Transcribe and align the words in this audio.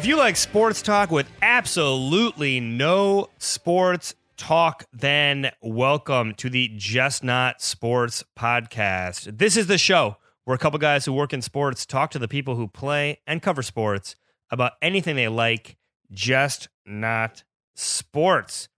If 0.00 0.06
you 0.06 0.16
like 0.16 0.36
sports 0.36 0.80
talk 0.80 1.10
with 1.10 1.30
absolutely 1.42 2.58
no 2.60 3.28
sports 3.36 4.14
talk, 4.38 4.86
then 4.94 5.50
welcome 5.60 6.32
to 6.36 6.48
the 6.48 6.72
Just 6.74 7.22
Not 7.22 7.60
Sports 7.60 8.24
podcast. 8.34 9.36
This 9.36 9.58
is 9.58 9.66
the 9.66 9.76
show 9.76 10.16
where 10.44 10.54
a 10.54 10.58
couple 10.58 10.78
guys 10.78 11.04
who 11.04 11.12
work 11.12 11.34
in 11.34 11.42
sports 11.42 11.84
talk 11.84 12.10
to 12.12 12.18
the 12.18 12.28
people 12.28 12.56
who 12.56 12.66
play 12.66 13.18
and 13.26 13.42
cover 13.42 13.62
sports 13.62 14.16
about 14.50 14.72
anything 14.80 15.16
they 15.16 15.28
like, 15.28 15.76
just 16.12 16.68
not 16.86 17.44
sports. 17.74 18.68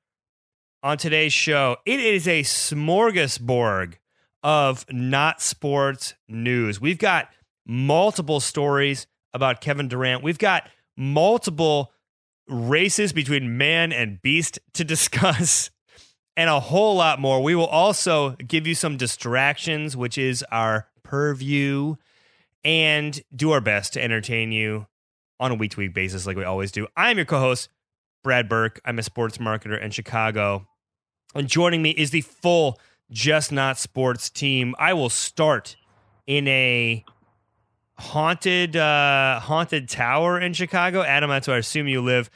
On 0.82 0.98
today's 0.98 1.32
show, 1.32 1.76
it 1.86 2.00
is 2.00 2.26
a 2.26 2.42
smorgasbord 2.42 3.94
of 4.42 4.84
not 4.90 5.40
sports 5.40 6.14
news. 6.28 6.80
We've 6.80 6.98
got 6.98 7.28
multiple 7.66 8.40
stories 8.40 9.06
about 9.32 9.60
Kevin 9.60 9.88
Durant. 9.88 10.22
We've 10.22 10.38
got 10.38 10.68
multiple 10.96 11.92
races 12.48 13.12
between 13.12 13.56
man 13.56 13.92
and 13.92 14.20
beast 14.20 14.58
to 14.74 14.84
discuss 14.84 15.70
and 16.36 16.50
a 16.50 16.60
whole 16.60 16.96
lot 16.96 17.20
more. 17.20 17.42
We 17.42 17.54
will 17.54 17.66
also 17.66 18.30
give 18.30 18.66
you 18.66 18.74
some 18.74 18.96
distractions, 18.96 19.96
which 19.96 20.18
is 20.18 20.44
our 20.50 20.88
purview, 21.02 21.96
and 22.64 23.20
do 23.34 23.52
our 23.52 23.60
best 23.60 23.92
to 23.94 24.02
entertain 24.02 24.52
you 24.52 24.86
on 25.42 25.50
a 25.50 25.54
week 25.56 25.72
to 25.72 25.78
week 25.80 25.92
basis, 25.92 26.26
like 26.26 26.36
we 26.36 26.44
always 26.44 26.70
do. 26.70 26.86
I'm 26.96 27.18
your 27.18 27.26
co 27.26 27.40
host, 27.40 27.68
Brad 28.22 28.48
Burke. 28.48 28.80
I'm 28.84 28.98
a 28.98 29.02
sports 29.02 29.38
marketer 29.38 29.80
in 29.80 29.90
Chicago. 29.90 30.66
And 31.34 31.48
joining 31.48 31.82
me 31.82 31.90
is 31.90 32.10
the 32.10 32.20
full 32.20 32.78
Just 33.10 33.50
Not 33.50 33.76
Sports 33.76 34.30
team. 34.30 34.74
I 34.78 34.94
will 34.94 35.10
start 35.10 35.76
in 36.26 36.46
a 36.48 37.04
haunted 37.98 38.76
uh 38.76 39.40
haunted 39.40 39.88
tower 39.88 40.40
in 40.40 40.52
Chicago. 40.52 41.02
Adam, 41.02 41.28
that's 41.30 41.48
where 41.48 41.56
I 41.56 41.58
assume 41.58 41.88
you 41.88 42.00
live. 42.00 42.30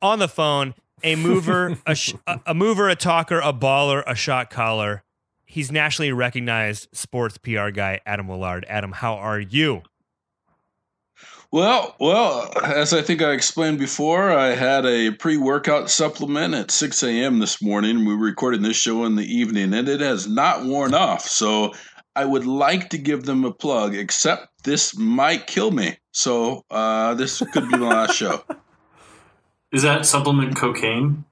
On 0.00 0.18
the 0.18 0.28
phone, 0.28 0.74
a 1.02 1.16
mover, 1.16 1.76
a, 1.86 1.94
sh- 1.94 2.14
a 2.26 2.40
a 2.46 2.54
mover, 2.54 2.88
a 2.88 2.96
talker, 2.96 3.40
a 3.40 3.52
baller, 3.52 4.02
a 4.06 4.14
shot 4.14 4.48
caller. 4.50 5.02
He's 5.44 5.70
nationally 5.72 6.12
recognized 6.12 6.88
sports 6.92 7.36
PR 7.38 7.70
guy, 7.70 8.00
Adam 8.06 8.28
Willard. 8.28 8.64
Adam, 8.68 8.92
how 8.92 9.14
are 9.14 9.40
you? 9.40 9.82
Well, 11.50 11.96
well, 11.98 12.52
as 12.62 12.92
I 12.92 13.00
think 13.00 13.22
I 13.22 13.32
explained 13.32 13.78
before, 13.78 14.30
I 14.30 14.48
had 14.48 14.84
a 14.84 15.12
pre-workout 15.12 15.88
supplement 15.88 16.54
at 16.54 16.70
6 16.70 17.02
a.m. 17.02 17.38
this 17.38 17.62
morning. 17.62 18.04
We 18.04 18.14
were 18.14 18.26
recording 18.26 18.60
this 18.60 18.76
show 18.76 19.06
in 19.06 19.16
the 19.16 19.24
evening, 19.24 19.72
and 19.72 19.88
it 19.88 20.00
has 20.00 20.28
not 20.28 20.66
worn 20.66 20.92
off. 20.92 21.22
So 21.22 21.72
I 22.14 22.26
would 22.26 22.44
like 22.44 22.90
to 22.90 22.98
give 22.98 23.24
them 23.24 23.46
a 23.46 23.52
plug, 23.52 23.94
except 23.94 24.48
this 24.64 24.94
might 24.98 25.46
kill 25.46 25.70
me. 25.70 25.96
So 26.12 26.64
uh, 26.70 27.14
this 27.14 27.42
could 27.52 27.68
be 27.70 27.78
the 27.78 27.84
last 27.84 28.14
show. 28.14 28.44
Is 29.72 29.82
that 29.82 30.04
supplement 30.04 30.56
cocaine? 30.56 31.24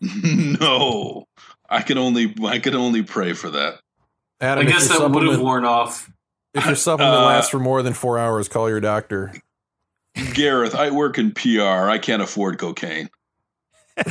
no, 0.00 1.26
I 1.68 1.82
can 1.82 1.98
only 1.98 2.34
I 2.44 2.58
can 2.58 2.74
only 2.74 3.02
pray 3.02 3.32
for 3.32 3.50
that. 3.50 3.80
Adam, 4.40 4.66
I 4.66 4.70
guess 4.70 4.88
your 4.88 5.00
that 5.00 5.10
would 5.10 5.26
have 5.28 5.40
worn 5.40 5.64
off. 5.64 6.10
If 6.56 6.66
your 6.66 6.74
supplement 6.76 7.22
Uh, 7.22 7.26
lasts 7.26 7.50
for 7.50 7.58
more 7.58 7.82
than 7.82 7.92
four 7.92 8.18
hours, 8.18 8.48
call 8.48 8.68
your 8.68 8.80
doctor. 8.80 9.32
Gareth, 10.34 10.74
I 10.74 10.90
work 10.90 11.18
in 11.18 11.32
PR. 11.32 11.88
I 11.90 11.98
can't 11.98 12.22
afford 12.22 12.58
cocaine. 12.58 13.10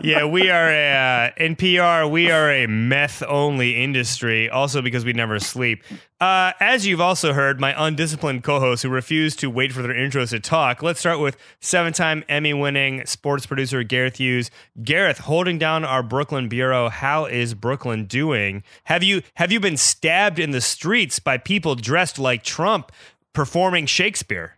yeah, 0.00 0.24
we 0.24 0.50
are 0.50 0.68
a, 0.68 0.92
uh, 0.92 1.30
in 1.36 1.56
PR. 1.56 2.08
We 2.10 2.30
are 2.30 2.50
a 2.50 2.66
meth 2.66 3.22
only 3.22 3.82
industry. 3.82 4.48
Also, 4.48 4.82
because 4.82 5.04
we 5.04 5.12
never 5.12 5.38
sleep. 5.38 5.82
Uh, 6.20 6.52
as 6.60 6.86
you've 6.86 7.00
also 7.00 7.32
heard, 7.32 7.60
my 7.60 7.74
undisciplined 7.76 8.44
co-hosts 8.44 8.82
who 8.82 8.88
refuse 8.88 9.34
to 9.36 9.50
wait 9.50 9.72
for 9.72 9.82
their 9.82 9.92
intros 9.92 10.30
to 10.30 10.40
talk. 10.40 10.82
Let's 10.82 11.00
start 11.00 11.18
with 11.18 11.36
seven-time 11.60 12.24
Emmy-winning 12.28 13.06
sports 13.06 13.44
producer 13.44 13.82
Gareth 13.82 14.16
Hughes. 14.16 14.50
Gareth, 14.82 15.18
holding 15.18 15.58
down 15.58 15.84
our 15.84 16.02
Brooklyn 16.02 16.48
bureau. 16.48 16.88
How 16.88 17.26
is 17.26 17.54
Brooklyn 17.54 18.04
doing? 18.06 18.62
Have 18.84 19.02
you 19.02 19.22
have 19.34 19.52
you 19.52 19.60
been 19.60 19.76
stabbed 19.76 20.38
in 20.38 20.52
the 20.52 20.60
streets 20.60 21.18
by 21.18 21.38
people 21.38 21.74
dressed 21.74 22.18
like 22.18 22.42
Trump 22.44 22.92
performing 23.32 23.86
Shakespeare? 23.86 24.56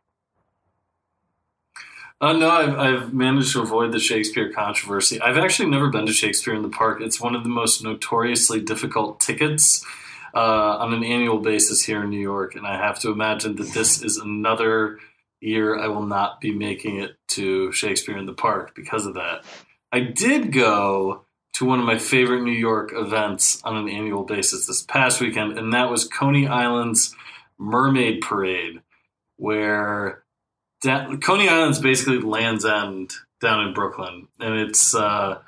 Uh, 2.21 2.33
no, 2.33 2.49
I've, 2.49 2.79
I've 2.79 3.15
managed 3.15 3.53
to 3.53 3.63
avoid 3.63 3.93
the 3.93 3.99
Shakespeare 3.99 4.53
controversy. 4.53 5.21
I've 5.21 5.37
actually 5.37 5.69
never 5.69 5.91
been 5.91 6.07
to 6.07 6.13
Shakespeare 6.13 6.55
in 6.55 6.63
the 6.63 6.69
Park. 6.69 7.01
It's 7.01 7.21
one 7.21 7.35
of 7.35 7.43
the 7.43 7.51
most 7.51 7.83
notoriously 7.83 8.61
difficult 8.61 9.21
tickets 9.21 9.85
uh, 10.35 10.79
on 10.79 10.95
an 10.95 11.05
annual 11.05 11.39
basis 11.39 11.85
here 11.85 12.03
in 12.05 12.11
New 12.11 12.21
York, 12.21 12.55
and 12.55 12.67
I 12.67 12.77
have 12.77 12.99
to 13.01 13.11
imagine 13.11 13.57
that 13.57 13.73
this 13.73 14.03
is 14.03 14.17
another 14.17 14.99
year 15.41 15.79
I 15.79 15.89
will 15.89 16.07
not 16.07 16.41
be 16.41 16.53
making 16.53 17.01
it 17.01 17.17
to 17.29 17.71
Shakespeare 17.73 18.17
in 18.17 18.27
the 18.27 18.33
Park 18.33 18.75
because 18.75 19.07
of 19.07 19.15
that. 19.15 19.45
I 19.93 20.01
did 20.01 20.53
go 20.53 21.25
to 21.55 21.65
one 21.65 21.79
of 21.79 21.87
my 21.87 21.99
favorite 21.99 22.43
New 22.43 22.51
York 22.51 22.93
events 22.95 23.63
on 23.63 23.77
an 23.77 23.89
annual 23.89 24.25
basis 24.25 24.67
this 24.67 24.83
past 24.83 25.21
weekend, 25.21 25.57
and 25.57 25.73
that 25.73 25.91
was 25.91 26.09
Coney 26.09 26.49
Island's 26.49 27.15
Mermaid 27.59 28.21
Parade, 28.21 28.83
where 29.37 30.24
da- 30.85 31.17
Coney 31.17 31.49
Island's 31.49 31.81
basically 31.81 32.21
Land's 32.21 32.65
End 32.65 33.13
down 33.41 33.67
in 33.67 33.75
Brooklyn, 33.75 34.29
and 34.39 34.55
it's 34.61 34.95
uh, 34.95 35.39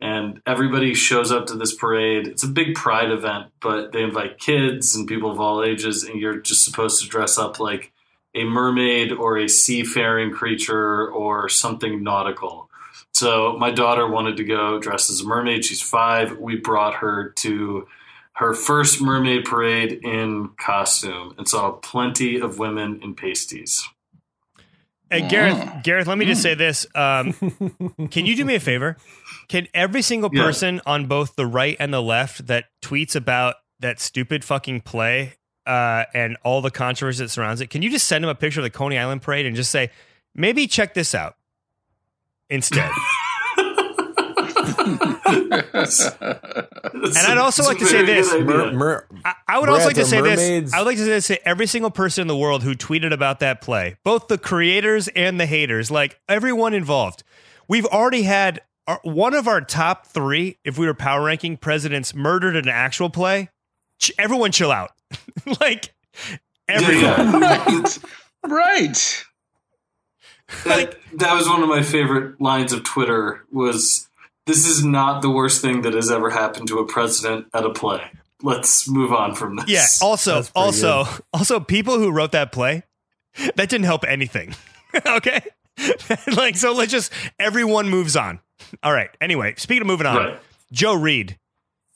and 0.00 0.42
everybody 0.46 0.94
shows 0.94 1.32
up 1.32 1.46
to 1.46 1.54
this 1.54 1.74
parade. 1.74 2.26
It's 2.26 2.42
a 2.42 2.48
big 2.48 2.74
pride 2.74 3.10
event, 3.10 3.46
but 3.60 3.92
they 3.92 4.02
invite 4.02 4.38
kids 4.38 4.94
and 4.94 5.08
people 5.08 5.30
of 5.30 5.40
all 5.40 5.64
ages, 5.64 6.04
and 6.04 6.20
you're 6.20 6.40
just 6.40 6.64
supposed 6.64 7.02
to 7.02 7.08
dress 7.08 7.38
up 7.38 7.58
like 7.60 7.92
a 8.34 8.44
mermaid 8.44 9.12
or 9.12 9.38
a 9.38 9.48
seafaring 9.48 10.32
creature 10.32 11.08
or 11.08 11.48
something 11.48 12.02
nautical. 12.02 12.68
So 13.12 13.56
my 13.58 13.70
daughter 13.70 14.08
wanted 14.08 14.38
to 14.38 14.44
go 14.44 14.78
dressed 14.80 15.10
as 15.10 15.20
a 15.20 15.26
mermaid. 15.26 15.64
She's 15.64 15.82
five. 15.82 16.38
We 16.38 16.56
brought 16.56 16.94
her 16.94 17.30
to 17.36 17.86
her 18.34 18.54
first 18.54 19.00
mermaid 19.00 19.44
parade 19.44 20.00
in 20.02 20.50
costume 20.58 21.34
and 21.36 21.46
saw 21.46 21.72
plenty 21.72 22.40
of 22.40 22.58
women 22.58 23.00
in 23.02 23.14
pasties. 23.14 23.86
Hey, 25.12 25.28
Gareth, 25.28 25.82
Gareth, 25.82 26.06
let 26.06 26.16
me 26.16 26.24
just 26.24 26.40
say 26.40 26.54
this. 26.54 26.86
Um, 26.94 27.32
can 28.10 28.24
you 28.24 28.34
do 28.34 28.44
me 28.46 28.54
a 28.54 28.60
favor? 28.60 28.96
Can 29.48 29.68
every 29.74 30.00
single 30.00 30.30
Yeah. 30.32 30.42
person 30.44 30.80
on 30.86 31.04
both 31.06 31.36
the 31.36 31.44
right 31.46 31.76
and 31.78 31.92
the 31.92 32.00
left 32.00 32.46
that 32.46 32.64
tweets 32.80 33.14
about 33.14 33.56
that 33.80 34.00
stupid 34.00 34.42
fucking 34.44 34.80
play 34.80 35.34
uh, 35.66 36.04
and 36.14 36.38
all 36.44 36.62
the 36.62 36.70
controversy 36.70 37.22
that 37.24 37.28
surrounds 37.28 37.60
it, 37.60 37.68
can 37.68 37.82
you 37.82 37.90
just 37.90 38.08
send 38.08 38.24
them 38.24 38.30
a 38.30 38.34
picture 38.34 38.60
of 38.60 38.64
the 38.64 38.70
Coney 38.70 38.96
Island 38.96 39.20
parade 39.20 39.44
and 39.44 39.54
just 39.54 39.70
say, 39.70 39.90
maybe 40.34 40.66
check 40.66 40.94
this 40.94 41.14
out 41.14 41.36
instead? 42.48 42.90
and 44.62 44.76
I'd 47.16 47.38
also 47.38 47.62
like 47.64 47.78
to 47.78 47.86
say 47.86 48.04
this. 48.04 48.32
Mer- 48.32 48.72
mer- 48.72 49.06
I, 49.24 49.34
I 49.48 49.58
would 49.58 49.68
also 49.68 49.86
like 49.86 49.96
to 49.96 50.04
say 50.04 50.20
mermaids- 50.20 50.70
this. 50.70 50.74
I 50.74 50.78
would 50.78 50.86
like 50.86 50.96
to 50.96 51.04
say 51.04 51.10
this 51.10 51.26
to 51.28 51.48
every 51.48 51.66
single 51.66 51.90
person 51.90 52.22
in 52.22 52.28
the 52.28 52.36
world 52.36 52.62
who 52.62 52.74
tweeted 52.74 53.12
about 53.12 53.40
that 53.40 53.60
play, 53.60 53.96
both 54.04 54.28
the 54.28 54.38
creators 54.38 55.08
and 55.08 55.40
the 55.40 55.46
haters, 55.46 55.90
like 55.90 56.20
everyone 56.28 56.74
involved. 56.74 57.22
We've 57.68 57.86
already 57.86 58.22
had 58.22 58.60
our, 58.86 59.00
one 59.02 59.34
of 59.34 59.48
our 59.48 59.60
top 59.60 60.06
three, 60.06 60.58
if 60.64 60.78
we 60.78 60.86
were 60.86 60.94
power 60.94 61.24
ranking 61.24 61.56
presidents, 61.56 62.14
murdered 62.14 62.56
in 62.56 62.68
an 62.68 62.74
actual 62.74 63.10
play. 63.10 63.48
Ch- 63.98 64.12
everyone, 64.18 64.52
chill 64.52 64.72
out. 64.72 64.90
like 65.60 65.94
everyone. 66.68 67.40
right. 67.40 67.98
right. 68.46 69.24
that, 70.64 70.96
that 71.14 71.34
was 71.34 71.48
one 71.48 71.62
of 71.62 71.68
my 71.68 71.82
favorite 71.82 72.40
lines 72.40 72.72
of 72.72 72.84
Twitter 72.84 73.44
was 73.52 74.08
this 74.46 74.66
is 74.66 74.84
not 74.84 75.22
the 75.22 75.30
worst 75.30 75.62
thing 75.62 75.82
that 75.82 75.94
has 75.94 76.10
ever 76.10 76.30
happened 76.30 76.68
to 76.68 76.78
a 76.78 76.86
president 76.86 77.46
at 77.54 77.64
a 77.64 77.70
play. 77.70 78.02
Let's 78.42 78.88
move 78.88 79.12
on 79.12 79.34
from 79.34 79.56
this. 79.56 79.68
Yeah. 79.68 79.86
Also, 80.00 80.34
That's 80.36 80.50
pretty 80.50 80.64
also, 80.66 81.04
also, 81.32 81.60
people 81.60 81.98
who 81.98 82.10
wrote 82.10 82.32
that 82.32 82.50
play, 82.50 82.82
that 83.54 83.68
didn't 83.68 83.84
help 83.84 84.04
anything. 84.04 84.54
okay. 85.06 85.40
like, 86.36 86.56
so 86.56 86.72
let's 86.74 86.90
just 86.90 87.12
everyone 87.38 87.88
moves 87.88 88.16
on. 88.16 88.40
All 88.82 88.92
right. 88.92 89.10
Anyway, 89.20 89.54
speaking 89.56 89.82
of 89.82 89.86
moving 89.86 90.06
on, 90.06 90.16
Right. 90.16 90.40
Joe 90.72 90.94
Reed 90.94 91.38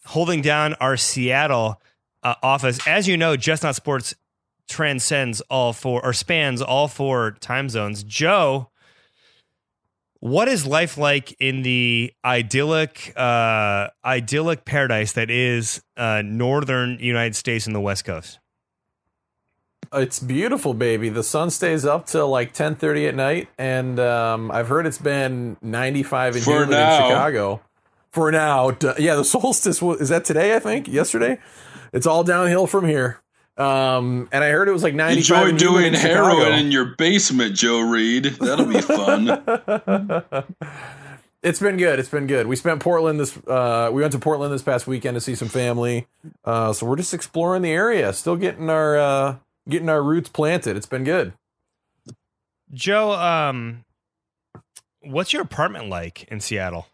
holding 0.06 0.40
down 0.40 0.74
our 0.74 0.96
Seattle 0.96 1.80
uh, 2.22 2.34
office. 2.42 2.78
As 2.86 3.08
you 3.08 3.16
know, 3.16 3.36
Just 3.36 3.62
Not 3.64 3.74
Sports 3.74 4.14
transcends 4.68 5.40
all 5.42 5.72
four 5.72 6.04
or 6.04 6.12
spans 6.12 6.62
all 6.62 6.88
four 6.88 7.32
time 7.40 7.68
zones. 7.68 8.02
Joe, 8.04 8.70
what 10.20 10.48
is 10.48 10.66
life 10.66 10.98
like 10.98 11.34
in 11.38 11.62
the 11.62 12.12
idyllic, 12.24 13.12
uh, 13.16 13.88
idyllic 14.04 14.64
paradise 14.64 15.12
that 15.12 15.30
is 15.30 15.82
uh, 15.96 16.22
northern 16.24 16.98
United 16.98 17.36
States 17.36 17.66
and 17.66 17.74
the 17.74 17.80
West 17.80 18.04
Coast? 18.04 18.38
It's 19.92 20.18
beautiful, 20.18 20.74
baby. 20.74 21.08
The 21.08 21.22
sun 21.22 21.50
stays 21.50 21.84
up 21.84 22.06
till 22.06 22.28
like 22.28 22.52
ten 22.52 22.74
thirty 22.74 23.06
at 23.06 23.14
night, 23.14 23.48
and 23.56 24.00
um, 24.00 24.50
I've 24.50 24.68
heard 24.68 24.86
it's 24.86 24.98
been 24.98 25.56
ninety 25.62 26.02
five 26.02 26.34
and 26.34 26.44
For 26.44 26.62
humid 26.64 26.70
in. 26.70 26.96
Chicago. 26.96 27.62
For 28.10 28.32
now, 28.32 28.76
yeah. 28.98 29.14
The 29.14 29.24
solstice 29.24 29.80
was, 29.80 30.00
is 30.00 30.08
that 30.08 30.24
today? 30.24 30.56
I 30.56 30.58
think 30.58 30.88
yesterday. 30.88 31.38
It's 31.92 32.06
all 32.06 32.24
downhill 32.24 32.66
from 32.66 32.86
here. 32.86 33.20
Um, 33.56 34.28
and 34.32 34.44
I 34.44 34.50
heard 34.50 34.68
it 34.68 34.72
was 34.72 34.82
like 34.82 34.94
ninety 34.94 35.22
five. 35.22 35.48
Enjoy 35.48 35.80
doing 35.80 35.94
heroin 35.94 36.52
in 36.52 36.70
your 36.70 36.94
basement, 36.96 37.54
Joe 37.54 37.80
Reed. 37.80 38.24
That'll 38.24 38.66
be 38.66 38.80
fun. 38.80 40.44
It's 41.46 41.60
been 41.60 41.76
good. 41.76 42.00
It's 42.00 42.08
been 42.08 42.26
good. 42.26 42.48
We 42.48 42.56
spent 42.56 42.80
Portland 42.80 43.20
this. 43.20 43.36
Uh, 43.46 43.88
we 43.92 44.00
went 44.00 44.10
to 44.14 44.18
Portland 44.18 44.52
this 44.52 44.64
past 44.64 44.88
weekend 44.88 45.14
to 45.14 45.20
see 45.20 45.36
some 45.36 45.46
family. 45.46 46.08
Uh, 46.44 46.72
so 46.72 46.86
we're 46.86 46.96
just 46.96 47.14
exploring 47.14 47.62
the 47.62 47.70
area, 47.70 48.12
still 48.12 48.34
getting 48.34 48.68
our 48.68 48.96
uh, 48.96 49.36
getting 49.68 49.88
our 49.88 50.02
roots 50.02 50.28
planted. 50.28 50.76
It's 50.76 50.86
been 50.86 51.04
good. 51.04 51.34
Joe, 52.72 53.12
um, 53.12 53.84
what's 55.02 55.32
your 55.32 55.42
apartment 55.42 55.88
like 55.88 56.24
in 56.24 56.40
Seattle 56.40 56.88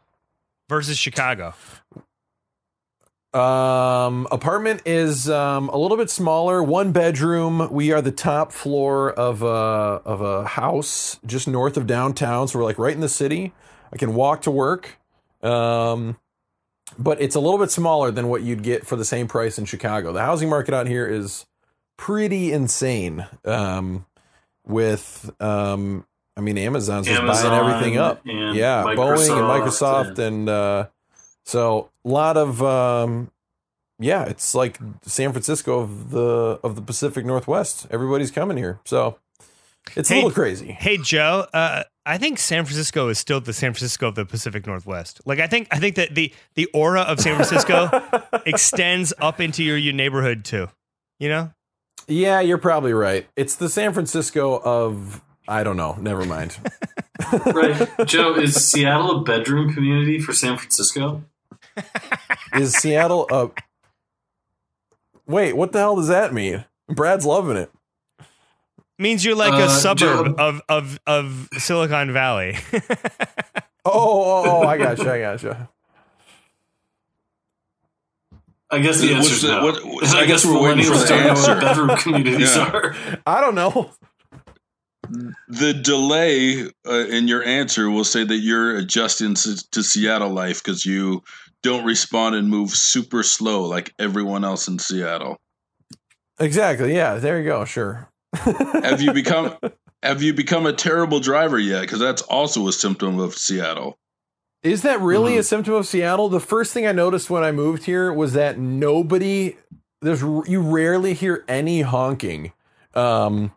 versus 0.68 0.98
Chicago? 0.98 1.54
Um, 3.34 4.26
apartment 4.30 4.82
is 4.84 5.28
um, 5.30 5.70
a 5.70 5.76
little 5.78 5.96
bit 5.96 6.10
smaller, 6.10 6.62
one 6.62 6.92
bedroom. 6.92 7.68
We 7.70 7.90
are 7.92 8.02
the 8.02 8.12
top 8.12 8.52
floor 8.52 9.10
of 9.10 9.42
a 9.42 9.46
of 9.46 10.20
a 10.20 10.44
house 10.46 11.18
just 11.24 11.48
north 11.48 11.76
of 11.76 11.86
downtown, 11.86 12.48
so 12.48 12.58
we're 12.58 12.64
like 12.64 12.78
right 12.78 12.94
in 12.94 13.00
the 13.00 13.08
city. 13.08 13.54
I 13.92 13.96
can 13.96 14.14
walk 14.14 14.42
to 14.42 14.50
work. 14.50 14.98
Um, 15.42 16.18
but 16.98 17.20
it's 17.22 17.34
a 17.34 17.40
little 17.40 17.58
bit 17.58 17.70
smaller 17.70 18.10
than 18.10 18.28
what 18.28 18.42
you'd 18.42 18.62
get 18.62 18.86
for 18.86 18.96
the 18.96 19.04
same 19.04 19.28
price 19.28 19.58
in 19.58 19.64
Chicago. 19.64 20.12
The 20.12 20.20
housing 20.20 20.50
market 20.50 20.74
out 20.74 20.86
here 20.86 21.06
is 21.06 21.46
pretty 21.96 22.52
insane. 22.52 23.26
Um, 23.46 24.04
with 24.64 25.30
um, 25.40 26.06
I 26.36 26.40
mean, 26.40 26.58
Amazon's 26.58 27.06
just 27.06 27.20
buying 27.20 27.52
everything 27.52 27.96
up. 27.98 28.22
and 28.26 28.54
yeah, 28.56 28.84
Boeing 28.84 29.30
and 29.30 29.46
Microsoft 29.46 30.16
Microsoft 30.16 30.18
and 30.18 30.48
uh, 30.48 30.86
so 31.44 31.90
a 32.04 32.08
lot 32.08 32.36
of 32.36 32.62
um, 32.62 33.30
yeah, 33.98 34.24
it's 34.24 34.54
like 34.54 34.78
San 35.02 35.32
Francisco 35.32 35.80
of 35.80 36.10
the 36.10 36.60
of 36.62 36.74
the 36.76 36.82
Pacific 36.82 37.24
Northwest. 37.24 37.86
Everybody's 37.90 38.30
coming 38.30 38.56
here, 38.56 38.80
so 38.84 39.18
it's 39.96 40.08
Hey- 40.08 40.16
a 40.16 40.18
little 40.24 40.30
crazy. 40.32 40.72
Hey, 40.72 40.96
Joe, 40.98 41.46
uh, 41.52 41.82
I 42.04 42.18
think 42.18 42.38
San 42.38 42.64
Francisco 42.64 43.08
is 43.08 43.18
still 43.18 43.40
the 43.40 43.52
San 43.52 43.72
Francisco 43.72 44.08
of 44.08 44.14
the 44.16 44.24
Pacific 44.24 44.66
Northwest. 44.66 45.20
Like, 45.24 45.38
I 45.38 45.46
think 45.46 45.68
I 45.70 45.78
think 45.78 45.96
that 45.96 46.14
the 46.14 46.32
the 46.54 46.66
aura 46.74 47.02
of 47.02 47.20
San 47.20 47.34
Francisco 47.36 47.90
extends 48.46 49.12
up 49.20 49.40
into 49.40 49.62
your, 49.62 49.76
your 49.76 49.92
neighborhood 49.92 50.44
too. 50.44 50.68
You 51.20 51.28
know, 51.28 51.52
Yeah, 52.08 52.40
you're 52.40 52.58
probably 52.58 52.92
right. 52.92 53.26
It's 53.36 53.54
the 53.54 53.68
San 53.68 53.92
Francisco 53.92 54.60
of 54.64 55.20
I 55.46 55.62
don't 55.62 55.76
know. 55.76 55.96
Never 56.00 56.24
mind. 56.24 56.56
right. 57.46 57.88
Joe, 58.06 58.34
is 58.34 58.54
Seattle 58.64 59.20
a 59.20 59.22
bedroom 59.22 59.72
community 59.74 60.18
for 60.18 60.32
San 60.32 60.56
Francisco? 60.56 61.22
Is 62.54 62.74
Seattle 62.74 63.26
a 63.30 63.50
Wait, 65.26 65.54
what 65.56 65.72
the 65.72 65.78
hell 65.78 65.96
does 65.96 66.08
that 66.08 66.32
mean? 66.34 66.64
Brad's 66.88 67.24
loving 67.24 67.56
it. 67.56 67.70
means 68.98 69.24
you're 69.24 69.34
like 69.36 69.52
Uh, 69.54 69.66
a 69.66 69.68
suburb 69.70 69.98
Joe- 70.26 70.34
of 70.38 70.60
of 70.68 70.98
of 71.06 71.48
Silicon 71.58 72.12
Valley. 72.12 72.56
Oh, 73.84 73.90
oh, 73.94 74.44
oh, 74.46 74.62
I 74.68 74.78
gotcha, 74.78 75.10
I 75.12 75.18
gotcha. 75.18 75.68
I 78.70 78.78
guess 78.78 79.00
the 79.00 79.12
answer 79.12 79.34
is 79.34 79.44
no. 79.44 79.64
what- 79.64 79.82
I, 80.14 80.20
I 80.20 80.26
guess 80.26 80.44
guess 80.44 80.46
we're 80.46 80.62
waiting 80.62 80.84
for 80.84 80.92
millennials 80.92 81.02
the 81.02 81.08
don't 81.08 81.22
know 81.24 81.30
answer. 81.30 81.54
what 81.54 81.60
bedroom 81.60 81.96
communities 81.98 82.56
Yeah. 82.56 82.70
are. 82.70 82.96
I 83.26 83.40
don't 83.40 83.54
know. 83.54 83.90
The 85.48 85.74
delay 85.74 86.70
uh, 86.88 87.06
in 87.08 87.28
your 87.28 87.42
answer 87.44 87.90
will 87.90 88.04
say 88.04 88.24
that 88.24 88.36
you're 88.38 88.76
adjusting 88.76 89.34
to, 89.34 89.70
to 89.72 89.82
Seattle 89.82 90.30
life 90.30 90.62
because 90.62 90.86
you 90.86 91.22
don't 91.62 91.84
respond 91.84 92.34
and 92.34 92.48
move 92.48 92.70
super 92.70 93.22
slow 93.22 93.62
like 93.64 93.94
everyone 93.98 94.44
else 94.44 94.68
in 94.68 94.78
Seattle. 94.78 95.38
Exactly. 96.38 96.94
Yeah, 96.94 97.14
there 97.16 97.38
you 97.38 97.44
go. 97.44 97.64
Sure. 97.64 98.08
Have 98.34 99.00
you 99.00 99.12
become 99.12 99.56
Have 100.02 100.20
you 100.22 100.34
become 100.34 100.66
a 100.66 100.72
terrible 100.72 101.20
driver 101.20 101.58
yet? 101.58 101.82
Because 101.82 102.00
that's 102.00 102.22
also 102.22 102.66
a 102.66 102.72
symptom 102.72 103.20
of 103.20 103.34
Seattle. 103.34 103.98
Is 104.64 104.82
that 104.82 105.00
really 105.00 105.34
Mhm. 105.34 105.38
a 105.38 105.42
symptom 105.44 105.74
of 105.74 105.86
Seattle? 105.86 106.28
The 106.28 106.40
first 106.40 106.72
thing 106.72 106.86
I 106.86 106.92
noticed 106.92 107.30
when 107.30 107.44
I 107.44 107.52
moved 107.52 107.84
here 107.84 108.12
was 108.12 108.32
that 108.32 108.58
nobody 108.58 109.56
there's 110.00 110.22
you 110.22 110.60
rarely 110.60 111.14
hear 111.14 111.44
any 111.46 111.82
honking. 111.82 112.52
Um 112.94 113.52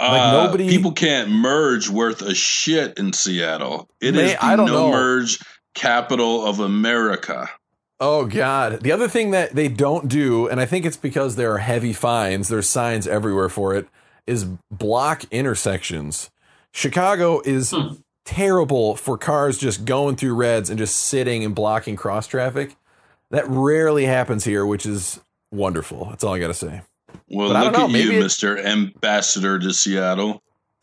Like 0.00 0.20
Uh, 0.22 0.44
nobody- 0.44 0.68
people 0.68 0.92
can't 0.92 1.30
merge 1.30 1.88
worth 1.88 2.20
a 2.22 2.34
shit 2.34 2.98
in 2.98 3.12
Seattle. 3.12 3.88
It 4.00 4.14
is 4.16 4.22
May- 4.22 4.32
the 4.34 4.44
I 4.44 4.56
don't 4.56 4.66
no 4.66 4.86
know. 4.86 4.90
merge 4.92 5.38
capital 5.78 6.44
of 6.44 6.60
America. 6.60 7.48
oh 8.00 8.26
god. 8.26 8.80
The 8.82 8.92
other 8.92 9.08
thing 9.08 9.30
that 9.30 9.54
they 9.54 9.68
don't 9.68 10.08
do 10.08 10.46
and 10.48 10.60
I 10.60 10.66
think 10.66 10.84
it's 10.84 10.96
because 10.96 11.36
there 11.36 11.52
are 11.52 11.58
heavy 11.58 11.92
fines, 11.92 12.48
there's 12.48 12.68
signs 12.68 13.06
everywhere 13.06 13.48
for 13.48 13.74
it, 13.74 13.88
is 14.26 14.44
block 14.70 15.24
intersections. 15.30 16.30
Chicago 16.72 17.40
is 17.44 17.70
Hmm. 17.70 17.94
terrible 18.24 18.94
for 18.96 19.16
cars 19.16 19.56
just 19.58 19.84
going 19.84 20.16
through 20.16 20.34
reds 20.34 20.68
and 20.70 20.78
just 20.78 20.94
sitting 20.96 21.44
and 21.44 21.54
blocking 21.54 21.96
cross 21.96 22.26
traffic. 22.26 22.76
That 23.30 23.44
rarely 23.48 24.04
happens 24.06 24.44
here, 24.44 24.64
which 24.66 24.84
is 24.86 25.20
wonderful. 25.50 26.06
That's 26.10 26.22
all 26.24 26.34
I 26.34 26.38
got 26.38 26.48
to 26.48 26.54
say. 26.54 26.82
Well, 27.30 27.48
But 27.52 27.64
look 27.64 27.72
don't 27.74 27.84
at 27.84 27.90
know, 27.90 27.98
you, 27.98 28.12
it- 28.18 28.22
Mister 28.22 28.58
Ambassador 28.58 29.58
to 29.58 29.72
Seattle. 29.72 30.42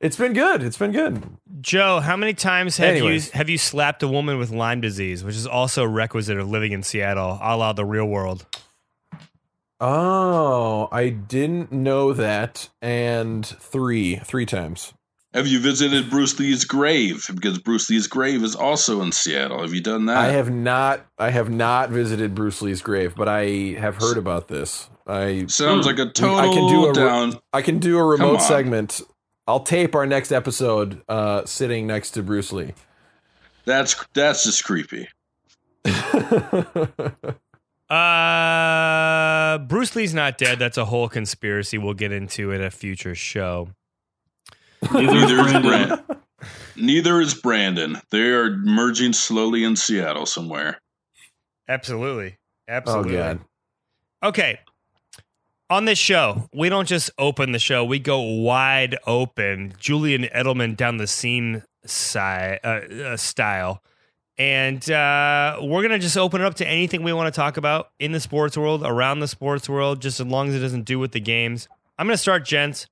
it's 0.00 0.16
been 0.16 0.32
good. 0.32 0.62
It's 0.62 0.78
been 0.78 0.92
good. 0.92 1.22
Joe, 1.60 2.00
how 2.00 2.16
many 2.16 2.34
times 2.34 2.76
have 2.76 2.90
Anyways. 2.90 3.26
you 3.26 3.32
have 3.32 3.48
you 3.48 3.58
slapped 3.58 4.02
a 4.02 4.08
woman 4.08 4.38
with 4.38 4.50
Lyme 4.50 4.80
disease, 4.80 5.24
which 5.24 5.36
is 5.36 5.46
also 5.46 5.84
a 5.84 5.88
requisite 5.88 6.38
of 6.38 6.48
living 6.48 6.72
in 6.72 6.82
Seattle, 6.82 7.38
a 7.42 7.56
la 7.56 7.72
the 7.72 7.84
real 7.84 8.06
world? 8.06 8.46
Oh, 9.80 10.88
I 10.90 11.08
didn't 11.08 11.70
know 11.70 12.12
that. 12.12 12.68
And 12.82 13.46
three, 13.46 14.16
three 14.16 14.46
times. 14.46 14.92
Have 15.34 15.46
you 15.46 15.60
visited 15.60 16.08
Bruce 16.08 16.38
Lee's 16.38 16.64
grave? 16.64 17.26
Because 17.32 17.58
Bruce 17.58 17.90
Lee's 17.90 18.06
grave 18.06 18.42
is 18.42 18.56
also 18.56 19.02
in 19.02 19.12
Seattle. 19.12 19.60
Have 19.60 19.74
you 19.74 19.82
done 19.82 20.06
that? 20.06 20.16
I 20.16 20.28
have 20.30 20.50
not. 20.50 21.06
I 21.18 21.30
have 21.30 21.50
not 21.50 21.90
visited 21.90 22.34
Bruce 22.34 22.62
Lee's 22.62 22.82
grave, 22.82 23.14
but 23.14 23.28
I 23.28 23.76
have 23.78 23.96
heard 23.96 24.16
about 24.16 24.48
this. 24.48 24.88
I 25.06 25.46
Sounds 25.46 25.86
like 25.86 25.98
a 25.98 26.06
total 26.06 26.36
I 26.36 26.48
can 26.48 26.68
do 26.68 26.84
a 26.86 26.88
re- 26.88 26.94
down. 26.94 27.38
I 27.52 27.62
can 27.62 27.78
do 27.78 27.98
a 27.98 28.04
remote 28.04 28.40
segment. 28.42 29.00
I'll 29.48 29.60
tape 29.60 29.94
our 29.94 30.06
next 30.06 30.30
episode 30.30 31.02
uh, 31.08 31.46
sitting 31.46 31.86
next 31.86 32.10
to 32.12 32.22
Bruce 32.22 32.52
Lee. 32.52 32.74
That's 33.64 33.96
that's 34.14 34.44
just 34.44 34.62
creepy. 34.64 35.08
Uh, 37.90 39.56
Bruce 39.56 39.96
Lee's 39.96 40.12
not 40.12 40.36
dead. 40.36 40.58
That's 40.58 40.76
a 40.76 40.84
whole 40.84 41.08
conspiracy 41.08 41.78
we'll 41.78 41.94
get 41.94 42.12
into 42.12 42.52
in 42.52 42.62
a 42.62 42.70
future 42.70 43.14
show. 43.14 43.70
Neither 44.92 45.16
is 45.16 45.32
Brandon. 45.32 45.62
Brandon. 45.62 46.04
Neither 46.76 47.20
is 47.22 47.32
Brandon. 47.32 47.98
They 48.10 48.28
are 48.28 48.50
merging 48.58 49.14
slowly 49.14 49.64
in 49.64 49.74
Seattle 49.74 50.26
somewhere. 50.26 50.82
Absolutely. 51.66 52.36
oh 52.68 53.04
god. 53.04 53.40
Okay. 54.22 54.60
On 55.70 55.84
this 55.84 55.98
show, 55.98 56.48
we 56.54 56.70
don't 56.70 56.88
just 56.88 57.10
open 57.18 57.52
the 57.52 57.58
show, 57.58 57.84
we 57.84 57.98
go 57.98 58.20
wide 58.20 58.96
open. 59.06 59.74
Julian 59.78 60.22
Edelman 60.34 60.74
down 60.74 60.96
the 60.96 61.06
seam 61.06 61.62
side, 61.84 62.60
uh, 62.64 62.80
uh, 63.02 63.16
style. 63.18 63.82
And 64.38 64.88
uh, 64.90 65.58
we're 65.60 65.82
going 65.82 65.90
to 65.90 65.98
just 65.98 66.16
open 66.16 66.40
it 66.40 66.44
up 66.44 66.54
to 66.54 66.66
anything 66.66 67.02
we 67.02 67.12
want 67.12 67.32
to 67.32 67.38
talk 67.38 67.58
about 67.58 67.90
in 67.98 68.12
the 68.12 68.20
sports 68.20 68.56
world, 68.56 68.82
around 68.82 69.18
the 69.18 69.28
sports 69.28 69.68
world, 69.68 70.00
just 70.00 70.20
as 70.20 70.26
long 70.26 70.48
as 70.48 70.54
it 70.54 70.60
doesn't 70.60 70.84
do 70.84 70.98
with 70.98 71.12
the 71.12 71.20
games. 71.20 71.68
I'm 71.98 72.06
going 72.06 72.14
to 72.14 72.18
start, 72.18 72.46
gents. 72.46 72.86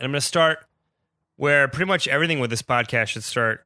And 0.00 0.06
I'm 0.06 0.10
going 0.10 0.20
to 0.20 0.26
start 0.26 0.66
where 1.36 1.68
pretty 1.68 1.86
much 1.86 2.08
everything 2.08 2.40
with 2.40 2.50
this 2.50 2.62
podcast 2.62 3.08
should 3.08 3.24
start. 3.24 3.64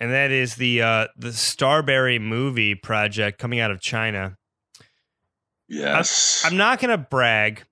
And 0.00 0.10
that 0.10 0.30
is 0.30 0.56
the 0.56 0.82
uh, 0.82 1.06
the 1.16 1.32
Starbury 1.32 2.18
movie 2.18 2.74
project 2.74 3.38
coming 3.38 3.60
out 3.60 3.70
of 3.70 3.80
China. 3.80 4.38
Yes. 5.70 6.42
I'm 6.44 6.56
not 6.56 6.80
going 6.80 6.90
to 6.90 6.98
brag. 6.98 7.62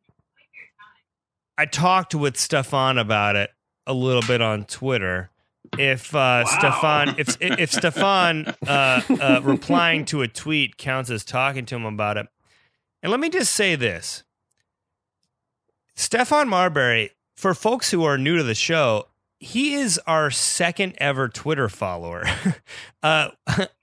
I 1.59 1.67
talked 1.67 2.15
with 2.15 2.37
Stephon 2.37 2.99
about 2.99 3.35
it 3.35 3.51
a 3.87 3.93
little 3.93 4.23
bit 4.23 4.41
on 4.41 4.65
Twitter. 4.65 5.31
If 5.77 6.15
uh, 6.15 6.45
Stephon, 6.47 7.19
if 7.19 7.37
if 7.41 7.73
Stephon 7.73 8.55
uh, 8.67 9.03
uh, 9.13 9.41
replying 9.43 10.05
to 10.07 10.23
a 10.23 10.29
tweet 10.29 10.79
counts 10.79 11.11
as 11.11 11.25
talking 11.25 11.67
to 11.67 11.77
him 11.77 11.85
about 11.85 12.17
it, 12.17 12.29
and 13.03 13.11
let 13.11 13.21
me 13.21 13.29
just 13.29 13.53
say 13.53 13.75
this: 13.75 14.23
Stephon 15.97 16.49
Marbury, 16.49 17.11
for 17.37 17.53
folks 17.53 17.91
who 17.91 18.05
are 18.05 18.17
new 18.17 18.37
to 18.37 18.45
the 18.45 18.55
show, 18.55 19.09
he 19.41 19.75
is 19.75 20.01
our 20.07 20.31
second 20.31 20.95
ever 20.99 21.29
Twitter 21.29 21.69
follower. 21.69 22.25
uh, 23.03 23.31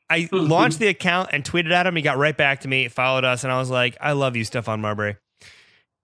I 0.09 0.29
launched 0.33 0.79
the 0.79 0.87
account 0.87 1.29
and 1.33 1.43
tweeted 1.43 1.71
at 1.71 1.87
him. 1.87 1.95
He 1.95 2.01
got 2.01 2.17
right 2.17 2.35
back 2.35 2.61
to 2.61 2.67
me, 2.67 2.87
followed 2.87 3.25
us, 3.25 3.43
and 3.43 3.51
I 3.51 3.59
was 3.59 3.69
like, 3.69 3.97
"I 3.99 4.13
love 4.13 4.35
you, 4.35 4.43
Stephon 4.43 4.79
Marbury." 4.79 5.17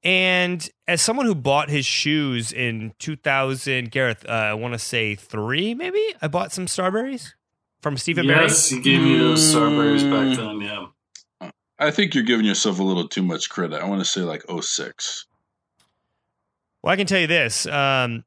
And 0.03 0.67
as 0.87 1.01
someone 1.01 1.27
who 1.27 1.35
bought 1.35 1.69
his 1.69 1.85
shoes 1.85 2.51
in 2.51 2.93
2000, 2.97 3.91
Gareth, 3.91 4.25
uh, 4.27 4.31
I 4.31 4.53
want 4.55 4.73
to 4.73 4.79
say 4.79 5.13
three, 5.13 5.75
maybe 5.75 6.03
I 6.21 6.27
bought 6.27 6.51
some 6.51 6.65
Starburys 6.65 7.33
from 7.81 7.95
Stephon 7.95 8.25
Marbury. 8.25 8.47
Yes, 8.47 8.69
he 8.69 8.79
gave 8.81 9.01
me 9.01 9.17
those 9.17 9.53
Starburys 9.53 10.09
back 10.09 10.37
then. 10.37 10.61
Yeah. 10.61 10.87
I 11.77 11.91
think 11.91 12.13
you're 12.13 12.23
giving 12.23 12.45
yourself 12.45 12.79
a 12.79 12.83
little 12.83 13.07
too 13.07 13.23
much 13.23 13.49
credit. 13.49 13.81
I 13.81 13.85
want 13.85 14.01
to 14.01 14.05
say 14.05 14.21
like 14.21 14.43
06. 14.49 15.25
Well, 16.83 16.93
I 16.93 16.95
can 16.95 17.07
tell 17.07 17.19
you 17.19 17.27
this. 17.27 17.65
Um, 17.67 18.23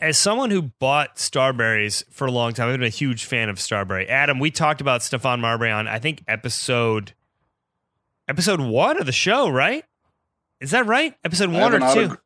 as 0.00 0.18
someone 0.18 0.50
who 0.50 0.62
bought 0.62 1.16
Starburys 1.16 2.04
for 2.10 2.26
a 2.26 2.30
long 2.30 2.52
time, 2.52 2.68
I've 2.68 2.74
been 2.74 2.86
a 2.86 2.88
huge 2.88 3.24
fan 3.24 3.48
of 3.48 3.60
Starbury. 3.60 4.08
Adam, 4.08 4.38
we 4.38 4.50
talked 4.50 4.80
about 4.80 5.00
Stephon 5.00 5.40
Marbury 5.40 5.70
on 5.70 5.88
I 5.88 5.98
think 5.98 6.22
episode 6.26 7.14
episode 8.28 8.60
one 8.60 8.98
of 8.98 9.06
the 9.06 9.12
show, 9.12 9.48
right? 9.48 9.84
Is 10.60 10.72
that 10.72 10.86
right? 10.86 11.14
Episode 11.24 11.50
I 11.50 11.60
one 11.60 11.82
or 11.82 11.94
two? 11.94 12.16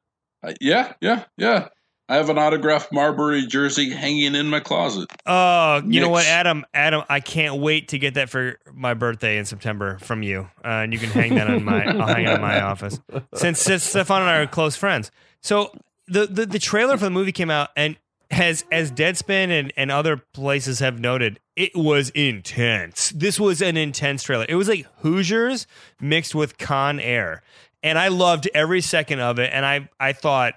Uh, 0.43 0.55
yeah, 0.61 0.93
yeah, 1.01 1.25
yeah. 1.37 1.69
I 2.11 2.17
have 2.17 2.31
an 2.31 2.39
autographed 2.39 2.91
Marbury 2.91 3.47
jersey 3.47 3.91
hanging 3.91 4.35
in 4.35 4.47
my 4.47 4.61
closet. 4.61 5.11
Oh, 5.27 5.83
you 5.85 6.01
know 6.01 6.09
what, 6.09 6.25
Adam? 6.27 6.65
Adam, 6.73 7.03
I 7.11 7.21
can't 7.21 7.57
wait 7.57 7.89
to 7.89 7.99
get 7.99 8.15
that 8.15 8.31
for 8.31 8.59
my 8.73 8.95
birthday 8.95 9.37
in 9.37 9.45
September 9.45 9.99
from 9.99 10.23
you, 10.23 10.49
uh, 10.65 10.69
and 10.69 10.93
you 10.95 10.99
can 10.99 11.11
hang 11.11 11.35
that 11.35 11.51
on 11.51 11.65
my. 11.65 11.85
I'll 11.85 12.07
hang 12.07 12.25
it 12.25 12.31
in 12.31 12.41
my 12.41 12.61
office 12.63 12.99
since, 13.35 13.61
since 13.61 13.87
Stephon 13.87 14.21
and 14.21 14.31
I 14.31 14.39
are 14.39 14.47
close 14.47 14.75
friends. 14.75 15.11
So 15.43 15.71
the, 16.09 16.27
the 16.27 16.47
the 16.47 16.59
trailer 16.59 16.97
for 16.97 17.05
the 17.05 17.11
movie 17.11 17.33
came 17.33 17.51
out, 17.51 17.71
and 17.77 17.97
has 18.31 18.65
as 18.71 18.93
Deadspin 18.93 19.51
and 19.51 19.73
and 19.77 19.91
other 19.91 20.17
places 20.17 20.81
have 20.81 20.99
noted, 20.99 21.41
it 21.57 21.75
was 21.75 22.11
intense. 22.11 23.11
This 23.11 23.41
was 23.41 23.63
an 23.63 23.77
intense 23.77 24.23
trailer. 24.23 24.47
It 24.49 24.55
was 24.55 24.69
like 24.69 24.87
Hoosiers 24.99 25.67
mixed 26.01 26.35
with 26.35 26.59
Con 26.59 27.01
Air, 27.01 27.43
and 27.83 27.99
I 27.99 28.09
loved 28.09 28.49
every 28.55 28.81
second 28.81 29.21
of 29.21 29.39
it. 29.39 29.51
And 29.53 29.65
I 29.65 29.89
I 29.99 30.13
thought 30.13 30.55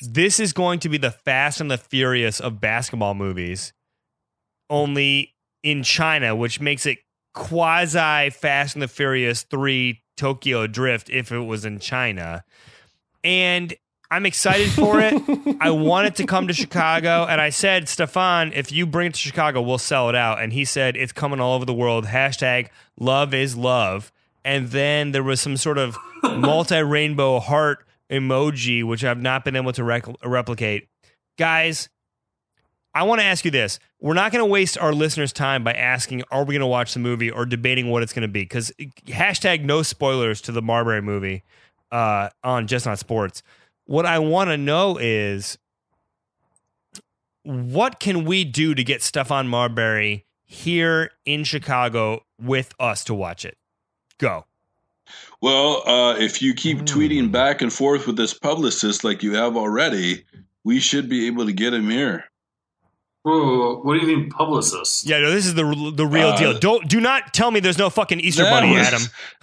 this 0.00 0.40
is 0.40 0.52
going 0.52 0.80
to 0.80 0.88
be 0.88 0.98
the 0.98 1.10
Fast 1.10 1.60
and 1.60 1.70
the 1.70 1.78
Furious 1.78 2.40
of 2.40 2.60
basketball 2.60 3.14
movies, 3.14 3.72
only 4.70 5.34
in 5.62 5.82
China, 5.82 6.34
which 6.34 6.60
makes 6.60 6.86
it 6.86 6.98
quasi 7.34 8.30
Fast 8.30 8.76
and 8.76 8.82
the 8.82 8.88
Furious 8.88 9.42
3 9.42 10.00
Tokyo 10.16 10.66
Drift 10.66 11.10
if 11.10 11.32
it 11.32 11.40
was 11.40 11.64
in 11.64 11.78
China. 11.78 12.44
And 13.22 13.74
I'm 14.14 14.26
excited 14.26 14.70
for 14.70 15.00
it. 15.00 15.20
I 15.60 15.70
want 15.70 16.06
it 16.06 16.14
to 16.16 16.24
come 16.24 16.46
to 16.46 16.54
Chicago. 16.54 17.26
And 17.28 17.40
I 17.40 17.50
said, 17.50 17.86
Stephon, 17.86 18.52
if 18.54 18.70
you 18.70 18.86
bring 18.86 19.08
it 19.08 19.14
to 19.14 19.18
Chicago, 19.18 19.60
we'll 19.60 19.76
sell 19.76 20.08
it 20.08 20.14
out. 20.14 20.40
And 20.40 20.52
he 20.52 20.64
said, 20.64 20.96
it's 20.96 21.10
coming 21.10 21.40
all 21.40 21.56
over 21.56 21.64
the 21.64 21.74
world. 21.74 22.06
Hashtag 22.06 22.68
love 22.96 23.34
is 23.34 23.56
love. 23.56 24.12
And 24.44 24.68
then 24.68 25.10
there 25.10 25.24
was 25.24 25.40
some 25.40 25.56
sort 25.56 25.78
of 25.78 25.98
multi 26.22 26.80
rainbow 26.80 27.40
heart 27.40 27.84
emoji, 28.08 28.84
which 28.84 29.04
I've 29.04 29.20
not 29.20 29.44
been 29.44 29.56
able 29.56 29.72
to 29.72 29.82
rec- 29.82 30.06
replicate. 30.24 30.86
Guys, 31.36 31.88
I 32.94 33.02
want 33.02 33.20
to 33.20 33.24
ask 33.24 33.44
you 33.44 33.50
this. 33.50 33.80
We're 34.00 34.14
not 34.14 34.30
going 34.30 34.44
to 34.44 34.48
waste 34.48 34.78
our 34.78 34.92
listeners' 34.92 35.32
time 35.32 35.64
by 35.64 35.72
asking, 35.72 36.22
are 36.30 36.44
we 36.44 36.54
going 36.54 36.60
to 36.60 36.68
watch 36.68 36.94
the 36.94 37.00
movie 37.00 37.32
or 37.32 37.46
debating 37.46 37.90
what 37.90 38.04
it's 38.04 38.12
going 38.12 38.22
to 38.22 38.28
be? 38.28 38.42
Because 38.42 38.70
hashtag 39.08 39.64
no 39.64 39.82
spoilers 39.82 40.40
to 40.42 40.52
the 40.52 40.62
Marbury 40.62 41.02
movie 41.02 41.42
uh, 41.90 42.28
on 42.44 42.68
Just 42.68 42.86
Not 42.86 43.00
Sports. 43.00 43.42
What 43.86 44.06
I 44.06 44.18
want 44.18 44.50
to 44.50 44.56
know 44.56 44.96
is 44.98 45.58
what 47.42 48.00
can 48.00 48.24
we 48.24 48.44
do 48.44 48.74
to 48.74 48.82
get 48.82 49.00
Stephon 49.00 49.46
Marbury 49.46 50.24
here 50.44 51.10
in 51.26 51.44
Chicago 51.44 52.24
with 52.40 52.72
us 52.80 53.04
to 53.04 53.14
watch 53.14 53.44
it? 53.44 53.58
Go. 54.18 54.46
Well, 55.42 55.86
uh, 55.86 56.16
if 56.18 56.40
you 56.40 56.54
keep 56.54 56.78
Hmm. 56.78 56.84
tweeting 56.84 57.30
back 57.32 57.60
and 57.60 57.72
forth 57.72 58.06
with 58.06 58.16
this 58.16 58.32
publicist 58.32 59.04
like 59.04 59.22
you 59.22 59.34
have 59.34 59.56
already, 59.56 60.24
we 60.64 60.80
should 60.80 61.08
be 61.08 61.26
able 61.26 61.44
to 61.44 61.52
get 61.52 61.74
him 61.74 61.90
here. 61.90 62.24
Whoa, 63.24 63.80
what 63.80 63.98
do 63.98 64.06
you 64.06 64.16
mean, 64.18 64.28
publicist? 64.28 65.06
Yeah, 65.06 65.18
no, 65.20 65.30
this 65.30 65.46
is 65.46 65.54
the 65.54 65.64
the 65.96 66.06
real 66.06 66.28
Uh, 66.28 66.36
deal. 66.36 66.58
Don't 66.58 66.86
do 66.88 67.00
not 67.00 67.32
tell 67.32 67.50
me 67.50 67.58
there's 67.58 67.78
no 67.78 67.88
fucking 67.88 68.20
Easter 68.20 68.42
bunny, 68.44 68.72
was- 68.76 68.86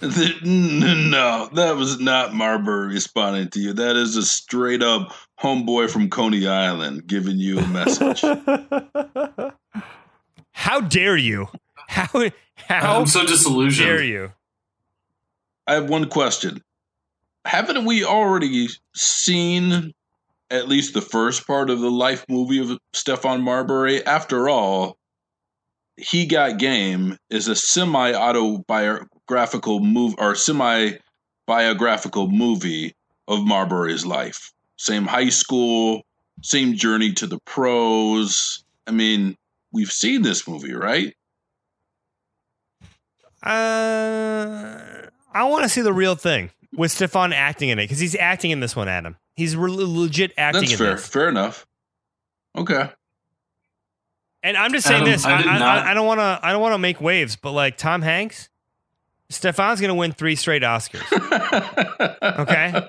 th- 0.14 0.42
n- 0.44 1.10
no, 1.10 1.48
that 1.54 1.74
was 1.74 1.98
not 1.98 2.32
Marbury 2.32 2.94
responding 2.94 3.48
to 3.50 3.58
you. 3.58 3.72
That 3.72 3.96
is 3.96 4.14
a 4.16 4.22
straight 4.22 4.84
up 4.84 5.12
homeboy 5.40 5.90
from 5.90 6.10
Coney 6.10 6.46
Island 6.46 7.08
giving 7.08 7.38
you 7.38 7.58
a 7.58 7.66
message. 7.66 8.20
How 10.52 10.80
dare 10.80 11.16
you? 11.16 11.48
How 11.88 12.06
how 12.68 13.00
I'm 13.00 13.06
so 13.08 13.26
disillusioned. 13.26 13.88
dare 13.88 14.04
you? 14.04 14.30
I 15.66 15.74
have 15.74 15.88
one 15.88 16.08
question. 16.08 16.62
Haven't 17.44 17.84
we 17.84 18.04
already 18.04 18.68
seen 18.94 19.92
at 20.52 20.68
least 20.68 20.92
the 20.92 21.00
first 21.00 21.46
part 21.46 21.70
of 21.70 21.80
the 21.80 21.90
life 21.90 22.24
movie 22.28 22.60
of 22.60 22.78
Stephon 22.94 23.42
Marbury? 23.42 24.04
After 24.04 24.48
all, 24.48 24.98
He 25.96 26.26
Got 26.26 26.58
Game 26.58 27.16
is 27.30 27.48
a 27.48 27.56
semi 27.56 28.12
autobiographical 28.12 29.80
move 29.80 30.14
or 30.18 30.34
semi 30.34 30.92
biographical 31.46 32.28
movie 32.28 32.94
of 33.26 33.44
Marbury's 33.44 34.04
life. 34.04 34.52
Same 34.76 35.06
high 35.06 35.30
school, 35.30 36.02
same 36.42 36.74
journey 36.74 37.12
to 37.14 37.26
the 37.26 37.38
pros. 37.46 38.62
I 38.86 38.90
mean, 38.90 39.36
we've 39.72 39.90
seen 39.90 40.22
this 40.22 40.46
movie, 40.46 40.74
right? 40.74 41.14
Uh, 43.42 45.08
I 45.32 45.44
want 45.44 45.64
to 45.64 45.68
see 45.68 45.80
the 45.80 45.92
real 45.92 46.14
thing 46.14 46.50
with 46.74 46.90
Stephon 46.92 47.32
acting 47.32 47.68
in 47.68 47.78
it 47.78 47.84
because 47.84 47.98
he's 47.98 48.14
acting 48.16 48.50
in 48.50 48.60
this 48.60 48.74
one, 48.74 48.88
Adam. 48.88 49.16
He's 49.34 49.56
re- 49.56 49.70
legit 49.70 50.32
acting 50.36 50.62
That's 50.62 50.72
in 50.72 50.78
fair. 50.78 50.94
this. 50.94 51.08
Fair 51.08 51.28
enough. 51.28 51.66
Okay. 52.56 52.90
And 54.42 54.56
I'm 54.56 54.72
just 54.72 54.86
saying 54.86 55.02
Adam, 55.02 55.12
this. 55.12 55.24
I 55.24 55.40
I, 55.42 55.58
I, 55.58 55.90
I 55.90 55.94
don't 55.94 56.06
want 56.06 56.20
to. 56.20 56.40
I 56.42 56.52
don't 56.52 56.60
want 56.60 56.74
to 56.74 56.78
make 56.78 57.00
waves, 57.00 57.36
but 57.36 57.52
like 57.52 57.76
Tom 57.76 58.02
Hanks, 58.02 58.48
Stephon's 59.30 59.80
gonna 59.80 59.94
win 59.94 60.12
three 60.12 60.36
straight 60.36 60.62
Oscars. 60.62 61.02
Okay. 62.22 62.88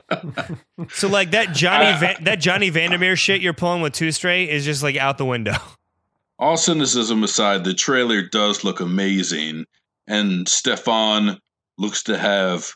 So 0.90 1.08
like 1.08 1.32
that 1.32 1.54
Johnny 1.54 2.00
Van, 2.00 2.24
that 2.24 2.40
Johnny 2.40 2.70
Vander 2.70 2.98
Meer 2.98 3.16
shit 3.16 3.42
you're 3.42 3.54
pulling 3.54 3.82
with 3.82 3.94
two 3.94 4.12
straight 4.12 4.50
is 4.50 4.64
just 4.64 4.84
like 4.84 4.96
out 4.96 5.18
the 5.18 5.26
window. 5.26 5.56
All 6.40 6.56
cynicism 6.56 7.24
aside, 7.24 7.64
the 7.64 7.74
trailer 7.74 8.22
does 8.22 8.64
look 8.64 8.80
amazing, 8.80 9.66
and 10.08 10.46
Stephon 10.46 11.40
looks 11.78 12.04
to 12.04 12.18
have 12.18 12.74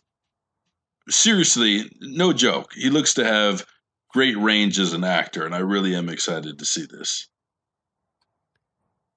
seriously, 1.09 1.89
no 1.99 2.33
joke. 2.33 2.73
He 2.73 2.89
looks 2.89 3.13
to 3.15 3.25
have 3.25 3.65
great 4.13 4.37
range 4.37 4.79
as 4.79 4.93
an 4.93 5.03
actor, 5.03 5.45
and 5.45 5.53
I 5.53 5.59
really 5.59 5.95
am 5.95 6.09
excited 6.09 6.59
to 6.59 6.65
see 6.65 6.85
this. 6.85 7.27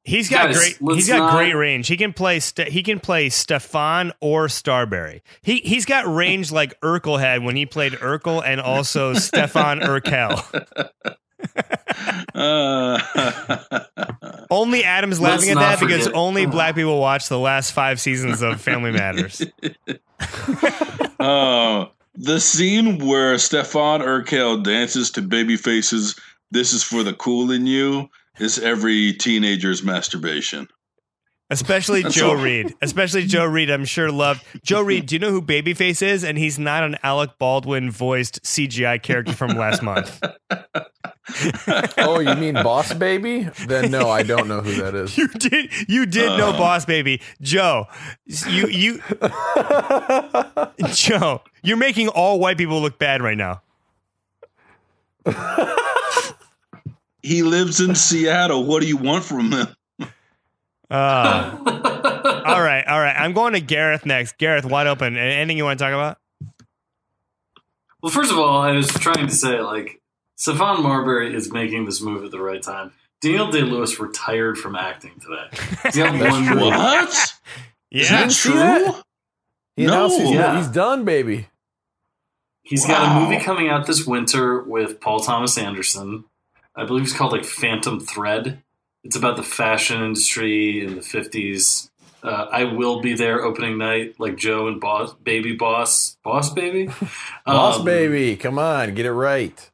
He's 0.03 0.31
got 0.31 0.47
Guys, 0.47 0.57
great. 0.79 0.97
He's 0.97 1.09
got 1.09 1.19
not- 1.19 1.37
great 1.37 1.55
range. 1.55 1.87
He 1.87 1.97
can 1.99 2.13
play. 2.15 2.41
Ste- 2.41 2.69
he 2.69 2.83
can 2.83 3.01
play 3.01 3.29
Stephon 3.29 4.13
or 4.21 4.49
Starbury. 4.49 5.23
He 5.43 5.57
he's 5.59 5.85
got 5.85 6.13
range 6.13 6.51
like 6.61 6.81
Urkel 6.81 7.21
had 7.21 7.43
when 7.45 7.55
he 7.55 7.67
played 7.67 7.93
Urkel, 7.93 8.43
and 8.45 8.61
also 8.61 9.13
Stefan 9.15 9.83
Urquelle. 9.83 10.43
Uh, 12.35 12.99
Only 14.51 14.85
Adam's 14.85 15.21
laughing 15.21 15.51
at 15.51 15.57
that 15.57 15.81
because 15.81 16.05
forget- 16.07 16.17
only 16.17 16.45
black 16.47 16.75
people 16.75 16.99
watch 16.99 17.29
the 17.29 17.39
last 17.39 17.71
five 17.73 18.01
seasons 18.01 18.43
of 18.43 18.61
Family 18.61 18.91
Matters. 18.91 19.43
Oh, 21.21 21.93
the 22.15 22.41
scene 22.41 22.99
where 23.07 23.37
Stefan 23.37 24.01
Urquelle 24.01 24.63
dances 24.63 25.11
to 25.13 25.23
Babyface's 25.23 26.19
"This 26.51 26.73
is 26.73 26.83
for 26.83 27.03
the 27.03 27.13
cool 27.13 27.51
in 27.51 27.67
you" 27.67 28.09
is 28.39 28.59
every 28.59 29.13
teenager's 29.13 29.83
masturbation. 29.83 30.67
Especially 31.51 32.05
Joe. 32.05 32.35
Reed. 32.35 32.75
Especially 32.81 33.27
Joe 33.27 33.45
Reed, 33.45 33.71
I'm 33.71 33.85
sure 33.85 34.11
loved. 34.11 34.45
Joe 34.63 34.83
Reed, 34.83 35.07
do 35.07 35.17
you 35.17 35.19
know 35.19 35.31
who 35.31 35.43
Babyface 35.43 36.01
is? 36.01 36.23
And 36.23 36.39
he's 36.39 36.59
not 36.59 36.85
an 36.85 36.97
Alec 37.03 37.39
Baldwin 37.39 37.91
voiced 37.91 38.43
CGI 38.43 39.03
character 39.03 39.33
from 39.33 39.51
last 39.57 39.83
month. 39.83 40.23
oh, 41.99 42.21
you 42.21 42.35
mean 42.37 42.55
Boss 42.55 42.93
Baby? 42.95 43.49
Then 43.67 43.91
no, 43.91 44.09
I 44.09 44.23
don't 44.23 44.47
know 44.49 44.61
who 44.61 44.75
that 44.83 44.95
is. 44.95 45.17
You 45.19 45.29
did 45.29 45.71
you 45.89 46.07
did 46.07 46.39
know 46.39 46.51
Uh. 46.51 46.59
Boss 46.59 46.85
Baby. 46.85 47.21
Joe, 47.41 47.87
you 48.27 48.69
you 48.69 49.03
Joe, 50.93 51.43
you're 51.63 51.77
making 51.77 52.09
all 52.09 52.39
white 52.39 52.59
people 52.59 52.81
look 52.81 52.99
bad 52.99 53.23
right 53.23 53.37
now. 53.37 53.63
He 57.23 57.43
lives 57.43 57.81
in 57.81 57.95
Seattle. 57.95 58.65
What 58.65 58.81
do 58.81 58.89
you 58.89 58.97
want 58.97 59.25
from 59.25 59.53
him? 59.53 59.67
Uh, 60.91 61.57
all 62.47 62.61
right, 62.63 62.85
all 62.87 62.99
right. 63.01 63.15
I'm 63.17 63.33
going 63.33 63.53
to 63.53 63.61
Gareth 63.61 64.05
next. 64.05 64.39
Gareth, 64.39 64.65
wide 64.65 64.87
open. 64.87 65.17
Anything 65.17 65.57
you 65.57 65.65
want 65.65 65.79
to 65.79 65.85
talk 65.85 65.93
about? 65.95 66.19
Well, 68.03 68.11
first 68.11 68.33
of 68.33 68.39
all, 68.39 68.59
I 68.61 68.73
was 68.73 68.89
trying 68.89 69.27
to 69.27 69.33
say, 69.35 69.61
like, 69.61 70.01
Stephon 70.39 70.83
Marbury 70.83 71.35
is 71.35 71.53
making 71.53 71.85
this 71.85 72.01
move 72.01 72.25
at 72.25 72.31
the 72.31 72.41
right 72.41 72.63
time. 72.63 72.93
Daniel 73.21 73.51
Day 73.51 73.61
Lewis 73.61 74.01
retired 74.01 74.57
from 74.57 74.75
acting 74.75 75.13
today. 75.21 75.49
He's 75.85 75.97
got 75.97 76.13
one 76.31 76.45
true. 76.47 76.55
movie. 76.55 76.71
What? 76.71 77.11
Is 77.91 78.11
Yeah. 78.11 78.27
that 78.27 78.31
true? 78.33 78.55
that? 78.55 79.03
He 79.77 79.87
No. 79.87 80.09
he's, 80.09 80.31
Yeah. 80.31 80.57
he's 80.57 80.69
done, 80.69 81.05
baby. 81.05 81.49
He's 82.63 82.87
got 82.87 83.17
a 83.17 83.21
movie 83.21 83.43
coming 83.43 83.69
out 83.69 83.87
this 83.87 84.07
winter 84.07 84.63
with 84.63 85.01
Paul 85.01 85.21
Thomas 85.21 85.59
Anderson. 85.59 86.25
I 86.75 86.85
believe 86.85 87.05
it's 87.05 87.13
called 87.13 87.33
like 87.33 87.45
Phantom 87.45 88.01
Thread. 88.01 88.63
It's 89.03 89.17
about 89.17 89.37
the 89.37 89.43
fashion 89.43 90.03
industry 90.03 90.85
in 90.85 90.95
the 90.97 91.01
50s. 91.01 91.91
Uh, 92.23 92.47
I 92.51 92.65
will 92.65 93.01
be 93.01 93.15
there 93.15 93.43
opening 93.43 93.79
night, 93.79 94.21
like 94.21 94.37
Joe 94.37 94.69
and 94.69 94.79
Boss, 94.81 95.15
Baby 95.15 95.55
Boss, 95.55 96.19
Boss 96.23 96.53
Baby, 96.53 96.87
Boss 97.47 97.79
Um, 97.79 97.85
baby, 97.85 98.37
come 98.37 98.59
on, 98.59 98.95
get 98.95 99.07
it 99.07 99.13
right. 99.13 99.71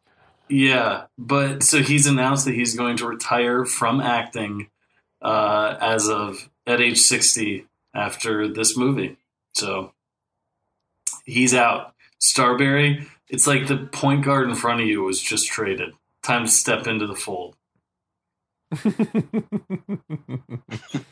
Yeah, 0.49 1.06
but 1.18 1.64
so 1.64 1.83
he's 1.83 2.06
announced 2.06 2.45
that 2.45 2.54
he's 2.54 2.76
going 2.76 2.99
to 2.99 3.06
retire 3.06 3.64
from 3.64 4.00
acting 4.00 4.71
uh, 5.21 5.76
as 5.80 6.09
of 6.09 6.49
at 6.68 6.80
age 6.80 6.99
60 6.99 7.66
after 7.95 8.47
this 8.47 8.76
movie. 8.76 9.16
So 9.54 9.92
he's 11.25 11.52
out. 11.52 11.95
Starbury, 12.18 13.06
it's 13.28 13.47
like 13.47 13.66
the 13.66 13.76
point 13.76 14.25
guard 14.25 14.49
in 14.49 14.54
front 14.54 14.80
of 14.80 14.87
you 14.87 15.02
was 15.02 15.21
just 15.21 15.49
traded. 15.49 15.95
Time 16.23 16.45
to 16.45 16.50
step 16.50 16.87
into 16.87 17.06
the 17.09 17.14
fold. 17.14 17.56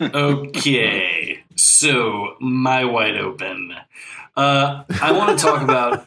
Okay, 0.01 1.43
so 1.57 2.37
my 2.41 2.85
wide 2.85 3.17
open. 3.17 3.75
Uh, 4.37 4.85
I 5.01 5.13
want 5.13 5.39
to 5.39 5.45
talk 5.45 5.63
about. 5.63 6.07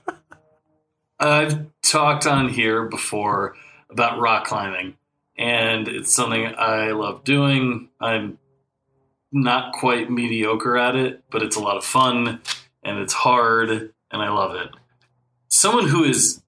I've 1.19 1.67
talked 1.81 2.27
on 2.27 2.49
here 2.49 2.85
before 2.85 3.55
about 3.89 4.19
rock 4.19 4.45
climbing, 4.45 4.97
and 5.37 5.87
it's 5.87 6.13
something 6.13 6.53
I 6.57 6.91
love 6.91 7.23
doing. 7.23 7.89
I'm 7.99 8.37
not 9.31 9.73
quite 9.73 10.11
mediocre 10.11 10.77
at 10.77 10.95
it, 10.95 11.23
but 11.29 11.41
it's 11.43 11.55
a 11.55 11.61
lot 11.61 11.77
of 11.77 11.83
fun 11.83 12.41
and 12.83 12.99
it's 12.99 13.13
hard, 13.13 13.69
and 13.69 14.21
I 14.21 14.29
love 14.29 14.55
it. 14.55 14.69
Someone 15.49 15.87
who 15.87 16.03
is 16.03 16.41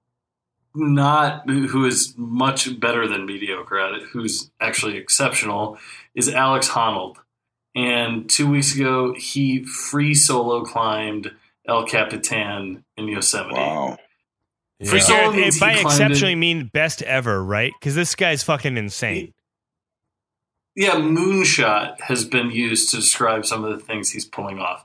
not 0.74 1.48
who 1.48 1.84
is 1.84 2.14
much 2.16 2.78
better 2.80 3.08
than 3.08 3.26
mediocre 3.26 3.78
at 3.78 3.92
it, 3.94 4.02
who's 4.12 4.50
actually 4.60 4.96
exceptional, 4.96 5.78
is 6.14 6.28
Alex 6.28 6.68
Honnold. 6.68 7.16
And 7.74 8.28
two 8.28 8.48
weeks 8.50 8.74
ago, 8.74 9.14
he 9.16 9.64
free 9.64 10.14
solo 10.14 10.62
climbed 10.64 11.30
El 11.66 11.86
Capitan 11.86 12.84
in 12.96 13.08
Yosemite. 13.08 13.54
Wow. 13.54 13.98
For 14.84 14.96
Yeah. 14.96 15.02
so- 15.02 15.14
Yeah, 15.14 15.30
means 15.30 15.54
he 15.56 15.60
by 15.60 15.72
climbed 15.74 15.86
exceptionally 16.00 16.32
it- 16.32 16.36
mean 16.36 16.64
best 16.72 17.02
ever, 17.02 17.44
right? 17.44 17.72
Because 17.78 17.94
this 17.94 18.14
guy's 18.14 18.42
fucking 18.42 18.76
insane. 18.76 19.34
Yeah, 20.74 20.94
moonshot 20.94 22.00
has 22.02 22.24
been 22.24 22.50
used 22.50 22.90
to 22.90 22.96
describe 22.96 23.44
some 23.44 23.64
of 23.64 23.76
the 23.78 23.84
things 23.84 24.10
he's 24.10 24.24
pulling 24.24 24.58
off. 24.58 24.84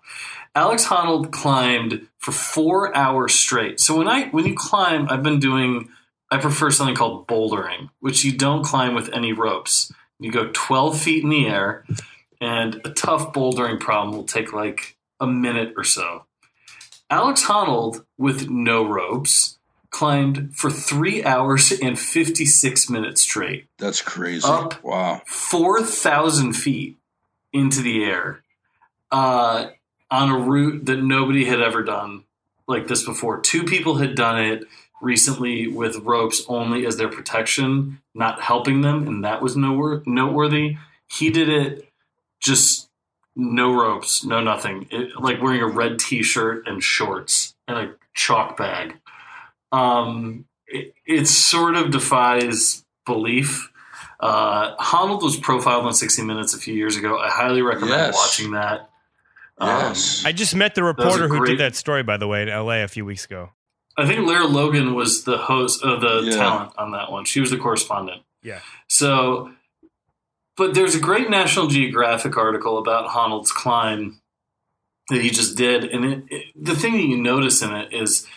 Alex 0.56 0.86
Honnold 0.86 1.32
climbed 1.32 2.08
for 2.18 2.32
four 2.32 2.96
hours 2.96 3.34
straight. 3.34 3.80
So 3.80 3.98
when 3.98 4.08
I 4.08 4.30
when 4.30 4.46
you 4.46 4.56
climb, 4.56 5.08
I've 5.10 5.24
been 5.24 5.40
doing. 5.40 5.90
I 6.32 6.38
prefer 6.38 6.72
something 6.72 6.96
called 6.96 7.28
bouldering, 7.28 7.90
which 8.00 8.26
you 8.26 8.36
don't 8.36 8.64
climb 8.64 8.96
with 8.96 9.14
any 9.14 9.32
ropes. 9.32 9.92
You 10.20 10.32
go 10.32 10.50
twelve 10.54 11.00
feet 11.00 11.24
in 11.24 11.30
the 11.30 11.46
air, 11.46 11.86
and 12.42 12.82
a 12.86 12.90
tough 12.90 13.34
bouldering 13.34 13.80
problem 13.80 14.16
will 14.16 14.24
take 14.24 14.54
like 14.54 14.98
a 15.20 15.28
minute 15.28 15.74
or 15.78 15.84
so. 15.84 16.26
Alex 17.10 17.44
Honnold, 17.44 18.04
with 18.18 18.50
no 18.50 18.84
ropes, 18.84 19.58
climbed 19.92 20.56
for 20.56 20.72
three 20.72 21.24
hours 21.24 21.72
and 21.72 22.00
fifty 22.00 22.46
six 22.46 22.90
minutes 22.90 23.22
straight. 23.22 23.68
That's 23.78 24.02
crazy. 24.02 24.48
Up. 24.48 24.82
Wow. 24.84 25.22
4,000 25.28 26.54
feet 26.54 26.98
into 27.54 27.82
the 27.82 28.04
air 28.04 28.44
uh, 29.12 29.68
on 30.16 30.30
a 30.30 30.38
route 30.38 30.86
that 30.86 31.04
nobody 31.04 31.44
had 31.46 31.62
ever 31.62 31.84
done 31.84 32.24
like 32.68 32.88
this 32.88 33.04
before. 33.06 33.40
Two 33.42 33.64
people 33.64 33.96
had 33.98 34.16
done 34.16 34.42
it 34.42 34.64
recently 35.02 35.68
with 35.68 35.98
ropes 35.98 36.44
only 36.48 36.86
as 36.86 36.96
their 36.98 37.10
protection, 37.10 38.00
not 38.14 38.42
helping 38.42 38.82
them, 38.82 39.08
and 39.08 39.24
that 39.26 39.42
was 39.42 39.58
noteworthy. 39.58 40.78
He 41.08 41.30
did 41.30 41.50
it 41.50 41.92
just 42.40 42.90
no 43.36 43.74
ropes, 43.74 44.24
no 44.24 44.40
nothing, 44.42 44.88
it, 44.90 45.20
like 45.20 45.42
wearing 45.42 45.62
a 45.62 45.68
red 45.68 46.00
t 46.00 46.24
shirt 46.24 46.66
and 46.66 46.82
shorts 46.82 47.54
and 47.68 47.78
a 47.78 47.94
chalk 48.14 48.56
bag. 48.56 48.96
Um, 49.74 50.46
it, 50.68 50.94
it 51.06 51.28
sort 51.28 51.76
of 51.76 51.92
defies 51.92 52.86
belief. 53.06 53.70
Uh, 54.22 54.76
Honnold 54.78 55.22
was 55.22 55.36
profiled 55.38 55.86
on 55.86 55.94
60 55.94 56.22
Minutes 56.24 56.54
a 56.54 56.58
few 56.58 56.74
years 56.74 56.96
ago. 56.96 57.18
I 57.18 57.30
highly 57.30 57.62
recommend 57.62 57.92
Yes. 57.92 58.16
watching 58.16 58.52
that. 58.54 58.90
Um, 59.58 59.94
I 60.26 60.34
just 60.34 60.56
met 60.56 60.76
the 60.76 60.84
reporter 60.84 61.28
who 61.30 61.38
great- 61.40 61.52
did 61.52 61.60
that 61.60 61.76
story, 61.76 62.04
by 62.04 62.18
the 62.18 62.28
way, 62.28 62.42
in 62.42 62.50
LA 62.50 62.84
a 62.84 62.88
few 62.88 63.06
weeks 63.06 63.26
ago. 63.26 63.52
I 63.98 64.06
think 64.06 64.28
Lara 64.28 64.46
Logan 64.46 64.94
was 64.94 65.24
the 65.24 65.38
host 65.38 65.82
of 65.84 66.02
the 66.02 66.24
Yeah. 66.30 66.36
talent 66.36 66.72
on 66.78 66.92
that 66.92 67.10
one. 67.12 67.24
She 67.24 67.40
was 67.40 67.52
the 67.52 67.58
correspondent. 67.58 68.24
Yeah. 68.44 68.60
So, 68.90 69.52
but 70.58 70.74
there's 70.74 70.96
a 70.96 71.00
great 71.00 71.30
National 71.30 71.68
Geographic 71.68 72.36
article 72.36 72.78
about 72.78 73.10
Honnold's 73.12 73.52
climb 73.54 74.20
that 75.10 75.22
he 75.22 75.30
just 75.30 75.56
did, 75.56 75.86
and 75.86 76.04
it, 76.06 76.24
it, 76.30 76.46
the 76.56 76.76
thing 76.76 76.94
that 76.94 77.04
you 77.06 77.16
notice 77.18 77.62
in 77.62 77.74
it 77.74 77.94
is 77.94 78.28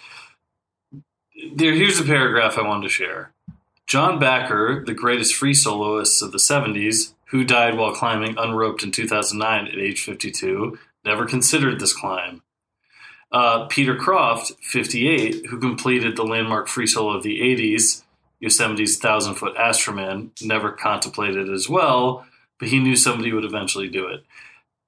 there. 1.55 1.73
Here's 1.73 1.99
a 1.99 2.05
paragraph 2.05 2.57
I 2.59 2.63
wanted 2.63 2.85
to 2.85 2.89
share. 2.89 3.33
John 3.87 4.21
Bachar, 4.21 4.85
the 4.87 4.95
greatest 4.95 5.35
free 5.35 5.55
soloist 5.55 6.23
of 6.23 6.31
the 6.31 6.39
70s, 6.39 7.15
who 7.31 7.43
died 7.43 7.77
while 7.77 7.95
climbing 7.95 8.37
unroped 8.39 8.83
in 8.83 8.91
2009 8.93 9.67
at 9.67 9.75
age 9.79 10.03
52, 10.03 10.79
never 11.05 11.27
considered 11.27 11.81
this 11.81 11.93
climb. 11.93 12.43
Uh, 13.31 13.67
Peter 13.67 13.95
Croft, 13.95 14.53
58, 14.63 15.47
who 15.47 15.61
completed 15.61 16.17
the 16.17 16.25
landmark 16.25 16.67
free 16.67 16.87
solo 16.87 17.17
of 17.17 17.23
the 17.23 17.41
80s, 17.41 18.03
Yosemite's 18.41 18.97
Thousand 18.97 19.35
Foot 19.35 19.57
Astroman, 19.57 20.31
never 20.43 20.73
contemplated 20.73 21.49
it 21.49 21.53
as 21.53 21.69
well, 21.69 22.25
but 22.59 22.69
he 22.69 22.79
knew 22.79 22.97
somebody 22.97 23.33
would 23.33 23.45
eventually 23.45 23.89
do 23.89 24.07
it. 24.07 24.25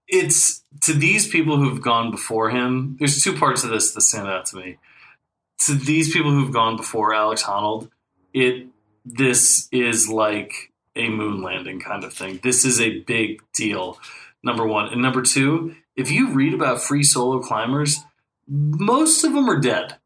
It's 0.08 0.64
to 0.82 0.92
these 0.92 1.28
people 1.28 1.56
who've 1.56 1.82
gone 1.82 2.10
before 2.10 2.50
him, 2.50 2.96
there's 2.98 3.22
two 3.22 3.36
parts 3.36 3.62
of 3.62 3.70
this 3.70 3.92
that 3.92 4.00
stand 4.00 4.28
out 4.28 4.46
to 4.46 4.56
me. 4.56 4.78
To 5.66 5.74
these 5.74 6.12
people 6.12 6.30
who've 6.30 6.52
gone 6.52 6.76
before 6.76 7.14
Alex 7.14 7.42
Honnold, 7.42 7.90
it 8.32 8.66
this 9.04 9.68
is 9.72 10.08
like 10.08 10.72
a 10.96 11.08
moon 11.08 11.42
landing 11.42 11.80
kind 11.80 12.04
of 12.04 12.12
thing. 12.12 12.40
This 12.42 12.64
is 12.64 12.80
a 12.80 13.00
big 13.00 13.42
deal. 13.52 13.98
Number 14.42 14.66
one. 14.66 14.88
And 14.92 15.02
number 15.02 15.22
two, 15.22 15.74
if 15.96 16.10
you 16.10 16.32
read 16.32 16.54
about 16.54 16.82
free 16.82 17.02
solo 17.02 17.40
climbers, 17.40 17.98
most 18.48 19.24
of 19.24 19.32
them 19.32 19.48
are 19.48 19.60
dead. 19.60 19.96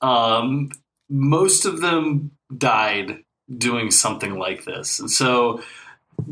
Um, 0.00 0.70
most 1.08 1.64
of 1.64 1.80
them 1.80 2.32
died 2.56 3.24
doing 3.56 3.90
something 3.90 4.34
like 4.34 4.64
this. 4.64 4.98
And 4.98 5.10
so 5.10 5.62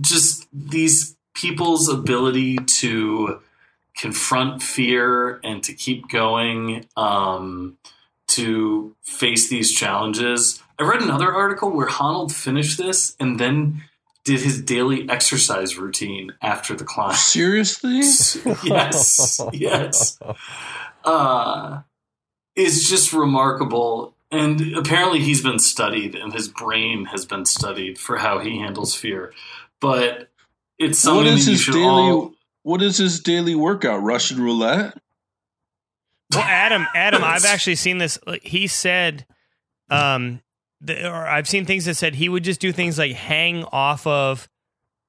just 0.00 0.46
these 0.52 1.16
people's 1.34 1.88
ability 1.88 2.56
to 2.56 3.40
confront 3.96 4.62
fear 4.62 5.40
and 5.44 5.62
to 5.62 5.72
keep 5.72 6.08
going, 6.08 6.86
um, 6.96 7.78
to 8.26 8.96
face 9.02 9.48
these 9.48 9.70
challenges. 9.72 10.62
I 10.78 10.84
read 10.84 11.02
another 11.02 11.32
article 11.32 11.70
where 11.70 11.86
Honnold 11.86 12.32
finished 12.32 12.78
this 12.78 13.14
and 13.20 13.38
then 13.38 13.84
did 14.24 14.40
his 14.40 14.60
daily 14.62 15.08
exercise 15.08 15.76
routine 15.76 16.32
after 16.40 16.74
the 16.74 16.84
climb. 16.84 17.14
Seriously? 17.14 17.98
yes, 18.64 19.40
yes. 19.52 20.18
Uh, 21.04 21.82
is 22.56 22.88
just 22.88 23.12
remarkable. 23.12 24.14
And 24.30 24.74
apparently, 24.76 25.20
he's 25.20 25.42
been 25.42 25.58
studied, 25.58 26.14
and 26.14 26.32
his 26.32 26.48
brain 26.48 27.04
has 27.06 27.24
been 27.24 27.44
studied 27.44 27.98
for 27.98 28.16
how 28.16 28.40
he 28.40 28.58
handles 28.58 28.94
fear. 28.94 29.32
But 29.80 30.30
it's 30.78 30.98
something 30.98 31.26
What 31.26 31.34
is 31.34 31.44
that 31.44 31.50
you 31.50 31.54
his 31.56 31.62
should 31.62 31.74
daily 31.74 31.84
all. 31.86 32.32
what 32.62 32.82
is 32.82 32.96
his 32.98 33.20
daily 33.20 33.54
workout? 33.54 34.02
Russian 34.02 34.40
roulette? 34.40 34.96
Well, 36.32 36.42
Adam, 36.42 36.86
Adam, 36.94 37.22
I've 37.22 37.44
actually 37.48 37.76
seen 37.76 37.98
this. 37.98 38.18
He 38.42 38.66
said, 38.66 39.24
um, 39.90 40.40
the, 40.80 41.08
or 41.08 41.26
I've 41.26 41.48
seen 41.48 41.64
things 41.64 41.84
that 41.86 41.94
said 41.94 42.14
he 42.14 42.28
would 42.28 42.44
just 42.44 42.60
do 42.60 42.72
things 42.72 42.98
like 42.98 43.12
hang 43.12 43.64
off 43.64 44.06
of 44.06 44.48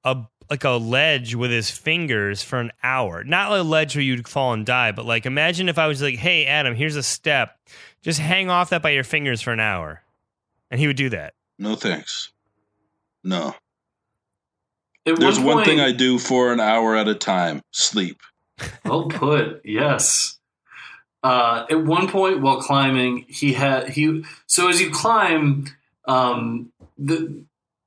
a 0.04 0.24
like 0.48 0.64
a 0.64 0.70
ledge 0.70 1.34
with 1.34 1.50
his 1.50 1.70
fingers 1.70 2.42
for 2.42 2.60
an 2.60 2.70
hour. 2.82 3.24
Not 3.24 3.52
a 3.52 3.62
ledge 3.62 3.96
where 3.96 4.02
you'd 4.02 4.28
fall 4.28 4.52
and 4.52 4.64
die, 4.64 4.92
but 4.92 5.04
like 5.04 5.26
imagine 5.26 5.68
if 5.68 5.78
I 5.78 5.86
was 5.86 6.00
like, 6.02 6.16
"Hey, 6.16 6.46
Adam, 6.46 6.74
here's 6.74 6.96
a 6.96 7.02
step. 7.02 7.58
Just 8.02 8.20
hang 8.20 8.48
off 8.48 8.70
that 8.70 8.82
by 8.82 8.90
your 8.90 9.04
fingers 9.04 9.42
for 9.42 9.52
an 9.52 9.60
hour," 9.60 10.02
and 10.70 10.80
he 10.80 10.86
would 10.86 10.96
do 10.96 11.08
that. 11.10 11.34
No 11.58 11.74
thanks. 11.74 12.32
No. 13.24 13.54
At 15.04 15.18
There's 15.18 15.38
one 15.38 15.64
thing 15.64 15.80
I 15.80 15.92
do 15.92 16.18
for 16.18 16.52
an 16.52 16.60
hour 16.60 16.96
at 16.96 17.08
a 17.08 17.14
time. 17.14 17.62
Sleep. 17.72 18.20
Well 18.84 19.08
put. 19.08 19.60
Yes. 19.64 20.35
Uh, 21.26 21.66
at 21.74 21.80
one 21.84 22.06
point 22.08 22.40
while 22.42 22.60
climbing, 22.60 23.24
he 23.40 23.52
had 23.52 23.88
he. 23.96 24.24
So 24.46 24.68
as 24.68 24.80
you 24.80 24.90
climb, 24.90 25.66
um, 26.04 26.72
the 27.08 27.18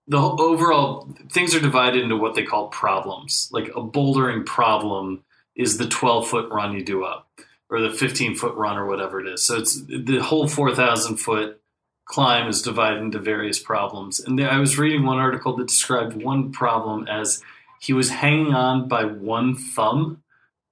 the 0.08 0.18
overall 0.18 0.90
things 1.32 1.56
are 1.56 1.62
divided 1.70 2.04
into 2.04 2.18
what 2.18 2.34
they 2.36 2.44
call 2.44 2.68
problems. 2.68 3.50
Like 3.52 3.68
a 3.70 3.84
bouldering 3.96 4.46
problem 4.46 5.24
is 5.56 5.78
the 5.78 5.88
twelve 5.88 6.28
foot 6.28 6.48
run 6.52 6.74
you 6.74 6.84
do 6.84 7.04
up. 7.12 7.28
or 7.70 7.80
the 7.82 7.92
15 7.92 8.36
foot 8.36 8.56
run 8.56 8.78
or 8.78 8.86
whatever 8.88 9.22
it 9.22 9.28
is. 9.28 9.44
So 9.44 9.58
it's 9.58 9.82
the 9.86 10.20
whole 10.20 10.48
4,000 10.48 11.18
foot 11.18 11.62
climb 12.06 12.48
is 12.48 12.62
divided 12.62 13.02
into 13.02 13.20
various 13.20 13.60
problems. 13.60 14.20
And 14.20 14.42
I 14.42 14.58
was 14.60 14.80
reading 14.80 15.06
one 15.06 15.20
article 15.20 15.56
that 15.58 15.68
described 15.68 16.22
one 16.22 16.52
problem 16.52 17.08
as 17.08 17.44
he 17.80 17.94
was 17.94 18.10
hanging 18.10 18.54
on 18.54 18.88
by 18.88 19.06
one 19.06 19.56
thumb, 19.56 20.24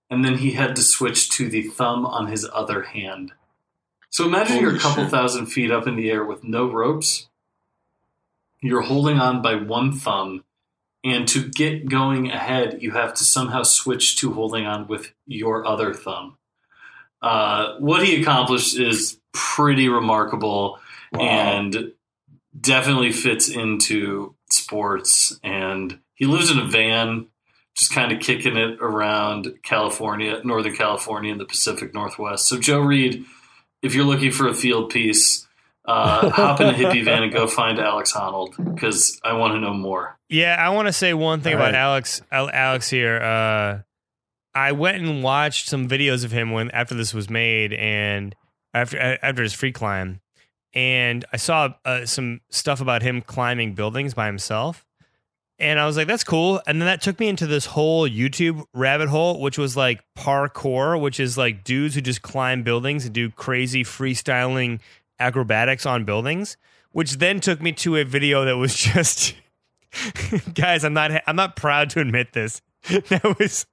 and 0.09 0.23
then 0.23 0.37
he 0.39 0.51
had 0.51 0.75
to 0.75 0.81
switch 0.81 1.29
to 1.31 1.49
the 1.49 1.63
thumb 1.63 2.05
on 2.05 2.27
his 2.27 2.47
other 2.53 2.83
hand. 2.83 3.33
So 4.09 4.25
imagine 4.25 4.57
Holy 4.57 4.61
you're 4.67 4.75
a 4.75 4.79
couple 4.79 5.03
shit. 5.03 5.11
thousand 5.11 5.47
feet 5.47 5.71
up 5.71 5.85
in 5.87 5.95
the 5.95 6.09
air 6.09 6.23
with 6.23 6.43
no 6.43 6.71
ropes. 6.71 7.27
You're 8.61 8.81
holding 8.81 9.19
on 9.19 9.41
by 9.41 9.55
one 9.55 9.91
thumb, 9.93 10.43
and 11.03 11.27
to 11.27 11.47
get 11.47 11.89
going 11.89 12.31
ahead, 12.31 12.79
you 12.81 12.91
have 12.91 13.13
to 13.15 13.23
somehow 13.23 13.63
switch 13.63 14.15
to 14.17 14.33
holding 14.33 14.65
on 14.65 14.87
with 14.87 15.13
your 15.27 15.65
other 15.65 15.93
thumb. 15.93 16.37
Uh, 17.21 17.75
what 17.79 18.05
he 18.05 18.21
accomplished 18.21 18.79
is 18.79 19.19
pretty 19.33 19.89
remarkable 19.89 20.79
Wow. 21.13 21.21
and 21.21 21.93
definitely 22.59 23.11
fits 23.11 23.47
into 23.49 24.35
sports. 24.51 25.39
And 25.43 25.99
he 26.15 26.25
lives 26.25 26.51
in 26.51 26.59
a 26.59 26.65
van, 26.67 27.27
just 27.77 27.93
kind 27.93 28.11
of 28.11 28.19
kicking 28.19 28.57
it 28.57 28.79
around 28.81 29.53
California, 29.61 30.41
Northern 30.43 30.75
California, 30.75 31.31
and 31.31 31.39
the 31.39 31.45
Pacific 31.45 31.93
Northwest. 31.93 32.47
So, 32.47 32.59
Joe 32.59 32.79
Reed, 32.79 33.23
if 33.83 33.93
you're 33.93 34.03
looking 34.03 34.31
for 34.31 34.47
a 34.47 34.53
field 34.53 34.89
piece, 34.89 35.47
uh, 35.85 36.29
hop 36.31 36.59
in 36.59 36.69
a 36.69 36.73
hippie 36.73 37.05
van 37.05 37.23
and 37.23 37.31
go 37.31 37.45
find 37.45 37.79
Alex 37.79 38.11
Honnold 38.13 38.73
because 38.73 39.19
I 39.23 39.33
want 39.33 39.53
to 39.53 39.59
know 39.59 39.75
more. 39.75 40.17
Yeah, 40.27 40.55
I 40.59 40.69
want 40.69 40.87
to 40.87 40.93
say 40.93 41.13
one 41.13 41.41
thing 41.41 41.53
All 41.53 41.59
about 41.59 41.73
right. 41.73 41.79
Alex. 41.79 42.21
Alex 42.31 42.89
here. 42.89 43.21
Uh, 43.21 43.81
I 44.55 44.71
went 44.71 44.97
and 44.97 45.21
watched 45.21 45.69
some 45.69 45.87
videos 45.87 46.25
of 46.25 46.31
him 46.31 46.51
when 46.51 46.71
after 46.71 46.95
this 46.95 47.13
was 47.13 47.29
made, 47.29 47.73
and 47.73 48.35
after 48.73 48.97
after 49.21 49.43
his 49.43 49.53
free 49.53 49.71
climb, 49.71 50.19
and 50.73 51.23
I 51.31 51.37
saw 51.37 51.75
uh, 51.85 52.07
some 52.07 52.41
stuff 52.49 52.81
about 52.81 53.03
him 53.03 53.21
climbing 53.21 53.75
buildings 53.75 54.15
by 54.15 54.25
himself, 54.25 54.83
and 55.59 55.79
I 55.79 55.85
was 55.85 55.97
like, 55.97 56.07
"That's 56.07 56.23
cool." 56.23 56.61
And 56.67 56.81
then 56.81 56.85
that 56.85 57.01
took 57.01 57.19
me 57.19 57.27
into 57.27 57.47
this 57.47 57.65
whole 57.65 58.07
YouTube 58.07 58.63
rabbit 58.73 59.09
hole, 59.09 59.39
which 59.41 59.57
was 59.57 59.75
like 59.75 60.03
parkour, 60.17 60.99
which 60.99 61.19
is 61.19 61.37
like 61.37 61.63
dudes 61.63 61.95
who 61.95 62.01
just 62.01 62.21
climb 62.21 62.63
buildings 62.63 63.05
and 63.05 63.13
do 63.13 63.29
crazy 63.31 63.83
freestyling 63.83 64.79
acrobatics 65.19 65.85
on 65.85 66.05
buildings, 66.05 66.57
which 66.91 67.17
then 67.17 67.39
took 67.39 67.61
me 67.61 67.71
to 67.71 67.95
a 67.97 68.03
video 68.03 68.45
that 68.45 68.57
was 68.57 68.75
just 68.75 69.35
guys 70.53 70.83
i'm 70.83 70.93
not 70.93 71.11
i'm 71.27 71.35
not 71.35 71.55
proud 71.55 71.89
to 71.89 71.99
admit 71.99 72.33
this 72.33 72.61
that 72.89 73.37
was 73.39 73.65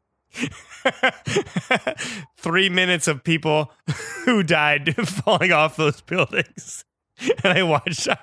three 2.36 2.68
minutes 2.68 3.06
of 3.06 3.22
people 3.22 3.72
who 4.24 4.42
died 4.42 4.94
falling 5.06 5.52
off 5.52 5.76
those 5.76 6.00
buildings 6.02 6.84
and 7.44 7.58
i 7.58 7.62
watched 7.62 8.08
i, 8.08 8.16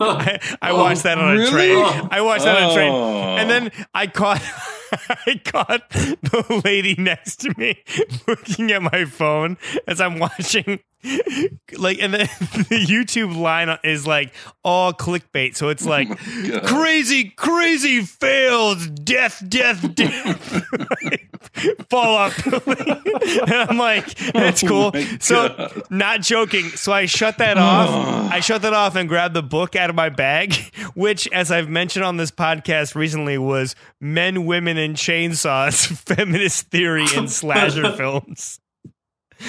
I, 0.00 0.38
I 0.62 0.72
watched 0.72 1.02
that 1.02 1.18
on 1.18 1.38
a 1.38 1.50
train. 1.50 1.76
I 2.10 2.20
watched 2.20 2.44
that 2.44 2.62
on 2.62 2.70
a 2.70 2.74
train. 2.74 2.92
Oh. 2.92 3.36
and 3.36 3.50
then 3.50 3.70
i 3.94 4.06
caught 4.06 4.42
i 5.26 5.40
caught 5.44 5.88
the 5.90 6.62
lady 6.64 6.94
next 6.98 7.36
to 7.40 7.54
me 7.58 7.82
looking 8.26 8.70
at 8.72 8.82
my 8.82 9.04
phone 9.04 9.56
as 9.86 10.00
i'm 10.00 10.18
watching 10.18 10.80
like 11.78 11.98
and 12.00 12.14
then 12.14 12.20
the 12.70 12.86
youtube 12.88 13.36
line 13.36 13.76
is 13.84 14.06
like 14.06 14.32
all 14.64 14.92
clickbait. 14.92 15.54
So 15.54 15.68
it's 15.68 15.86
oh 15.86 15.90
like 15.90 16.08
God. 16.08 16.62
crazy 16.64 17.24
crazy 17.36 18.00
fails 18.02 18.86
death 18.88 19.42
death 19.48 19.94
death. 19.94 20.64
Fall 21.90 22.14
off. 22.16 22.46
And 22.46 23.52
i'm 23.52 23.76
like 23.78 24.14
that's 24.32 24.64
Oh 24.64 24.68
cool. 24.68 24.90
my 24.94 25.04
so 25.20 25.48
God. 25.48 25.82
not 25.90 26.20
joking. 26.22 26.64
So 26.70 26.92
i 26.92 27.06
shut 27.06 27.38
that 27.38 27.58
off. 27.58 27.90
I 28.32 28.40
shut 28.40 28.62
that 28.62 28.72
off 28.72 28.96
and 28.96 29.08
grabbed 29.08 29.34
the 29.34 29.42
book 29.42 29.76
out 29.76 29.90
of 29.90 29.96
my 29.96 30.08
bag 30.08 30.54
which 30.94 31.28
as 31.32 31.50
i've 31.52 31.68
mentioned 31.68 32.04
on 32.04 32.16
this 32.16 32.30
podcast 32.30 32.94
recently 32.94 33.36
was 33.38 33.74
men 34.00 34.46
women 34.46 34.76
and 34.78 34.96
chainsaws 34.96 35.86
feminist 36.06 36.68
theory 36.70 37.04
in 37.16 37.28
slasher 37.28 37.92
films 37.96 38.60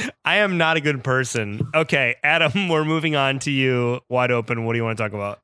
I 0.26 0.38
am 0.38 0.58
not 0.58 0.78
a 0.78 0.82
good 0.82 1.04
person. 1.04 1.68
Okay, 1.74 2.16
Adam, 2.24 2.70
we're 2.70 2.86
moving 2.86 3.16
on 3.16 3.40
to 3.40 3.52
you. 3.52 4.02
Wide 4.10 4.32
open. 4.32 4.66
What 4.66 4.74
do 4.74 4.78
you 4.78 4.84
want 4.84 4.98
to 4.98 5.04
talk 5.04 5.14
about? 5.14 5.42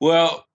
Well, 0.00 0.46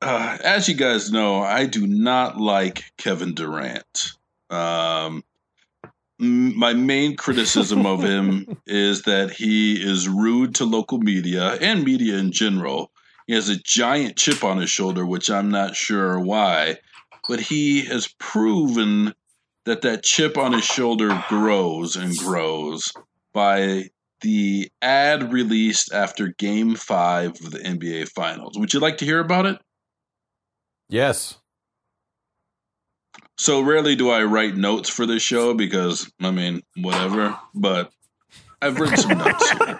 uh, 0.00 0.38
as 0.42 0.68
you 0.68 0.74
guys 0.74 1.10
know, 1.10 1.42
I 1.42 1.66
do 1.66 1.86
not 1.86 2.38
like 2.38 2.84
Kevin 2.96 3.34
Durant. 3.34 4.12
Um, 4.50 5.22
my 6.18 6.72
main 6.72 7.16
criticism 7.16 7.86
of 7.86 8.02
him 8.02 8.58
is 8.66 9.02
that 9.02 9.30
he 9.30 9.74
is 9.74 10.08
rude 10.08 10.56
to 10.56 10.64
local 10.64 10.98
media 10.98 11.52
and 11.60 11.84
media 11.84 12.16
in 12.16 12.32
general. 12.32 12.90
He 13.26 13.34
has 13.34 13.48
a 13.48 13.56
giant 13.56 14.16
chip 14.16 14.42
on 14.42 14.58
his 14.58 14.70
shoulder, 14.70 15.04
which 15.06 15.30
I'm 15.30 15.50
not 15.50 15.76
sure 15.76 16.18
why, 16.18 16.78
but 17.28 17.40
he 17.40 17.84
has 17.84 18.08
proven 18.18 19.14
that 19.68 19.82
that 19.82 20.02
chip 20.02 20.36
on 20.36 20.52
his 20.52 20.64
shoulder 20.64 21.22
grows 21.28 21.96
and 21.96 22.16
grows 22.16 22.92
by 23.32 23.84
the 24.20 24.70
ad 24.82 25.32
released 25.32 25.92
after 25.92 26.28
game 26.38 26.74
five 26.74 27.30
of 27.30 27.50
the 27.50 27.58
NBA 27.58 28.08
Finals. 28.08 28.58
Would 28.58 28.72
you 28.72 28.80
like 28.80 28.98
to 28.98 29.04
hear 29.04 29.20
about 29.20 29.46
it? 29.46 29.58
Yes. 30.88 31.38
So 33.36 33.60
rarely 33.60 33.94
do 33.94 34.10
I 34.10 34.24
write 34.24 34.56
notes 34.56 34.88
for 34.88 35.06
this 35.06 35.22
show 35.22 35.54
because, 35.54 36.10
I 36.20 36.30
mean, 36.30 36.62
whatever, 36.76 37.38
but 37.54 37.92
I've 38.60 38.80
written 38.80 38.96
some 38.96 39.18
notes 39.18 39.50
here. 39.50 39.78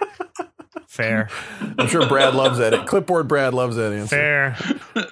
Fair. 0.87 1.29
I'm 1.77 1.87
sure 1.87 2.07
Brad 2.07 2.35
loves 2.35 2.59
that. 2.59 2.87
Clipboard 2.87 3.27
Brad 3.27 3.53
loves 3.53 3.75
that 3.75 3.91
answer. 3.91 4.15
Fair. 4.15 5.05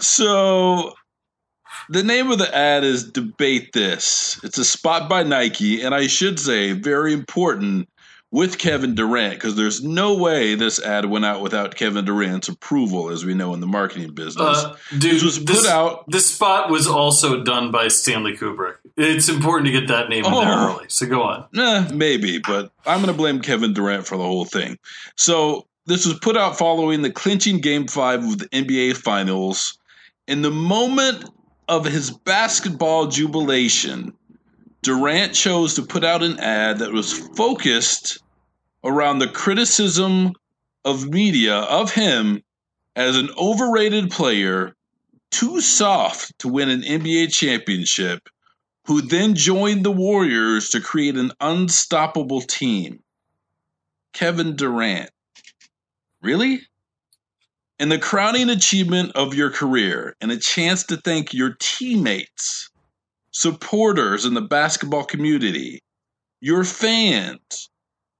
So 0.00 0.92
the 1.88 2.02
name 2.02 2.30
of 2.30 2.38
the 2.38 2.54
ad 2.56 2.84
is 2.84 3.10
Debate 3.10 3.72
This. 3.72 4.40
It's 4.44 4.58
a 4.58 4.64
spot 4.64 5.08
by 5.08 5.22
Nike, 5.22 5.82
and 5.82 5.94
I 5.94 6.06
should 6.06 6.38
say, 6.40 6.72
very 6.72 7.12
important 7.12 7.88
with 8.30 8.58
Kevin 8.58 8.96
Durant, 8.96 9.34
because 9.34 9.54
there's 9.54 9.84
no 9.84 10.14
way 10.16 10.56
this 10.56 10.82
ad 10.82 11.04
went 11.04 11.24
out 11.24 11.40
without 11.40 11.76
Kevin 11.76 12.04
Durant's 12.04 12.48
approval, 12.48 13.10
as 13.10 13.24
we 13.24 13.32
know 13.32 13.54
in 13.54 13.60
the 13.60 13.66
marketing 13.66 14.12
business. 14.12 14.64
Uh, 14.64 14.74
dude, 14.98 15.14
this 15.14 15.22
was 15.22 15.38
put 15.38 15.64
out 15.66 16.04
This 16.10 16.34
spot 16.34 16.68
was 16.68 16.88
also 16.88 17.44
done 17.44 17.70
by 17.70 17.86
Stanley 17.86 18.36
Kubrick. 18.36 18.74
It's 18.96 19.28
important 19.28 19.66
to 19.66 19.72
get 19.72 19.86
that 19.86 20.08
name 20.08 20.24
in 20.24 20.32
there 20.32 20.42
Oh. 20.42 20.74
early. 20.74 20.86
So 20.88 21.06
go 21.06 21.22
on. 21.22 21.46
Eh, 21.56 21.88
maybe, 21.94 22.38
but 22.38 22.72
I'm 22.86 22.98
going 23.02 23.12
to 23.12 23.16
blame 23.16 23.40
Kevin 23.40 23.72
Durant 23.72 24.04
for 24.04 24.16
the 24.16 24.24
whole 24.24 24.44
thing. 24.46 24.78
So 25.16 25.66
this 25.86 26.04
was 26.04 26.18
put 26.18 26.36
out 26.36 26.58
following 26.58 27.02
the 27.02 27.10
clinching 27.12 27.60
Game 27.60 27.86
Five 27.86 28.24
of 28.24 28.38
the 28.38 28.46
NBA 28.48 28.96
Finals. 28.96 29.78
And 30.26 30.44
the 30.44 30.50
moment 30.50 31.24
of 31.68 31.84
his 31.84 32.10
basketball 32.10 33.06
jubilation, 33.06 34.12
Durant 34.82 35.34
chose 35.34 35.74
to 35.74 35.82
put 35.82 36.04
out 36.04 36.22
an 36.22 36.38
ad 36.38 36.78
that 36.80 36.92
was 36.92 37.12
focused 37.36 38.18
around 38.84 39.18
the 39.18 39.28
criticism 39.28 40.32
of 40.84 41.08
media 41.08 41.56
of 41.56 41.92
him 41.92 42.42
as 42.94 43.16
an 43.16 43.30
overrated 43.38 44.10
player, 44.10 44.74
too 45.30 45.60
soft 45.60 46.38
to 46.38 46.48
win 46.48 46.68
an 46.68 46.82
NBA 46.82 47.32
championship, 47.32 48.28
who 48.86 49.00
then 49.00 49.34
joined 49.34 49.84
the 49.84 49.90
Warriors 49.90 50.68
to 50.68 50.80
create 50.80 51.16
an 51.16 51.32
unstoppable 51.40 52.42
team. 52.42 53.02
Kevin 54.12 54.54
Durant. 54.54 55.10
Really? 56.20 56.60
In 57.80 57.88
the 57.88 57.98
crowning 57.98 58.50
achievement 58.50 59.10
of 59.16 59.34
your 59.34 59.50
career 59.50 60.14
and 60.20 60.30
a 60.30 60.38
chance 60.38 60.84
to 60.84 60.96
thank 60.96 61.34
your 61.34 61.56
teammates, 61.58 62.70
supporters 63.32 64.24
in 64.24 64.34
the 64.34 64.40
basketball 64.40 65.02
community, 65.04 65.80
your 66.40 66.62
fans, 66.62 67.70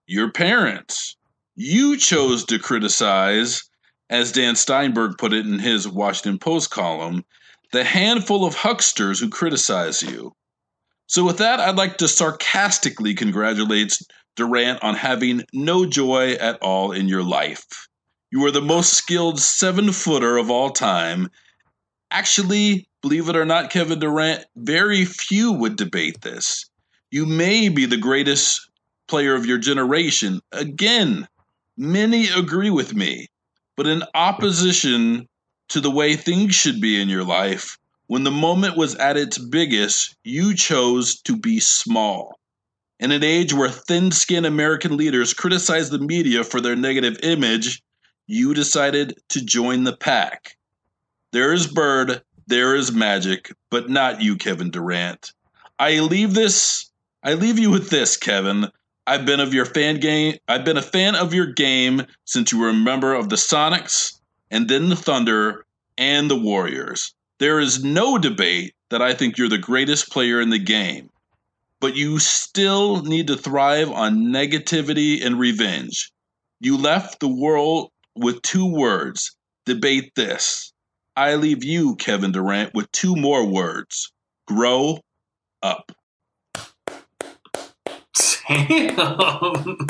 your 0.09 0.33
parents, 0.33 1.17
you 1.55 1.97
chose 1.97 2.45
to 2.47 2.59
criticize, 2.59 3.63
as 4.11 4.33
Dan 4.33 4.57
Steinberg 4.57 5.19
put 5.19 5.33
it 5.33 5.47
in 5.47 5.61
his 5.61 5.87
Washington 5.87 6.41
Post 6.41 6.71
column, 6.71 7.25
the 7.71 7.85
handful 7.85 8.45
of 8.45 8.57
hucksters 8.57 9.21
who 9.21 9.29
criticize 9.29 10.03
you. 10.03 10.33
So, 11.07 11.23
with 11.23 11.39
that, 11.39 11.61
I'd 11.61 11.77
like 11.77 11.99
to 11.99 12.09
sarcastically 12.09 13.15
congratulate 13.15 13.99
Durant 14.35 14.83
on 14.83 14.97
having 14.97 15.45
no 15.53 15.87
joy 15.87 16.33
at 16.33 16.61
all 16.61 16.91
in 16.91 17.07
your 17.07 17.23
life. 17.23 17.65
You 18.35 18.45
are 18.47 18.51
the 18.51 18.61
most 18.61 18.95
skilled 18.95 19.39
seven 19.39 19.93
footer 19.93 20.39
of 20.39 20.51
all 20.51 20.71
time. 20.71 21.31
Actually, 22.11 22.89
believe 23.01 23.29
it 23.29 23.37
or 23.37 23.45
not, 23.45 23.71
Kevin 23.71 24.01
Durant, 24.01 24.45
very 24.57 25.05
few 25.05 25.53
would 25.53 25.77
debate 25.77 26.23
this. 26.23 26.67
You 27.13 27.27
may 27.27 27.69
be 27.69 27.87
the 27.87 27.97
greatest 27.97 28.69
player 29.07 29.37
of 29.37 29.47
your 29.47 29.59
generation. 29.59 30.41
Again, 30.51 31.29
many 31.77 32.27
agree 32.27 32.71
with 32.71 32.93
me. 32.93 33.29
But 33.77 33.87
in 33.87 34.03
opposition 34.17 35.29
to 35.69 35.81
the 35.81 35.93
way 35.93 36.17
things 36.17 36.57
should 36.57 36.81
be 36.81 37.01
in 37.01 37.09
your 37.09 37.23
life, 37.23 37.79
When 38.07 38.25
the 38.25 38.31
moment 38.31 38.77
was 38.77 38.95
at 38.97 39.17
its 39.17 39.39
biggest, 39.39 40.15
you 40.25 40.55
chose 40.55 41.21
to 41.23 41.37
be 41.37 41.61
small. 41.61 42.39
In 43.01 43.13
an 43.13 43.25
age 43.25 43.55
where 43.55 43.71
thin 43.71 44.11
skinned 44.13 44.47
American 44.47 44.97
leaders 44.97 45.35
criticize 45.35 45.91
the 45.91 45.99
media 45.99 46.45
for 46.45 46.61
their 46.61 46.77
negative 46.77 47.19
image, 47.23 47.83
you 48.27 48.55
decided 48.55 49.19
to 49.31 49.45
join 49.45 49.85
the 49.85 49.97
pack. 49.97 50.57
There 51.33 51.53
is 51.53 51.67
Bird, 51.67 52.23
there 52.47 52.75
is 52.75 52.93
Magic, 52.93 53.53
but 53.71 53.91
not 53.91 54.23
you, 54.23 54.37
Kevin 54.37 54.71
Durant. 54.71 55.33
I 55.79 56.01
leave 56.01 56.35
this 56.35 56.91
I 57.23 57.35
leave 57.35 57.59
you 57.59 57.71
with 57.71 57.89
this, 57.89 58.17
Kevin. 58.17 58.71
I've 59.07 59.25
been 59.25 59.41
of 59.41 59.55
your 59.55 59.65
fan 59.65 60.01
game 60.01 60.37
I've 60.49 60.65
been 60.65 60.77
a 60.77 60.83
fan 60.83 61.15
of 61.15 61.35
your 61.35 61.47
game 61.47 62.03
since 62.25 62.53
you 62.53 62.59
were 62.59 62.71
a 62.71 62.75
member 62.75 63.15
of 63.15 63.29
the 63.29 63.37
Sonics 63.37 64.19
and 64.51 64.69
then 64.69 64.89
the 64.89 64.97
Thunder 64.97 65.65
and 65.99 66.31
the 66.31 66.37
Warriors. 66.37 67.15
There 67.39 67.61
is 67.61 67.85
no 67.85 68.19
debate 68.19 68.75
that 68.91 69.03
I 69.03 69.15
think 69.15 69.37
you're 69.37 69.49
the 69.49 69.59
greatest 69.59 70.11
player 70.11 70.41
in 70.41 70.51
the 70.51 70.59
game 70.59 71.11
but 71.85 71.97
you 71.97 72.19
still 72.19 73.03
need 73.03 73.27
to 73.27 73.37
thrive 73.37 73.91
on 73.91 74.33
negativity 74.33 75.23
and 75.23 75.39
revenge. 75.39 76.11
You 76.59 76.79
left 76.79 77.21
the 77.21 77.29
world 77.29 77.91
with 78.17 78.43
two 78.43 78.67
words 78.67 79.37
debate 79.67 80.13
this. 80.15 80.73
I 81.17 81.37
leave 81.37 81.65
you, 81.65 81.97
Kevin 81.97 82.33
Durant, 82.33 82.75
with 82.75 82.91
two 82.93 83.17
more 83.17 83.47
words 83.47 84.13
grow 84.47 85.01
up. 85.63 85.93
Damn. 88.49 89.79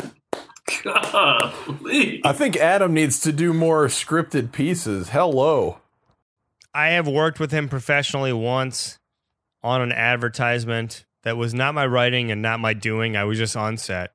Golly. 0.83 2.21
I 2.23 2.33
think 2.33 2.57
Adam 2.57 2.93
needs 2.93 3.19
to 3.21 3.31
do 3.31 3.53
more 3.53 3.87
scripted 3.87 4.51
pieces. 4.51 5.09
Hello. 5.09 5.79
I 6.73 6.89
have 6.89 7.07
worked 7.07 7.39
with 7.39 7.51
him 7.51 7.69
professionally 7.69 8.33
once 8.33 8.97
on 9.63 9.81
an 9.81 9.91
advertisement 9.91 11.05
that 11.23 11.37
was 11.37 11.53
not 11.53 11.73
my 11.73 11.85
writing 11.85 12.31
and 12.31 12.41
not 12.41 12.59
my 12.59 12.73
doing. 12.73 13.15
I 13.15 13.23
was 13.23 13.37
just 13.37 13.55
on 13.55 13.77
set. 13.77 14.14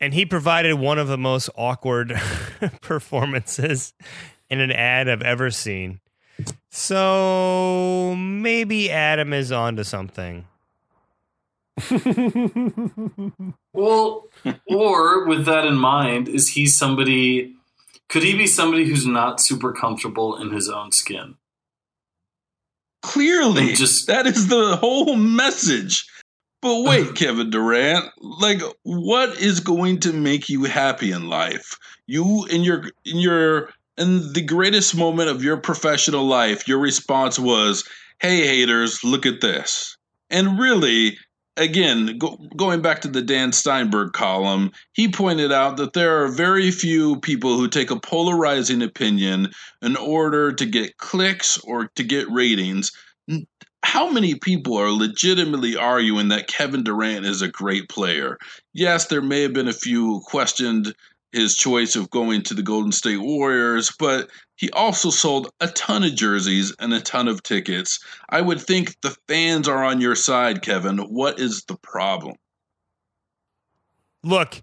And 0.00 0.14
he 0.14 0.24
provided 0.24 0.74
one 0.74 0.98
of 0.98 1.08
the 1.08 1.18
most 1.18 1.50
awkward 1.56 2.18
performances 2.80 3.92
in 4.48 4.60
an 4.60 4.72
ad 4.72 5.08
I've 5.08 5.22
ever 5.22 5.50
seen. 5.50 6.00
So 6.70 8.14
maybe 8.16 8.90
Adam 8.90 9.32
is 9.32 9.52
onto 9.52 9.84
something. 9.84 10.46
Well, 13.72 14.26
or 14.66 15.26
with 15.26 15.44
that 15.46 15.64
in 15.64 15.76
mind, 15.76 16.28
is 16.28 16.48
he 16.48 16.66
somebody? 16.66 17.54
Could 18.08 18.24
he 18.24 18.36
be 18.36 18.46
somebody 18.48 18.84
who's 18.84 19.06
not 19.06 19.40
super 19.40 19.72
comfortable 19.72 20.36
in 20.36 20.50
his 20.50 20.68
own 20.68 20.90
skin? 20.92 21.36
Clearly, 23.02 23.68
And 23.68 23.76
just- 23.76 24.06
that 24.08 24.26
is 24.26 24.48
the 24.48 24.76
whole 24.76 25.14
message. 25.16 26.04
But 26.62 26.82
wait, 26.82 27.14
Kevin 27.14 27.50
Durant, 27.50 28.06
like 28.18 28.60
what 28.82 29.40
is 29.40 29.60
going 29.60 30.00
to 30.00 30.12
make 30.12 30.48
you 30.48 30.64
happy 30.64 31.12
in 31.12 31.28
life? 31.28 31.78
You 32.06 32.46
in 32.46 32.62
your 32.62 32.90
in 33.04 33.18
your 33.18 33.70
in 33.96 34.32
the 34.32 34.42
greatest 34.42 34.96
moment 34.96 35.30
of 35.30 35.44
your 35.44 35.56
professional 35.56 36.24
life, 36.24 36.68
your 36.68 36.78
response 36.78 37.38
was, 37.38 37.88
"Hey 38.18 38.46
haters, 38.46 39.02
look 39.04 39.26
at 39.26 39.40
this." 39.40 39.96
And 40.30 40.58
really, 40.58 41.18
again, 41.56 42.18
go, 42.18 42.38
going 42.56 42.82
back 42.82 43.00
to 43.02 43.08
the 43.08 43.22
Dan 43.22 43.52
Steinberg 43.52 44.12
column, 44.12 44.72
he 44.92 45.08
pointed 45.08 45.52
out 45.52 45.76
that 45.76 45.92
there 45.92 46.22
are 46.22 46.28
very 46.28 46.70
few 46.70 47.20
people 47.20 47.56
who 47.56 47.68
take 47.68 47.90
a 47.90 48.00
polarizing 48.00 48.82
opinion 48.82 49.50
in 49.82 49.96
order 49.96 50.52
to 50.52 50.66
get 50.66 50.98
clicks 50.98 51.58
or 51.58 51.86
to 51.96 52.04
get 52.04 52.30
ratings. 52.30 52.92
How 53.82 54.10
many 54.10 54.34
people 54.34 54.76
are 54.76 54.90
legitimately 54.90 55.76
arguing 55.76 56.28
that 56.28 56.46
Kevin 56.46 56.84
Durant 56.84 57.24
is 57.26 57.42
a 57.42 57.48
great 57.48 57.88
player? 57.88 58.38
Yes, 58.72 59.06
there 59.06 59.22
may 59.22 59.42
have 59.42 59.52
been 59.52 59.68
a 59.68 59.72
few 59.72 60.04
who 60.04 60.20
questioned 60.20 60.94
his 61.32 61.56
choice 61.56 61.96
of 61.96 62.10
going 62.10 62.42
to 62.42 62.54
the 62.54 62.62
Golden 62.62 62.92
State 62.92 63.20
Warriors, 63.20 63.92
but 63.98 64.30
he 64.56 64.70
also 64.72 65.10
sold 65.10 65.50
a 65.60 65.68
ton 65.68 66.02
of 66.02 66.14
jerseys 66.14 66.74
and 66.78 66.92
a 66.92 67.00
ton 67.00 67.28
of 67.28 67.42
tickets. 67.42 68.00
I 68.28 68.40
would 68.40 68.60
think 68.60 69.00
the 69.00 69.16
fans 69.28 69.68
are 69.68 69.84
on 69.84 70.00
your 70.00 70.16
side, 70.16 70.62
Kevin. 70.62 70.98
What 70.98 71.38
is 71.38 71.64
the 71.64 71.76
problem? 71.76 72.34
Look, 74.22 74.62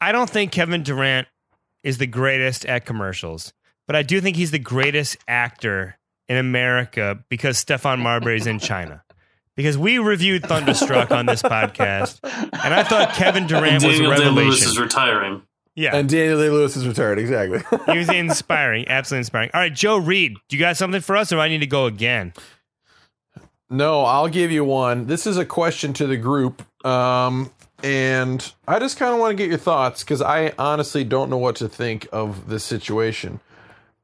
I 0.00 0.12
don't 0.12 0.30
think 0.30 0.52
Kevin 0.52 0.82
Durant 0.82 1.26
is 1.82 1.98
the 1.98 2.06
greatest 2.06 2.64
at 2.66 2.86
commercials, 2.86 3.52
but 3.86 3.96
I 3.96 4.02
do 4.02 4.20
think 4.20 4.36
he's 4.36 4.50
the 4.50 4.58
greatest 4.58 5.16
actor 5.26 5.98
in 6.28 6.36
America 6.36 7.18
because 7.28 7.62
Stephon 7.62 8.00
Marbury's 8.00 8.46
in 8.46 8.58
China. 8.58 9.02
Because 9.56 9.78
we 9.78 9.98
reviewed 9.98 10.42
Thunderstruck 10.42 11.12
on 11.12 11.26
this 11.26 11.40
podcast, 11.42 12.18
and 12.24 12.74
I 12.74 12.82
thought 12.82 13.14
Kevin 13.14 13.46
Durant 13.46 13.84
was 13.84 13.84
a 13.84 14.02
Daniel 14.02 14.16
Day 14.16 14.28
Lewis 14.28 14.66
is 14.66 14.80
retiring. 14.80 15.42
Yeah, 15.76 15.94
And 15.94 16.08
Daniel 16.08 16.40
Day 16.40 16.50
Lewis 16.50 16.76
is 16.76 16.88
retired. 16.88 17.20
Exactly. 17.20 17.60
he 17.92 17.98
was 17.98 18.08
inspiring, 18.08 18.86
absolutely 18.88 19.20
inspiring. 19.20 19.50
All 19.54 19.60
right, 19.60 19.72
Joe 19.72 19.98
Reed, 19.98 20.34
do 20.48 20.56
you 20.56 20.60
got 20.60 20.76
something 20.76 21.00
for 21.00 21.16
us, 21.16 21.30
or 21.30 21.36
do 21.36 21.40
I 21.40 21.48
need 21.48 21.58
to 21.58 21.66
go 21.68 21.86
again? 21.86 22.32
no, 23.70 24.02
I'll 24.04 24.28
give 24.28 24.50
you 24.50 24.64
one. 24.64 25.06
This 25.06 25.26
is 25.26 25.36
a 25.36 25.44
question 25.44 25.92
to 25.94 26.06
the 26.06 26.16
group. 26.16 26.62
Um, 26.86 27.50
and 27.82 28.52
I 28.66 28.78
just 28.78 28.96
kind 28.98 29.12
of 29.12 29.20
want 29.20 29.32
to 29.32 29.36
get 29.36 29.48
your 29.48 29.58
thoughts 29.58 30.02
because 30.02 30.22
I 30.22 30.52
honestly 30.58 31.04
don't 31.04 31.28
know 31.28 31.38
what 31.38 31.56
to 31.56 31.68
think 31.68 32.06
of 32.12 32.48
this 32.48 32.64
situation. 32.64 33.40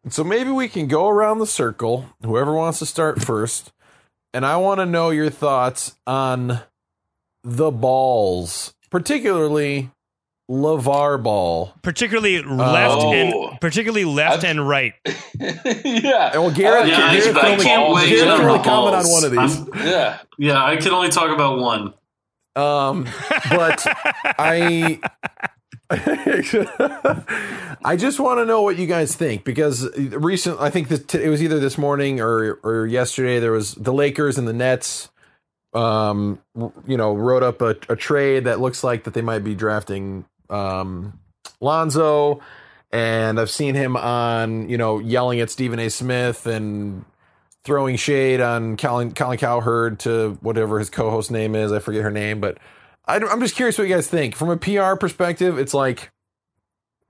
So 0.08 0.24
maybe 0.24 0.50
we 0.50 0.68
can 0.68 0.86
go 0.88 1.08
around 1.08 1.38
the 1.38 1.46
circle, 1.46 2.06
whoever 2.22 2.54
wants 2.54 2.78
to 2.78 2.86
start 2.86 3.22
first. 3.22 3.72
And 4.32 4.46
I 4.46 4.56
want 4.56 4.80
to 4.80 4.86
know 4.86 5.10
your 5.10 5.28
thoughts 5.30 5.96
on 6.06 6.60
the 7.44 7.70
balls, 7.70 8.72
particularly 8.90 9.90
LaVar 10.50 11.22
Ball. 11.22 11.74
Particularly 11.82 12.42
left 12.42 12.94
Oh. 13.02 13.12
and 13.12 13.60
particularly 13.60 14.04
left 14.04 14.38
I've- 14.38 14.46
and 14.48 14.68
right. 14.68 14.94
yeah. 15.38 16.36
Well, 16.38 16.50
Gareth, 16.50 16.88
Yeah, 16.88 17.12
Gareth 17.12 17.36
I- 17.36 17.40
can 17.40 17.44
I 17.46 17.52
only, 17.52 17.64
can't 17.64 17.92
wait 17.94 18.08
Gareth 18.08 18.22
can 18.24 18.30
only 18.40 18.58
know 18.58 18.62
comment 18.64 18.96
on 18.96 19.10
one 19.10 19.24
of 19.24 19.30
these. 19.32 19.38
I'm- 19.58 19.70
Yeah. 19.86 20.18
Yeah, 20.38 20.64
I 20.64 20.76
can 20.76 20.92
only 20.92 21.08
talk 21.10 21.30
about 21.30 21.58
one. 21.58 21.92
Um, 22.56 23.06
but 23.50 23.86
I, 24.38 24.98
I 27.85 27.96
just 27.98 28.20
want 28.20 28.38
to 28.38 28.44
know 28.44 28.62
what 28.62 28.76
you 28.76 28.87
guys 28.87 29.16
think 29.16 29.42
because 29.44 29.88
recent, 29.96 30.61
I 30.61 30.70
think 30.70 30.88
it 30.90 31.29
was 31.29 31.42
either 31.42 31.59
this 31.59 31.76
morning 31.76 32.20
or 32.20 32.61
or 32.62 32.87
yesterday. 32.87 33.40
There 33.40 33.50
was 33.50 33.74
the 33.74 33.92
Lakers 33.92 34.38
and 34.38 34.46
the 34.46 34.53
Nets. 34.53 35.09
Um, 35.72 36.40
you 36.87 36.96
know, 36.96 37.14
wrote 37.14 37.42
up 37.42 37.62
a, 37.62 37.76
a 37.88 37.96
trade 37.96 38.44
that 38.44 38.61
looks 38.61 38.83
like 38.83 39.05
that 39.05 39.14
they 39.14 39.22
might 39.22 39.44
be 39.44 39.55
drafting 39.55 40.24
um 40.48 41.18
Lonzo, 41.61 42.40
and 42.92 43.40
I've 43.40 43.50
seen 43.50 43.74
him 43.74 43.96
on 43.96 44.68
you 44.68 44.79
know 44.79 45.00
yelling 45.00 45.40
at 45.40 45.50
Stephen 45.50 45.81
A. 45.81 45.90
Smith 45.90 46.46
and 46.46 47.05
throwing 47.64 47.96
shade 47.96 48.40
on 48.40 48.76
Colin, 48.76 49.12
Colin 49.12 49.38
Cowherd 49.38 49.98
to 50.00 50.38
whatever 50.40 50.79
his 50.79 50.88
co-host 50.88 51.31
name 51.31 51.55
is. 51.55 51.72
I 51.72 51.79
forget 51.81 52.03
her 52.03 52.11
name, 52.11 52.40
but 52.40 52.59
I, 53.11 53.16
am 53.16 53.40
just 53.40 53.57
curious 53.57 53.77
what 53.77 53.88
you 53.88 53.94
guys 53.94 54.07
think. 54.07 54.37
From 54.37 54.51
a 54.51 54.57
PR 54.57 54.94
perspective, 54.94 55.59
it's 55.59 55.75
like 55.75 56.12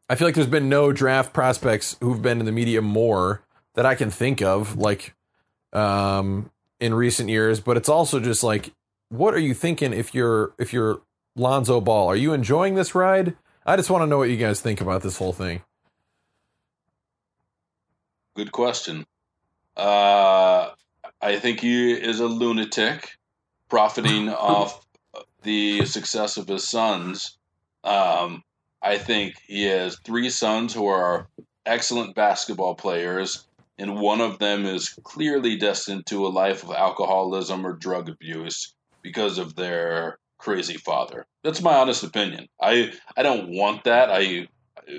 I 0.09 0.15
feel 0.15 0.27
like 0.27 0.35
there's 0.35 0.47
been 0.47 0.71
no 0.71 0.93
draft 0.93 1.35
prospects 1.35 1.97
who've 2.01 2.23
been 2.23 2.41
in 2.41 2.47
the 2.47 2.53
media 2.53 2.81
more 2.81 3.43
that 3.75 3.85
I 3.85 3.95
can 3.95 4.11
think 4.11 4.41
of, 4.41 4.79
like 4.79 5.15
um, 5.75 6.51
in 6.81 6.95
recent 6.95 7.29
years. 7.29 7.61
But 7.61 7.77
it's 7.77 7.91
also 7.91 8.19
just 8.19 8.43
like, 8.43 8.73
what 9.11 9.35
are 9.35 9.39
you 9.39 9.53
thinking 9.53 9.93
if 9.93 10.15
you're 10.15 10.55
if 10.59 10.73
you're 10.73 11.03
Lonzo 11.37 11.83
Ball? 11.83 12.09
Are 12.09 12.17
you 12.17 12.33
enjoying 12.33 12.77
this 12.77 12.95
ride? 12.95 13.37
I 13.67 13.77
just 13.77 13.91
want 13.91 14.01
to 14.01 14.07
know 14.07 14.17
what 14.17 14.31
you 14.31 14.39
guys 14.39 14.61
think 14.61 14.81
about 14.81 15.03
this 15.03 15.19
whole 15.19 15.35
thing. 15.35 15.61
Good 18.35 18.53
question. 18.53 19.05
Uh, 19.77 20.71
I 21.21 21.39
think 21.39 21.61
he 21.61 21.93
is 21.93 22.21
a 22.21 22.27
lunatic, 22.27 23.19
profiting 23.69 24.29
off 24.31 24.80
the 25.42 25.85
success 25.87 26.37
of 26.37 26.48
his 26.48 26.66
sons. 26.66 27.38
Um, 27.85 28.42
I 28.83 28.98
think 28.98 29.35
he 29.46 29.64
has 29.64 29.98
three 30.05 30.31
sons 30.31 30.74
who 30.74 30.87
are 30.87 31.29
excellent 31.66 32.14
basketball 32.14 32.74
players, 32.74 33.46
and 33.79 34.00
one 34.00 34.20
of 34.20 34.38
them 34.38 34.66
is 34.66 34.90
clearly 35.05 35.57
destined 35.57 36.07
to 36.07 36.26
a 36.26 36.29
life 36.29 36.62
of 36.62 36.70
alcoholism 36.70 37.66
or 37.66 37.72
drug 37.72 38.09
abuse 38.09 38.74
because 39.03 39.38
of 39.38 39.57
their 39.57 40.18
crazy 40.38 40.76
father. 40.76 41.26
That's 41.44 41.62
my 41.62 41.76
honest 41.76 42.03
opinion. 42.03 42.48
I 42.61 42.92
I 43.16 43.22
don't 43.22 43.50
want 43.50 43.85
that. 43.85 44.11
I 44.11 44.48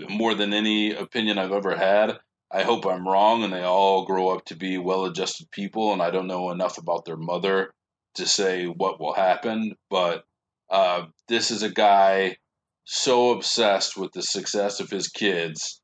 more 0.09 0.33
than 0.35 0.53
any 0.53 0.93
opinion 0.93 1.37
I've 1.37 1.51
ever 1.51 1.75
had. 1.75 2.19
I 2.51 2.63
hope 2.63 2.85
I'm 2.85 3.07
wrong 3.07 3.43
and 3.43 3.53
they 3.53 3.63
all 3.63 4.05
grow 4.05 4.29
up 4.29 4.45
to 4.45 4.55
be 4.55 4.77
well 4.77 5.05
adjusted 5.05 5.49
people 5.51 5.93
and 5.93 6.01
I 6.01 6.11
don't 6.11 6.27
know 6.27 6.51
enough 6.51 6.77
about 6.77 7.05
their 7.05 7.17
mother 7.17 7.71
to 8.15 8.25
say 8.25 8.65
what 8.65 8.99
will 8.99 9.13
happen, 9.13 9.75
but 9.89 10.25
uh, 10.71 11.05
this 11.27 11.51
is 11.51 11.61
a 11.61 11.69
guy 11.69 12.37
so 12.85 13.31
obsessed 13.31 13.95
with 13.95 14.11
the 14.13 14.23
success 14.23 14.79
of 14.79 14.89
his 14.89 15.07
kids. 15.07 15.81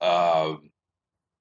Uh, 0.00 0.54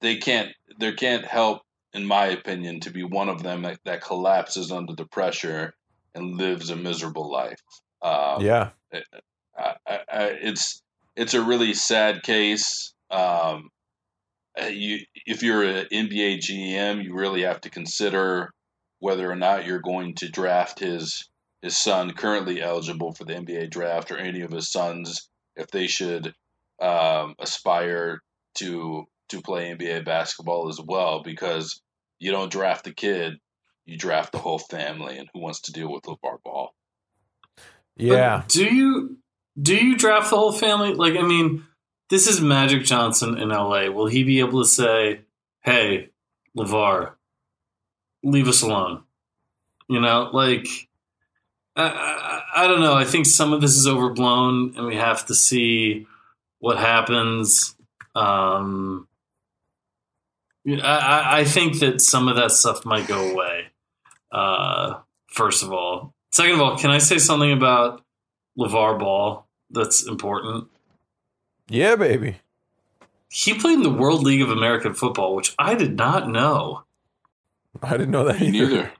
they 0.02 0.18
can't 0.18 0.50
they 0.80 0.92
can't 0.94 1.26
help 1.26 1.62
in 1.94 2.06
my 2.06 2.28
opinion, 2.28 2.80
to 2.82 2.92
be 2.92 3.04
one 3.04 3.30
of 3.30 3.44
them 3.44 3.64
that, 3.64 3.80
that 3.86 4.04
collapses 4.04 4.72
under 4.72 4.94
the 4.94 5.06
pressure 5.06 5.74
and 6.14 6.38
lives 6.38 6.70
a 6.70 6.76
miserable 6.76 7.32
life. 7.32 7.62
Um, 8.02 8.42
yeah. 8.42 8.70
I, 8.94 9.02
I, 9.58 10.00
I, 10.12 10.24
it's 10.42 10.82
it's 11.16 11.34
a 11.34 11.44
really 11.44 11.74
sad 11.74 12.24
case. 12.24 12.94
Um, 13.12 13.70
uh, 14.60 14.66
you, 14.68 15.00
if 15.26 15.44
you're 15.44 15.64
an 15.64 15.88
NBA 15.92 16.40
GM, 16.40 17.04
you 17.04 17.14
really 17.14 17.42
have 17.44 17.62
to 17.62 17.70
consider 17.70 18.54
whether 19.00 19.30
or 19.30 19.36
not 19.36 19.66
you're 19.66 19.82
going 19.82 20.16
to 20.16 20.30
draft 20.30 20.80
his 20.80 21.29
his 21.62 21.78
son 21.78 22.12
currently 22.12 22.62
eligible 22.62 23.14
for 23.14 23.26
the 23.26 23.34
NBA 23.34 23.70
draft 23.70 24.12
or 24.12 24.18
any 24.18 24.42
of 24.42 24.52
his 24.52 24.72
sons 24.72 25.30
if 25.56 25.68
they 25.68 25.88
should 25.88 26.34
um, 26.82 27.36
aspire 27.40 28.22
to 28.56 29.06
to 29.30 29.42
play 29.42 29.76
NBA 29.76 30.06
basketball 30.06 30.70
as 30.70 30.80
well 30.84 31.22
because 31.22 31.82
you 32.20 32.32
don't 32.32 32.52
draft 32.52 32.84
the 32.86 32.94
kid, 32.94 33.36
you 33.86 33.98
draft 33.98 34.32
the 34.32 34.40
whole 34.40 34.60
family 34.60 35.18
and 35.18 35.30
who 35.34 35.40
wants 35.40 35.62
to 35.62 35.72
deal 35.72 35.92
with 35.92 36.04
LaVar 36.04 36.42
Ball. 36.44 36.74
Yeah. 37.96 38.38
But 38.38 38.50
do 38.50 38.66
you 38.66 39.18
do 39.62 39.76
you 39.76 39.98
draft 39.98 40.30
the 40.30 40.38
whole 40.38 40.52
family? 40.52 40.94
Like, 40.94 41.16
I 41.16 41.22
mean, 41.22 41.66
this 42.10 42.28
is 42.28 42.42
Magic 42.42 42.84
Johnson 42.84 43.38
in 43.38 43.50
LA. 43.50 43.90
Will 43.90 44.08
he 44.08 44.24
be 44.24 44.40
able 44.40 44.64
to 44.64 44.68
say, 44.68 45.22
"Hey, 45.62 46.10
LaVar, 46.58 47.14
leave 48.24 48.48
us 48.48 48.62
alone"? 48.62 49.04
You 49.88 50.00
know, 50.00 50.30
like 50.34 50.68
I, 51.76 51.84
I, 51.84 52.64
I 52.64 52.68
don't 52.68 52.82
know. 52.82 52.94
I 52.94 53.06
think 53.06 53.26
some 53.26 53.54
of 53.54 53.62
this 53.62 53.76
is 53.76 53.88
overblown, 53.88 54.74
and 54.76 54.86
we 54.86 54.96
have 54.96 55.26
to 55.28 55.36
see 55.36 56.08
what 56.60 56.78
happens. 56.78 57.76
Um, 58.16 59.08
I, 60.68 61.40
I 61.40 61.44
think 61.46 61.80
that 61.80 62.02
some 62.02 62.28
of 62.28 62.36
that 62.36 62.52
stuff 62.52 62.86
might 62.86 63.08
go 63.08 63.32
away. 63.32 63.68
Uh, 64.32 65.00
first 65.28 65.64
of 65.64 65.72
all, 65.72 66.14
second 66.32 66.56
of 66.56 66.62
all, 66.62 66.78
can 66.78 66.92
I 66.92 66.98
say 66.98 67.18
something 67.18 67.52
about 67.52 68.04
LaVar 68.58 69.00
Ball 69.00 69.48
that's 69.72 70.06
important? 70.06 70.68
Yeah, 71.70 71.96
baby. 71.96 72.38
He 73.32 73.54
played 73.54 73.76
in 73.76 73.84
the 73.84 73.90
World 73.92 74.24
League 74.24 74.42
of 74.42 74.50
American 74.50 74.94
Football, 74.96 75.36
which 75.36 75.54
I 75.60 75.76
did 75.76 75.96
not 75.96 76.30
know. 76.30 76.84
I 77.82 77.92
didn't 77.92 78.12
know 78.12 78.26
that 78.26 78.42
Me 78.42 78.48
either. 78.48 78.68
neither. 78.68 78.92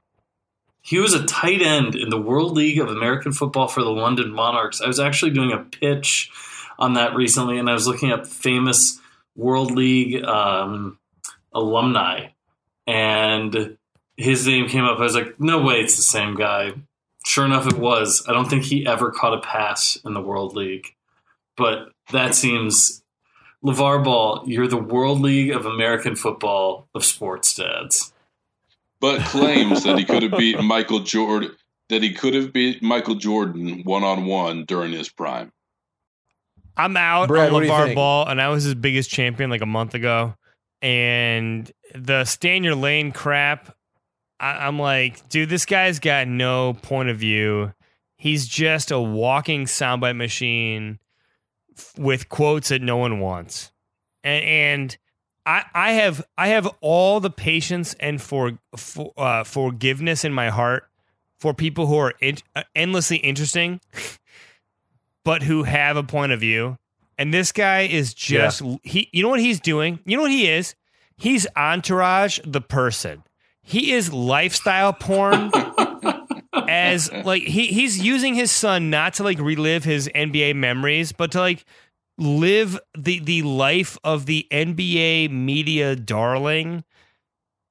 He 0.82 0.98
was 0.98 1.14
a 1.14 1.26
tight 1.26 1.62
end 1.62 1.94
in 1.94 2.08
the 2.08 2.20
World 2.20 2.52
League 2.52 2.78
of 2.78 2.88
American 2.88 3.32
Football 3.32 3.68
for 3.68 3.82
the 3.82 3.90
London 3.90 4.32
Monarchs. 4.32 4.80
I 4.80 4.86
was 4.86 4.98
actually 5.00 5.32
doing 5.32 5.52
a 5.52 5.58
pitch 5.58 6.30
on 6.78 6.94
that 6.94 7.14
recently, 7.14 7.58
and 7.58 7.68
I 7.68 7.74
was 7.74 7.86
looking 7.86 8.10
up 8.10 8.26
famous 8.26 8.98
World 9.36 9.70
League 9.70 10.24
um, 10.24 10.98
alumni, 11.52 12.28
and 12.86 13.76
his 14.16 14.46
name 14.46 14.68
came 14.68 14.84
up. 14.84 14.98
I 14.98 15.02
was 15.02 15.14
like, 15.14 15.38
no 15.38 15.62
way, 15.62 15.80
it's 15.80 15.96
the 15.96 16.02
same 16.02 16.34
guy. 16.34 16.72
Sure 17.24 17.44
enough, 17.44 17.66
it 17.66 17.78
was. 17.78 18.24
I 18.26 18.32
don't 18.32 18.48
think 18.48 18.64
he 18.64 18.86
ever 18.86 19.10
caught 19.10 19.34
a 19.34 19.40
pass 19.40 19.98
in 20.04 20.14
the 20.14 20.22
World 20.22 20.54
League, 20.54 20.94
but 21.56 21.92
that 22.12 22.34
seems. 22.34 23.02
LaVar 23.62 24.02
Ball, 24.02 24.42
you're 24.46 24.66
the 24.66 24.78
World 24.78 25.20
League 25.20 25.50
of 25.50 25.66
American 25.66 26.16
Football 26.16 26.88
of 26.94 27.04
sports 27.04 27.54
dads. 27.54 28.10
But 29.00 29.20
claims 29.26 29.84
that 29.84 29.98
he 29.98 30.04
could 30.04 30.22
have 30.22 30.38
beat 30.38 30.60
Michael 30.62 31.00
Jordan 31.00 31.56
that 31.90 32.02
he 32.02 32.14
could 32.14 32.34
have 32.34 32.52
beat 32.52 32.82
Michael 32.82 33.16
Jordan 33.16 33.82
one 33.84 34.02
on 34.02 34.24
one 34.24 34.64
during 34.64 34.92
his 34.92 35.10
prime. 35.10 35.52
I'm 36.76 36.96
out 36.96 37.28
Brad, 37.28 37.48
on 37.48 37.54
what 37.54 37.62
do 37.62 37.68
LaVar? 37.68 37.94
Ball, 37.94 38.28
and 38.28 38.40
I 38.40 38.48
was 38.48 38.64
his 38.64 38.74
biggest 38.74 39.10
champion 39.10 39.50
like 39.50 39.60
a 39.60 39.66
month 39.66 39.94
ago. 39.94 40.34
And 40.80 41.70
the 41.94 42.24
stay 42.24 42.56
in 42.56 42.64
your 42.64 42.74
lane 42.74 43.12
crap, 43.12 43.76
I, 44.38 44.66
I'm 44.66 44.78
like, 44.78 45.28
dude, 45.28 45.50
this 45.50 45.66
guy's 45.66 45.98
got 45.98 46.26
no 46.26 46.72
point 46.74 47.10
of 47.10 47.18
view. 47.18 47.74
He's 48.16 48.46
just 48.46 48.90
a 48.90 49.00
walking 49.00 49.64
soundbite 49.66 50.16
machine 50.16 50.98
f- 51.76 51.92
with 51.98 52.28
quotes 52.28 52.70
that 52.70 52.80
no 52.80 52.96
one 52.96 53.20
wants. 53.20 53.72
And, 54.24 54.44
and 54.44 54.98
I, 55.46 55.64
I 55.74 55.92
have 55.92 56.24
I 56.36 56.48
have 56.48 56.68
all 56.80 57.20
the 57.20 57.30
patience 57.30 57.94
and 58.00 58.20
for, 58.20 58.58
for 58.76 59.12
uh, 59.16 59.44
forgiveness 59.44 60.24
in 60.24 60.32
my 60.32 60.50
heart 60.50 60.84
for 61.38 61.54
people 61.54 61.86
who 61.86 61.96
are 61.96 62.14
in, 62.20 62.36
uh, 62.54 62.64
endlessly 62.74 63.16
interesting 63.16 63.80
but 65.24 65.42
who 65.42 65.64
have 65.64 65.96
a 65.96 66.02
point 66.02 66.32
of 66.32 66.40
view. 66.40 66.76
And 67.18 67.34
this 67.34 67.52
guy 67.52 67.82
is 67.82 68.14
just 68.14 68.62
he 68.82 69.08
you 69.12 69.22
know 69.22 69.28
what 69.28 69.40
he's 69.40 69.60
doing? 69.60 70.00
You 70.04 70.16
know 70.16 70.22
what 70.22 70.30
he 70.30 70.48
is? 70.48 70.74
He's 71.16 71.46
entourage 71.56 72.38
the 72.44 72.62
person. 72.62 73.24
He 73.62 73.92
is 73.92 74.12
lifestyle 74.12 74.94
porn 74.94 75.50
as 76.68 77.12
like 77.12 77.42
he 77.42 77.66
he's 77.66 78.02
using 78.02 78.34
his 78.34 78.50
son 78.50 78.88
not 78.88 79.14
to 79.14 79.22
like 79.22 79.38
relive 79.38 79.84
his 79.84 80.08
NBA 80.14 80.56
memories, 80.56 81.12
but 81.12 81.32
to 81.32 81.40
like 81.40 81.64
live 82.20 82.78
the 82.96 83.18
the 83.18 83.42
life 83.42 83.98
of 84.04 84.26
the 84.26 84.46
NBA 84.50 85.30
media 85.30 85.96
darling 85.96 86.84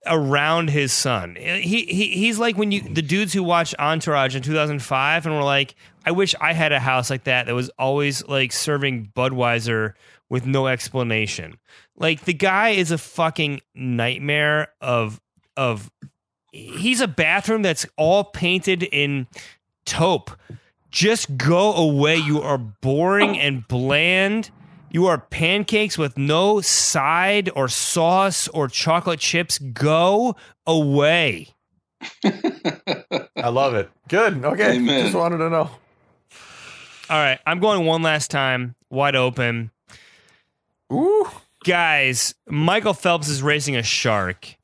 around 0.05 0.69
his 0.69 0.91
son. 0.91 1.35
He, 1.35 1.85
he 1.85 2.07
he's 2.09 2.39
like 2.39 2.57
when 2.57 2.71
you 2.71 2.81
the 2.81 3.01
dudes 3.01 3.31
who 3.31 3.43
watched 3.43 3.75
Entourage 3.79 4.35
in 4.35 4.41
2005 4.41 5.25
and 5.25 5.35
were 5.35 5.43
like, 5.43 5.75
I 6.05 6.11
wish 6.11 6.33
I 6.41 6.53
had 6.53 6.71
a 6.71 6.79
house 6.79 7.09
like 7.09 7.25
that 7.25 7.45
that 7.45 7.55
was 7.55 7.69
always 7.77 8.25
like 8.27 8.51
serving 8.51 9.11
Budweiser 9.15 9.93
with 10.29 10.45
no 10.45 10.67
explanation. 10.67 11.57
Like 11.95 12.25
the 12.25 12.33
guy 12.33 12.69
is 12.69 12.91
a 12.91 12.97
fucking 12.97 13.61
nightmare 13.75 14.69
of 14.81 15.21
of 15.55 15.91
he's 16.51 17.01
a 17.01 17.07
bathroom 17.07 17.61
that's 17.61 17.85
all 17.97 18.23
painted 18.23 18.83
in 18.83 19.27
taupe. 19.85 20.31
Just 20.91 21.37
go 21.37 21.73
away. 21.73 22.17
You 22.17 22.41
are 22.41 22.57
boring 22.57 23.39
and 23.39 23.67
bland. 23.67 24.51
You 24.91 25.05
are 25.05 25.19
pancakes 25.19 25.97
with 25.97 26.17
no 26.17 26.61
side 26.61 27.49
or 27.55 27.67
sauce 27.67 28.47
or 28.47 28.67
chocolate 28.67 29.19
chips. 29.19 29.59
Go 29.59 30.35
away. 30.65 31.49
I 32.23 33.49
love 33.49 33.75
it. 33.75 33.89
Good. 34.07 34.43
Okay. 34.43 34.77
Amen. 34.77 35.03
Just 35.03 35.15
wanted 35.15 35.37
to 35.37 35.49
know. 35.49 35.69
All 37.09 37.17
right, 37.17 37.39
I'm 37.47 37.59
going 37.59 37.87
one 37.87 38.03
last 38.03 38.29
time, 38.29 38.75
wide 38.91 39.15
open. 39.15 39.71
Ooh. 40.93 41.27
Guys, 41.65 42.35
Michael 42.47 42.93
Phelps 42.93 43.27
is 43.27 43.41
racing 43.41 43.75
a 43.75 43.83
shark. 43.83 44.55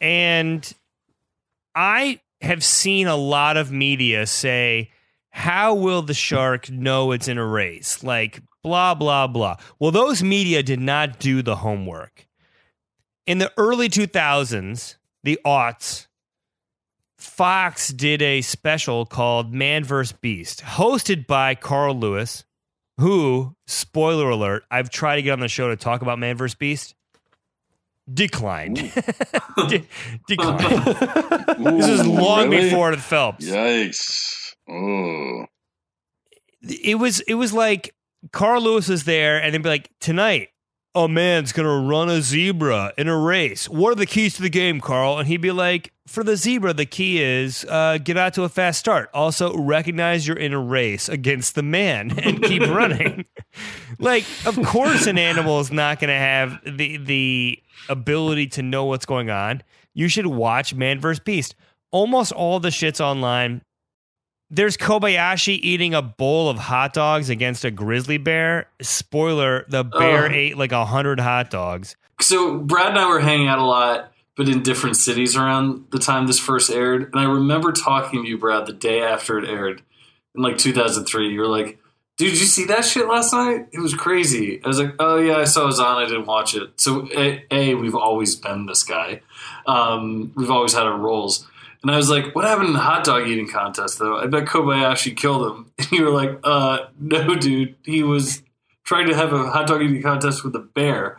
And 0.00 0.72
I 1.74 2.20
have 2.40 2.62
seen 2.62 3.08
a 3.08 3.16
lot 3.16 3.56
of 3.56 3.72
media 3.72 4.26
say, 4.26 4.90
how 5.30 5.74
will 5.74 6.02
the 6.02 6.14
shark 6.14 6.70
know 6.70 7.12
it's 7.12 7.28
in 7.28 7.38
a 7.38 7.46
race? 7.46 8.02
Like, 8.02 8.42
blah, 8.62 8.94
blah, 8.94 9.26
blah. 9.26 9.56
Well, 9.78 9.90
those 9.90 10.22
media 10.22 10.62
did 10.62 10.80
not 10.80 11.18
do 11.18 11.42
the 11.42 11.56
homework. 11.56 12.26
In 13.26 13.38
the 13.38 13.52
early 13.56 13.88
2000s, 13.88 14.96
the 15.22 15.38
aughts, 15.44 16.06
Fox 17.18 17.88
did 17.88 18.22
a 18.22 18.40
special 18.42 19.04
called 19.04 19.52
Man 19.52 19.84
vs. 19.84 20.16
Beast, 20.20 20.62
hosted 20.62 21.26
by 21.26 21.54
Carl 21.54 21.98
Lewis, 21.98 22.44
who, 22.98 23.54
spoiler 23.66 24.30
alert, 24.30 24.64
I've 24.70 24.90
tried 24.90 25.16
to 25.16 25.22
get 25.22 25.32
on 25.32 25.40
the 25.40 25.48
show 25.48 25.68
to 25.68 25.76
talk 25.76 26.02
about 26.02 26.18
Man 26.18 26.36
vs. 26.36 26.54
Beast. 26.54 26.94
Declined. 28.12 28.76
De- 29.68 29.86
declined. 30.26 30.84
this 31.76 31.88
is 31.88 32.06
long 32.06 32.48
really? 32.48 32.70
before 32.70 32.92
the 32.92 33.02
Phelps. 33.02 33.44
Yikes! 33.44 34.47
Oh, 34.70 35.46
It 36.62 36.98
was 36.98 37.20
it 37.20 37.34
was 37.34 37.52
like 37.52 37.94
Carl 38.32 38.62
Lewis 38.62 38.88
was 38.88 39.04
there, 39.04 39.40
and 39.42 39.54
they'd 39.54 39.62
be 39.62 39.68
like, 39.68 39.90
tonight, 40.00 40.48
a 40.94 41.08
man's 41.08 41.52
gonna 41.52 41.86
run 41.86 42.08
a 42.08 42.20
zebra 42.20 42.92
in 42.98 43.08
a 43.08 43.16
race. 43.16 43.68
What 43.68 43.92
are 43.92 43.94
the 43.96 44.06
keys 44.06 44.34
to 44.34 44.42
the 44.42 44.50
game, 44.50 44.80
Carl? 44.80 45.18
And 45.18 45.28
he'd 45.28 45.40
be 45.40 45.52
like, 45.52 45.92
for 46.06 46.24
the 46.24 46.36
zebra, 46.36 46.72
the 46.72 46.86
key 46.86 47.22
is 47.22 47.64
uh, 47.68 47.98
get 47.98 48.16
out 48.16 48.34
to 48.34 48.42
a 48.42 48.48
fast 48.48 48.80
start. 48.80 49.08
Also, 49.14 49.56
recognize 49.56 50.26
you're 50.26 50.36
in 50.36 50.52
a 50.52 50.58
race 50.60 51.08
against 51.08 51.54
the 51.54 51.62
man 51.62 52.18
and 52.22 52.42
keep 52.42 52.62
running. 52.68 53.24
like, 53.98 54.24
of 54.44 54.56
course, 54.66 55.06
an 55.06 55.18
animal 55.18 55.60
is 55.60 55.70
not 55.70 56.00
gonna 56.00 56.12
have 56.18 56.58
the 56.64 56.96
the 56.96 57.62
ability 57.88 58.48
to 58.48 58.62
know 58.62 58.84
what's 58.84 59.06
going 59.06 59.30
on. 59.30 59.62
You 59.94 60.08
should 60.08 60.26
watch 60.26 60.74
Man 60.74 61.00
vs. 61.00 61.20
Beast. 61.20 61.54
Almost 61.90 62.32
all 62.32 62.60
the 62.60 62.68
shits 62.68 63.00
online 63.00 63.62
there's 64.50 64.76
Kobayashi 64.76 65.58
eating 65.60 65.94
a 65.94 66.02
bowl 66.02 66.48
of 66.48 66.58
hot 66.58 66.92
dogs 66.92 67.30
against 67.30 67.64
a 67.64 67.70
grizzly 67.70 68.18
bear. 68.18 68.68
Spoiler: 68.80 69.64
the 69.68 69.84
bear 69.84 70.26
Ugh. 70.26 70.32
ate 70.32 70.58
like 70.58 70.72
a 70.72 70.84
hundred 70.84 71.20
hot 71.20 71.50
dogs. 71.50 71.96
So 72.20 72.58
Brad 72.58 72.88
and 72.88 72.98
I 72.98 73.08
were 73.08 73.20
hanging 73.20 73.48
out 73.48 73.58
a 73.58 73.64
lot, 73.64 74.12
but 74.36 74.48
in 74.48 74.62
different 74.62 74.96
cities 74.96 75.36
around 75.36 75.86
the 75.90 75.98
time 75.98 76.26
this 76.26 76.38
first 76.38 76.70
aired. 76.70 77.10
And 77.12 77.20
I 77.20 77.24
remember 77.24 77.72
talking 77.72 78.22
to 78.22 78.28
you, 78.28 78.38
Brad, 78.38 78.66
the 78.66 78.72
day 78.72 79.02
after 79.02 79.38
it 79.38 79.48
aired 79.48 79.82
in 80.34 80.42
like 80.42 80.58
2003. 80.58 81.30
You 81.30 81.40
were 81.40 81.46
like, 81.46 81.78
Dude, 82.18 82.32
did 82.32 82.40
you 82.40 82.46
see 82.46 82.64
that 82.64 82.84
shit 82.84 83.06
last 83.06 83.32
night? 83.32 83.68
It 83.70 83.78
was 83.78 83.94
crazy. 83.94 84.60
I 84.64 84.66
was 84.66 84.80
like, 84.80 84.94
oh 84.98 85.18
yeah, 85.18 85.36
I 85.36 85.44
saw 85.44 85.62
it 85.62 85.66
was 85.66 85.78
on. 85.78 86.02
I 86.02 86.06
didn't 86.06 86.26
watch 86.26 86.52
it. 86.56 86.68
So 86.74 87.08
a, 87.16 87.44
a 87.52 87.74
we've 87.74 87.94
always 87.94 88.34
been 88.34 88.66
this 88.66 88.82
guy. 88.82 89.20
Um, 89.68 90.32
we've 90.34 90.50
always 90.50 90.72
had 90.72 90.82
our 90.82 90.98
roles. 90.98 91.46
And 91.82 91.90
I 91.90 91.96
was 91.96 92.10
like, 92.10 92.34
what 92.34 92.44
happened 92.44 92.68
in 92.68 92.72
the 92.72 92.80
hot 92.80 93.04
dog 93.04 93.28
eating 93.28 93.48
contest 93.48 93.98
though? 93.98 94.18
I 94.18 94.26
bet 94.26 94.46
Kobayashi 94.46 95.16
killed 95.16 95.46
him. 95.50 95.72
And 95.78 95.92
you 95.92 96.04
were 96.04 96.10
like, 96.10 96.38
uh, 96.42 96.86
no, 96.98 97.34
dude. 97.36 97.76
He 97.84 98.02
was 98.02 98.42
trying 98.84 99.08
to 99.08 99.14
have 99.14 99.32
a 99.32 99.48
hot 99.48 99.68
dog 99.68 99.82
eating 99.82 100.02
contest 100.02 100.44
with 100.44 100.54
a 100.56 100.60
bear. 100.60 101.18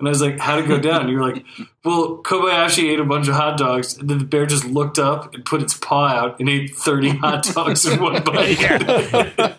And 0.00 0.08
I 0.08 0.10
was 0.10 0.20
like, 0.20 0.38
how'd 0.38 0.64
it 0.64 0.68
go 0.68 0.80
down? 0.80 1.02
And 1.02 1.10
you 1.10 1.18
were 1.18 1.32
like, 1.32 1.44
well, 1.84 2.18
Kobayashi 2.22 2.90
ate 2.90 3.00
a 3.00 3.04
bunch 3.04 3.28
of 3.28 3.34
hot 3.34 3.56
dogs, 3.56 3.96
and 3.96 4.08
then 4.08 4.18
the 4.18 4.24
bear 4.24 4.46
just 4.46 4.64
looked 4.64 4.98
up 4.98 5.34
and 5.34 5.44
put 5.44 5.62
its 5.62 5.74
paw 5.74 6.08
out 6.08 6.40
and 6.40 6.48
ate 6.48 6.74
30 6.74 7.10
hot 7.18 7.44
dogs 7.44 7.84
in 7.86 8.00
one 8.02 8.22
bite. 8.24 8.58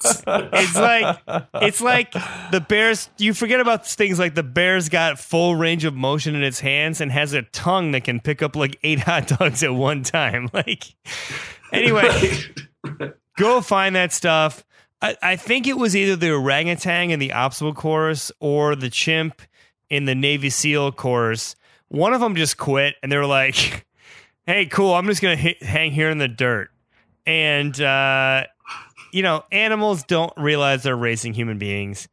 It's 0.54 0.76
like 0.76 1.18
it's 1.56 1.82
like 1.82 2.12
the 2.52 2.64
bears. 2.68 3.10
You 3.18 3.34
forget 3.34 3.60
about 3.60 3.88
things 3.88 4.20
like 4.20 4.36
the 4.36 4.44
bear's 4.44 4.89
got 4.89 5.20
full 5.20 5.56
range 5.56 5.86
of 5.86 5.94
motion 5.94 6.36
in 6.36 6.44
its 6.44 6.60
hands 6.60 7.02
and 7.02 7.12
has 7.12 7.34
a 7.34 7.44
tongue 7.44 7.92
that 7.92 8.04
can 8.04 8.20
pick 8.20 8.42
up 8.42 8.56
like 8.56 8.80
eight 8.84 9.00
hot 9.00 9.28
dogs 9.28 9.64
at 9.64 9.74
one 9.74 10.04
time. 10.04 10.50
Like, 10.62 10.84
anyway, 11.72 12.10
go 13.38 13.62
find 13.62 13.96
that 13.96 14.12
stuff. 14.12 14.64
I, 15.02 15.18
I 15.22 15.36
think 15.36 15.66
it 15.66 15.78
was 15.78 15.96
either 15.96 16.16
the 16.16 16.32
orangutan 16.32 17.10
in 17.10 17.20
the 17.20 17.34
obstacle 17.34 17.74
course 17.74 18.32
or 18.39 18.76
the 18.76 18.89
chimp 18.89 19.42
in 19.92 20.06
the 20.06 20.16
Navy 20.16 20.50
SEAL 20.50 20.94
course. 20.94 21.56
One 21.89 22.14
of 22.14 22.22
them 22.22 22.36
just 22.36 22.58
quit, 22.58 22.96
and 23.04 23.12
they 23.12 23.18
were 23.18 23.28
like, 23.28 23.86
"Hey, 24.48 24.66
cool, 24.66 24.94
I'm 24.96 25.06
just 25.06 25.22
gonna 25.22 25.36
hit, 25.36 25.62
hang 25.62 25.92
here 25.92 26.10
in 26.10 26.18
the 26.18 26.30
dirt." 26.30 26.72
And 27.28 27.80
uh, 27.80 28.46
you 29.12 29.22
know, 29.22 29.44
animals 29.52 30.04
don't 30.04 30.34
realize 30.38 30.82
they're 30.82 30.96
racing 30.96 31.34
human 31.34 31.60
beings. 31.60 32.08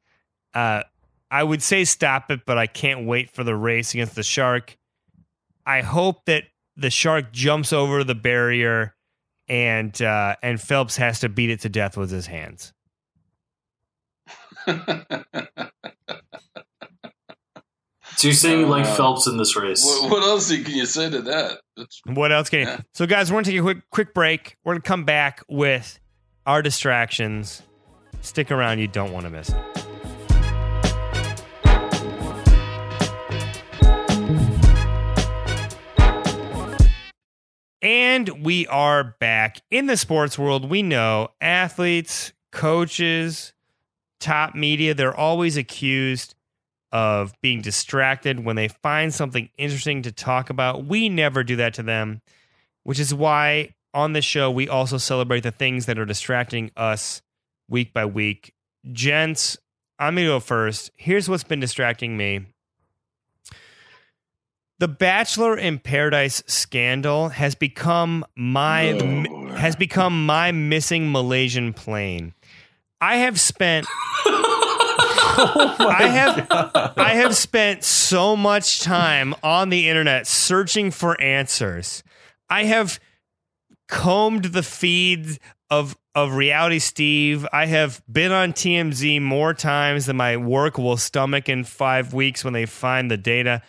Uh, 0.52 0.82
I 1.30 1.44
would 1.44 1.62
say 1.62 1.84
stop 1.84 2.30
it, 2.30 2.40
but 2.44 2.58
I 2.58 2.66
can't 2.66 3.06
wait 3.06 3.30
for 3.30 3.44
the 3.44 3.54
race 3.54 3.94
against 3.94 4.16
the 4.16 4.22
shark. 4.22 4.76
I 5.64 5.82
hope 5.82 6.24
that 6.24 6.44
the 6.76 6.90
shark 6.90 7.32
jumps 7.32 7.72
over 7.72 8.02
the 8.02 8.14
barrier 8.14 8.94
and 9.48 10.00
uh, 10.02 10.36
and 10.42 10.60
Phelps 10.60 10.96
has 10.96 11.20
to 11.20 11.28
beat 11.28 11.50
it 11.50 11.60
to 11.60 11.68
death 11.68 11.96
with 11.96 12.10
his 12.10 12.26
hands. 12.26 12.72
So 18.18 18.26
you're 18.26 18.34
saying 18.34 18.58
you 18.58 18.66
like 18.66 18.84
Uh, 18.84 18.94
Phelps 18.96 19.28
in 19.28 19.36
this 19.36 19.54
race? 19.54 19.84
what, 19.84 20.10
what 20.10 20.22
else 20.24 20.50
can 20.50 20.66
you 20.74 20.86
say 20.86 21.08
to 21.08 21.22
that? 21.22 21.60
That's, 21.76 22.00
What 22.04 22.32
else 22.32 22.50
can 22.50 22.58
you? 22.58 22.66
Yeah. 22.66 22.80
So, 22.92 23.06
guys, 23.06 23.30
we're 23.30 23.36
gonna 23.36 23.44
take 23.44 23.58
a 23.60 23.62
quick 23.62 23.78
quick 23.92 24.12
break. 24.12 24.56
We're 24.64 24.72
gonna 24.74 24.82
come 24.82 25.04
back 25.04 25.44
with 25.48 26.00
our 26.44 26.60
distractions. 26.60 27.62
Stick 28.20 28.50
around; 28.50 28.80
you 28.80 28.88
don't 28.88 29.12
want 29.12 29.26
to 29.26 29.30
miss 29.30 29.50
it. 29.50 29.56
And 37.80 38.44
we 38.44 38.66
are 38.66 39.14
back 39.20 39.60
in 39.70 39.86
the 39.86 39.96
sports 39.96 40.36
world. 40.36 40.68
We 40.68 40.82
know 40.82 41.28
athletes, 41.40 42.32
coaches, 42.50 43.52
top 44.18 44.56
media, 44.56 44.94
they're 44.94 45.16
always 45.16 45.56
accused 45.56 46.34
of 46.92 47.32
being 47.42 47.60
distracted 47.60 48.44
when 48.44 48.56
they 48.56 48.68
find 48.68 49.12
something 49.12 49.50
interesting 49.58 50.02
to 50.02 50.12
talk 50.12 50.50
about. 50.50 50.86
We 50.86 51.08
never 51.08 51.44
do 51.44 51.56
that 51.56 51.74
to 51.74 51.82
them, 51.82 52.22
which 52.82 52.98
is 52.98 53.14
why 53.14 53.74
on 53.94 54.12
this 54.12 54.24
show 54.24 54.50
we 54.50 54.68
also 54.68 54.98
celebrate 54.98 55.42
the 55.42 55.50
things 55.50 55.86
that 55.86 55.98
are 55.98 56.04
distracting 56.04 56.70
us 56.76 57.22
week 57.68 57.92
by 57.92 58.04
week. 58.04 58.54
Gents, 58.92 59.58
I'm 59.98 60.14
going 60.14 60.26
to 60.26 60.32
go 60.32 60.40
first. 60.40 60.90
Here's 60.96 61.28
what's 61.28 61.44
been 61.44 61.60
distracting 61.60 62.16
me. 62.16 62.46
The 64.78 64.88
Bachelor 64.88 65.56
in 65.58 65.80
Paradise 65.80 66.42
scandal 66.46 67.30
has 67.30 67.56
become 67.56 68.24
my 68.36 69.26
has 69.56 69.74
become 69.74 70.24
my 70.24 70.52
missing 70.52 71.10
Malaysian 71.10 71.72
plane. 71.72 72.32
I 73.00 73.16
have 73.16 73.40
spent 73.40 73.88
I 75.36 76.08
have 76.10 76.92
I 76.96 77.10
have 77.14 77.36
spent 77.36 77.84
so 77.84 78.36
much 78.36 78.80
time 78.80 79.34
on 79.42 79.68
the 79.68 79.88
internet 79.88 80.26
searching 80.26 80.90
for 80.90 81.20
answers. 81.20 82.02
I 82.48 82.64
have 82.64 82.98
combed 83.88 84.46
the 84.46 84.62
feed 84.62 85.38
of 85.70 85.96
of 86.14 86.34
reality 86.34 86.78
Steve. 86.78 87.46
I 87.52 87.66
have 87.66 88.02
been 88.10 88.32
on 88.32 88.52
TMZ 88.52 89.22
more 89.22 89.54
times 89.54 90.06
than 90.06 90.16
my 90.16 90.36
work 90.36 90.78
will 90.78 90.96
stomach 90.96 91.48
in 91.48 91.64
5 91.64 92.12
weeks 92.12 92.42
when 92.42 92.54
they 92.54 92.66
find 92.66 93.10
the 93.10 93.16
data. 93.16 93.62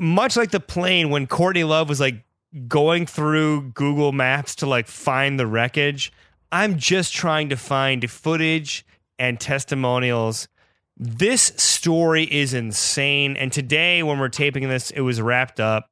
Much 0.00 0.36
like 0.36 0.50
the 0.50 0.60
plane 0.60 1.10
when 1.10 1.26
Courtney 1.26 1.64
Love 1.64 1.88
was 1.88 2.00
like 2.00 2.24
going 2.68 3.06
through 3.06 3.72
Google 3.72 4.12
Maps 4.12 4.54
to 4.56 4.66
like 4.66 4.86
find 4.86 5.40
the 5.40 5.46
wreckage, 5.46 6.12
I'm 6.52 6.78
just 6.78 7.12
trying 7.12 7.48
to 7.48 7.56
find 7.56 8.08
footage 8.08 8.84
and 9.18 9.40
testimonials. 9.40 10.48
This 10.96 11.52
story 11.56 12.24
is 12.24 12.54
insane. 12.54 13.36
And 13.36 13.52
today, 13.52 14.02
when 14.02 14.18
we're 14.18 14.28
taping 14.28 14.68
this, 14.68 14.90
it 14.90 15.00
was 15.00 15.20
wrapped 15.20 15.60
up. 15.60 15.90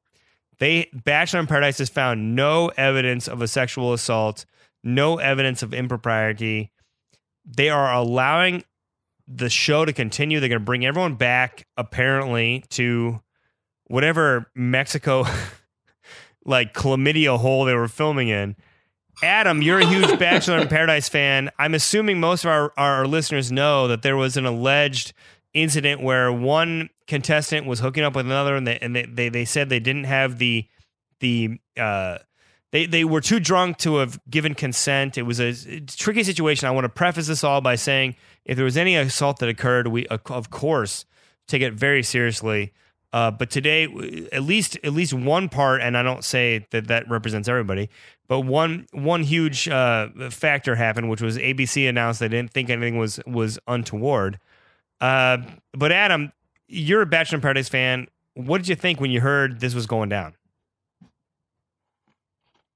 They 0.59 0.89
Bachelor 0.93 1.41
in 1.41 1.47
Paradise 1.47 1.79
has 1.79 1.89
found 1.89 2.35
no 2.35 2.69
evidence 2.77 3.27
of 3.27 3.41
a 3.41 3.47
sexual 3.47 3.93
assault, 3.93 4.45
no 4.83 5.17
evidence 5.17 5.61
of 5.63 5.73
impropriety. 5.73 6.71
They 7.45 7.69
are 7.69 7.93
allowing 7.93 8.63
the 9.27 9.49
show 9.49 9.85
to 9.85 9.93
continue. 9.93 10.39
They're 10.39 10.49
going 10.49 10.61
to 10.61 10.65
bring 10.65 10.85
everyone 10.85 11.15
back, 11.15 11.67
apparently, 11.75 12.63
to 12.69 13.21
whatever 13.87 14.49
Mexico 14.55 15.25
like 16.45 16.73
chlamydia 16.73 17.37
hole 17.39 17.65
they 17.65 17.73
were 17.73 17.87
filming 17.87 18.29
in. 18.29 18.55
Adam, 19.21 19.61
you're 19.61 19.79
a 19.79 19.85
huge 19.85 20.17
Bachelor 20.19 20.59
in 20.59 20.67
Paradise 20.67 21.07
fan. 21.07 21.51
I'm 21.59 21.73
assuming 21.73 22.19
most 22.19 22.43
of 22.43 22.49
our, 22.49 22.73
our 22.77 23.05
listeners 23.05 23.51
know 23.51 23.87
that 23.87 24.01
there 24.01 24.17
was 24.17 24.37
an 24.37 24.45
alleged 24.45 25.13
incident 25.53 26.01
where 26.01 26.31
one 26.31 26.89
contestant 27.07 27.67
was 27.67 27.79
hooking 27.79 28.03
up 28.03 28.15
with 28.15 28.25
another, 28.25 28.55
and 28.55 28.65
they 28.65 28.79
and 28.79 28.95
they, 28.95 29.03
they, 29.03 29.29
they 29.29 29.45
said 29.45 29.69
they 29.69 29.79
didn't 29.79 30.05
have 30.05 30.39
the 30.39 30.65
the 31.19 31.59
uh, 31.77 32.17
they 32.71 32.85
they 32.85 33.03
were 33.03 33.21
too 33.21 33.39
drunk 33.39 33.77
to 33.79 33.97
have 33.97 34.19
given 34.29 34.55
consent. 34.55 35.17
It 35.17 35.23
was 35.23 35.39
a 35.39 35.79
tricky 35.81 36.23
situation. 36.23 36.67
I 36.67 36.71
want 36.71 36.85
to 36.85 36.89
preface 36.89 37.27
this 37.27 37.43
all 37.43 37.61
by 37.61 37.75
saying 37.75 38.15
if 38.45 38.55
there 38.55 38.65
was 38.65 38.77
any 38.77 38.95
assault 38.95 39.39
that 39.39 39.49
occurred, 39.49 39.87
we 39.87 40.07
of 40.07 40.49
course 40.49 41.05
take 41.47 41.61
it 41.61 41.73
very 41.73 42.03
seriously. 42.03 42.73
Uh, 43.13 43.29
but 43.29 43.51
today, 43.51 43.83
at 44.31 44.41
least 44.41 44.77
at 44.83 44.91
least 44.91 45.13
one 45.13 45.47
part, 45.47 45.81
and 45.81 45.95
I 45.95 46.01
don't 46.01 46.23
say 46.23 46.65
that 46.71 46.87
that 46.87 47.07
represents 47.07 47.47
everybody, 47.47 47.91
but 48.27 48.41
one 48.41 48.87
one 48.91 49.21
huge 49.21 49.69
uh, 49.69 50.09
factor 50.31 50.75
happened, 50.75 51.11
which 51.11 51.21
was 51.21 51.37
ABC 51.37 51.87
announced 51.87 52.19
they 52.19 52.27
didn't 52.27 52.51
think 52.51 52.71
anything 52.71 52.97
was 52.97 53.19
was 53.27 53.59
untoward. 53.67 54.39
Uh, 54.99 55.37
but 55.73 55.91
Adam, 55.91 56.31
you're 56.67 57.03
a 57.03 57.05
Bachelor 57.05 57.35
in 57.37 57.41
Paradise 57.41 57.69
fan. 57.69 58.07
What 58.33 58.57
did 58.57 58.67
you 58.67 58.75
think 58.75 58.99
when 58.99 59.11
you 59.11 59.21
heard 59.21 59.59
this 59.59 59.75
was 59.75 59.85
going 59.85 60.09
down? 60.09 60.33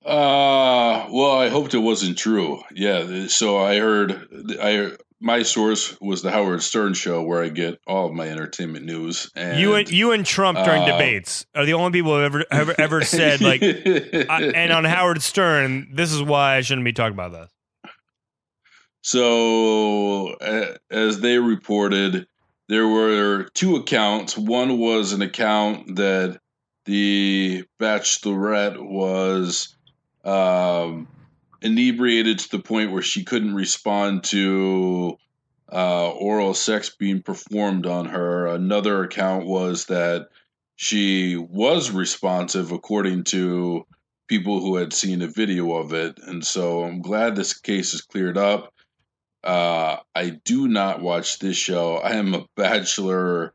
Uh, 0.06 1.08
well, 1.10 1.32
I 1.32 1.50
hoped 1.50 1.74
it 1.74 1.80
wasn't 1.80 2.16
true. 2.16 2.62
Yeah, 2.72 3.26
so 3.28 3.58
I 3.58 3.80
heard 3.80 4.28
I 4.62 4.92
my 5.20 5.44
source 5.44 6.00
was 6.00 6.22
the 6.22 6.32
Howard 6.32 6.62
Stern 6.62 6.94
show 6.94 7.24
where 7.24 7.44
I 7.44 7.50
get 7.50 7.80
all 7.88 8.08
of 8.08 8.14
my 8.14 8.28
entertainment 8.28 8.86
news. 8.86 9.32
And 9.36 9.60
you 9.60 9.76
and 9.76 9.90
you 9.90 10.12
and 10.12 10.26
Trump 10.26 10.60
during 10.64 10.84
uh, 10.84 10.86
debates 10.86 11.46
are 11.56 11.66
the 11.66 11.74
only 11.74 11.92
people 11.92 12.16
who 12.16 12.24
ever 12.24 12.46
ever, 12.52 12.76
ever 12.78 13.02
said 13.04 13.42
like, 13.42 13.64
I, 13.64 14.52
and 14.56 14.72
on 14.72 14.84
Howard 14.84 15.22
Stern, 15.22 15.90
this 15.94 16.14
is 16.14 16.22
why 16.22 16.56
I 16.56 16.62
shouldn't 16.62 16.86
be 16.86 16.94
talking 16.94 17.14
about 17.14 17.32
this. 17.32 17.52
So, 19.02 20.34
uh, 20.34 20.76
as 20.92 21.22
they 21.22 21.38
reported, 21.38 22.28
there 22.68 22.88
were 22.88 23.44
two 23.54 23.78
accounts. 23.78 24.38
One 24.38 24.78
was 24.78 25.14
an 25.14 25.22
account 25.22 25.96
that 25.96 26.40
the 26.84 27.64
Bachelorette 27.80 28.82
was 28.82 29.76
um, 30.26 31.08
inebriated 31.62 32.40
to 32.40 32.50
the 32.50 32.60
point 32.60 32.92
where 32.92 33.02
she 33.02 33.24
couldn't 33.24 33.56
respond 33.56 34.24
to 34.26 35.18
uh, 35.72 36.10
oral 36.12 36.54
sex 36.54 36.90
being 36.90 37.22
performed 37.22 37.86
on 37.86 38.06
her. 38.06 38.48
Another 38.48 39.04
account 39.04 39.46
was 39.46 39.86
that 39.86 40.30
she 40.76 41.36
was 41.36 41.92
responsive, 41.92 42.72
according 42.72 43.24
to 43.26 43.86
people 44.28 44.60
who 44.60 44.76
had 44.76 44.94
seen 44.94 45.22
a 45.22 45.28
video 45.28 45.74
of 45.74 45.94
it. 45.94 46.20
And 46.26 46.46
so 46.46 46.84
I'm 46.84 47.02
glad 47.02 47.36
this 47.36 47.54
case 47.54 47.94
is 47.94 48.02
cleared 48.02 48.38
up. 48.38 48.74
Uh, 49.44 49.98
I 50.14 50.30
do 50.44 50.68
not 50.68 51.02
watch 51.02 51.40
this 51.40 51.58
show. 51.58 51.96
I 51.98 52.12
am 52.14 52.34
a 52.34 52.46
Bachelor 52.56 53.54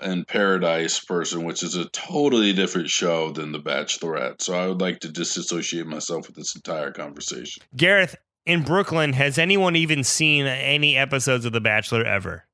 in 0.00 0.24
Paradise 0.24 1.00
person, 1.00 1.44
which 1.44 1.62
is 1.62 1.76
a 1.76 1.88
totally 1.90 2.52
different 2.52 2.88
show 2.88 3.30
than 3.30 3.52
The 3.52 3.60
Bachelorette. 3.60 4.40
So 4.40 4.54
I 4.54 4.66
would 4.66 4.80
like 4.80 5.00
to 5.00 5.08
disassociate 5.08 5.86
myself 5.86 6.26
with 6.26 6.36
this 6.36 6.54
entire 6.54 6.92
conversation. 6.92 7.62
Gareth, 7.76 8.16
in 8.46 8.62
Brooklyn, 8.62 9.12
has 9.12 9.38
anyone 9.38 9.76
even 9.76 10.02
seen 10.02 10.46
any 10.46 10.96
episodes 10.96 11.44
of 11.44 11.52
The 11.52 11.60
Bachelor 11.60 12.04
ever? 12.04 12.46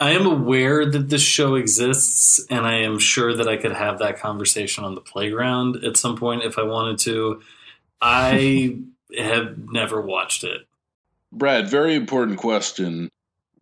I 0.00 0.10
am 0.10 0.26
aware 0.26 0.84
that 0.84 1.10
this 1.10 1.22
show 1.22 1.54
exists, 1.54 2.44
and 2.50 2.66
I 2.66 2.78
am 2.78 2.98
sure 2.98 3.36
that 3.36 3.46
I 3.46 3.56
could 3.56 3.72
have 3.72 4.00
that 4.00 4.18
conversation 4.18 4.82
on 4.82 4.96
the 4.96 5.00
playground 5.00 5.84
at 5.84 5.96
some 5.96 6.16
point 6.16 6.42
if 6.42 6.58
I 6.58 6.64
wanted 6.64 6.98
to. 7.00 7.40
I 8.00 8.78
have 9.16 9.56
never 9.70 10.00
watched 10.00 10.42
it. 10.42 10.62
Brad, 11.30 11.68
very 11.68 11.94
important 11.94 12.38
question. 12.38 13.10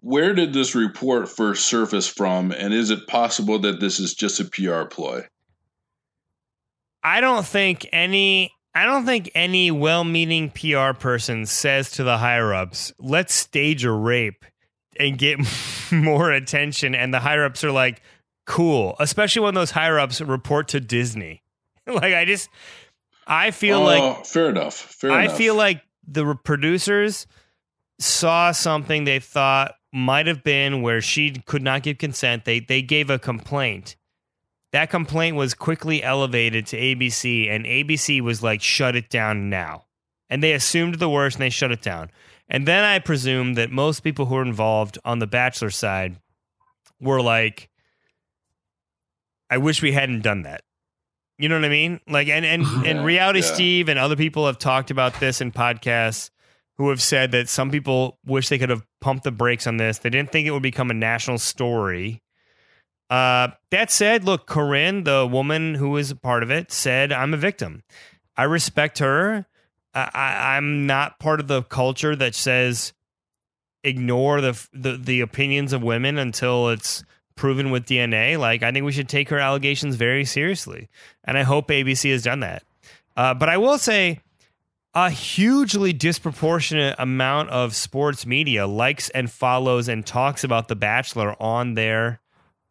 Where 0.02 0.34
did 0.34 0.52
this 0.52 0.74
report 0.74 1.28
first 1.28 1.66
surface 1.66 2.08
from, 2.08 2.52
and 2.52 2.72
is 2.72 2.90
it 2.90 3.06
possible 3.06 3.58
that 3.60 3.80
this 3.80 4.00
is 4.00 4.14
just 4.14 4.40
a 4.40 4.44
PR 4.44 4.84
ploy? 4.84 5.26
I 7.02 7.20
don't 7.20 7.46
think 7.46 7.86
any 7.92 8.52
I 8.74 8.84
don't 8.84 9.04
think 9.04 9.30
any 9.34 9.70
well-meaning 9.70 10.50
PR 10.50 10.92
person 10.98 11.44
says 11.44 11.90
to 11.92 12.04
the 12.04 12.18
higher 12.18 12.54
ups, 12.54 12.92
"Let's 12.98 13.34
stage 13.34 13.84
a 13.84 13.92
rape 13.92 14.44
and 14.98 15.18
get 15.18 15.38
more 15.92 16.30
attention." 16.30 16.94
And 16.94 17.12
the 17.12 17.20
higher 17.20 17.44
ups 17.44 17.64
are 17.64 17.72
like, 17.72 18.02
"Cool," 18.46 18.96
especially 19.00 19.42
when 19.42 19.54
those 19.54 19.72
higher 19.72 19.98
ups 19.98 20.20
report 20.20 20.68
to 20.68 20.80
Disney. 20.80 21.42
like 21.86 22.14
I 22.14 22.24
just 22.24 22.48
I 23.26 23.50
feel 23.50 23.78
oh, 23.78 23.84
like 23.84 24.26
fair 24.26 24.48
enough. 24.48 24.74
Fair 24.74 25.12
I 25.12 25.24
enough. 25.24 25.36
feel 25.36 25.54
like 25.54 25.82
the 26.06 26.34
producers 26.44 27.26
saw 27.98 28.52
something 28.52 29.04
they 29.04 29.18
thought 29.18 29.74
might 29.92 30.26
have 30.26 30.42
been 30.42 30.82
where 30.82 31.00
she 31.00 31.30
could 31.46 31.62
not 31.62 31.82
give 31.82 31.98
consent. 31.98 32.44
They 32.44 32.60
they 32.60 32.82
gave 32.82 33.10
a 33.10 33.18
complaint. 33.18 33.96
That 34.72 34.90
complaint 34.90 35.36
was 35.36 35.54
quickly 35.54 36.02
elevated 36.02 36.66
to 36.68 36.76
ABC, 36.76 37.50
and 37.50 37.64
ABC 37.64 38.20
was 38.20 38.42
like, 38.42 38.62
"Shut 38.62 38.94
it 38.94 39.08
down 39.08 39.50
now." 39.50 39.86
And 40.28 40.42
they 40.42 40.52
assumed 40.52 40.96
the 40.96 41.08
worst, 41.08 41.36
and 41.36 41.42
they 41.42 41.50
shut 41.50 41.72
it 41.72 41.82
down. 41.82 42.10
And 42.48 42.66
then 42.66 42.84
I 42.84 42.98
presume 43.00 43.54
that 43.54 43.70
most 43.70 44.00
people 44.00 44.26
who 44.26 44.36
were 44.36 44.42
involved 44.42 44.98
on 45.04 45.18
the 45.18 45.26
Bachelor 45.26 45.70
side 45.70 46.20
were 47.00 47.20
like, 47.20 47.68
"I 49.48 49.58
wish 49.58 49.82
we 49.82 49.92
hadn't 49.92 50.22
done 50.22 50.42
that." 50.42 50.62
You 51.36 51.48
know 51.48 51.56
what 51.56 51.64
I 51.64 51.70
mean? 51.70 52.00
Like, 52.06 52.28
and 52.28 52.44
and 52.44 52.64
and 52.86 53.04
Reality 53.04 53.40
yeah. 53.40 53.54
Steve 53.54 53.88
and 53.88 53.98
other 53.98 54.16
people 54.16 54.46
have 54.46 54.58
talked 54.58 54.92
about 54.92 55.18
this 55.18 55.40
in 55.40 55.50
podcasts 55.50 56.30
who 56.80 56.88
have 56.88 57.02
said 57.02 57.30
that 57.30 57.46
some 57.46 57.70
people 57.70 58.16
wish 58.24 58.48
they 58.48 58.56
could 58.56 58.70
have 58.70 58.86
pumped 59.02 59.22
the 59.24 59.30
brakes 59.30 59.66
on 59.66 59.76
this. 59.76 59.98
They 59.98 60.08
didn't 60.08 60.32
think 60.32 60.46
it 60.46 60.50
would 60.50 60.62
become 60.62 60.90
a 60.90 60.94
national 60.94 61.36
story. 61.36 62.22
Uh, 63.10 63.48
that 63.70 63.90
said, 63.90 64.24
look, 64.24 64.46
Corinne, 64.46 65.04
the 65.04 65.28
woman 65.30 65.74
who 65.74 65.90
was 65.90 66.10
a 66.10 66.16
part 66.16 66.42
of 66.42 66.50
it, 66.50 66.72
said, 66.72 67.12
"I'm 67.12 67.34
a 67.34 67.36
victim. 67.36 67.82
I 68.34 68.44
respect 68.44 68.98
her. 68.98 69.44
I, 69.92 70.56
I'm 70.56 70.86
not 70.86 71.18
part 71.18 71.38
of 71.38 71.48
the 71.48 71.64
culture 71.64 72.16
that 72.16 72.34
says 72.34 72.94
ignore 73.84 74.40
the, 74.40 74.66
the 74.72 74.96
the 74.96 75.20
opinions 75.20 75.74
of 75.74 75.82
women 75.82 76.16
until 76.16 76.70
it's 76.70 77.04
proven 77.36 77.70
with 77.70 77.84
DNA. 77.84 78.38
Like, 78.38 78.62
I 78.62 78.72
think 78.72 78.86
we 78.86 78.92
should 78.92 79.08
take 79.10 79.28
her 79.28 79.38
allegations 79.38 79.96
very 79.96 80.24
seriously, 80.24 80.88
and 81.24 81.36
I 81.36 81.42
hope 81.42 81.68
ABC 81.68 82.10
has 82.10 82.22
done 82.22 82.40
that. 82.40 82.62
Uh, 83.18 83.34
but 83.34 83.50
I 83.50 83.58
will 83.58 83.76
say." 83.76 84.20
A 84.94 85.08
hugely 85.10 85.92
disproportionate 85.92 86.96
amount 86.98 87.48
of 87.50 87.74
sports 87.76 88.26
media 88.26 88.66
likes 88.66 89.08
and 89.10 89.30
follows 89.30 89.88
and 89.88 90.04
talks 90.04 90.42
about 90.44 90.68
The 90.68 90.74
Bachelor 90.76 91.40
on 91.40 91.74
their 91.74 92.20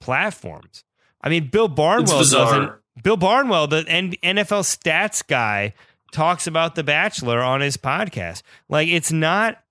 platforms. 0.02 0.84
I 1.22 1.30
mean, 1.30 1.48
Bill 1.48 1.68
Barnwell 1.68 2.20
doesn't. 2.30 2.72
Bill 3.04 3.18
Barnwell, 3.18 3.68
the 3.68 3.84
NFL 3.84 4.64
stats 4.64 5.26
guy, 5.26 5.74
talks 6.12 6.48
about 6.48 6.76
The 6.76 6.84
Bachelor 6.84 7.42
on 7.42 7.62
his 7.62 7.78
podcast. 7.78 8.42
Like, 8.68 8.88
it's 8.90 9.12
not. 9.12 9.62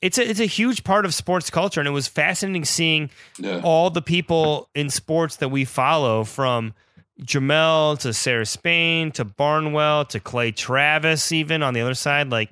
It's 0.00 0.16
a 0.16 0.26
it's 0.26 0.40
a 0.40 0.46
huge 0.46 0.82
part 0.82 1.04
of 1.04 1.12
sports 1.12 1.50
culture, 1.50 1.78
and 1.80 1.86
it 1.86 1.90
was 1.92 2.08
fascinating 2.08 2.64
seeing 2.64 3.10
Yeah. 3.38 3.60
all 3.62 3.90
the 3.90 4.00
people 4.00 4.70
in 4.74 4.88
sports 4.88 5.36
that 5.36 5.50
we 5.50 5.66
follow 5.66 6.24
from 6.24 6.72
Jemele 7.20 7.98
to 8.00 8.12
Sarah 8.12 8.46
Spain 8.46 9.12
to 9.12 9.24
Barnwell 9.24 10.06
to 10.06 10.20
Clay 10.20 10.52
Travis, 10.52 11.32
even 11.32 11.62
on 11.62 11.74
the 11.74 11.80
other 11.80 11.94
side. 11.94 12.30
Like 12.30 12.50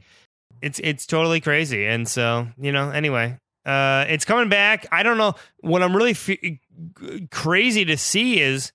it's 0.61 0.79
it's 0.83 1.07
totally 1.07 1.41
crazy. 1.41 1.87
And 1.87 2.09
so, 2.09 2.49
you 2.59 2.73
know, 2.73 2.91
anyway, 2.91 3.39
uh, 3.65 4.05
it's 4.09 4.25
coming 4.25 4.49
back. 4.49 4.87
I 4.93 5.03
don't 5.03 5.19
know. 5.19 5.35
What 5.61 5.83
I'm 5.83 5.97
really 5.97 6.13
f- 6.13 7.31
crazy 7.31 7.85
to 7.87 7.97
see 7.97 8.41
is 8.41 8.73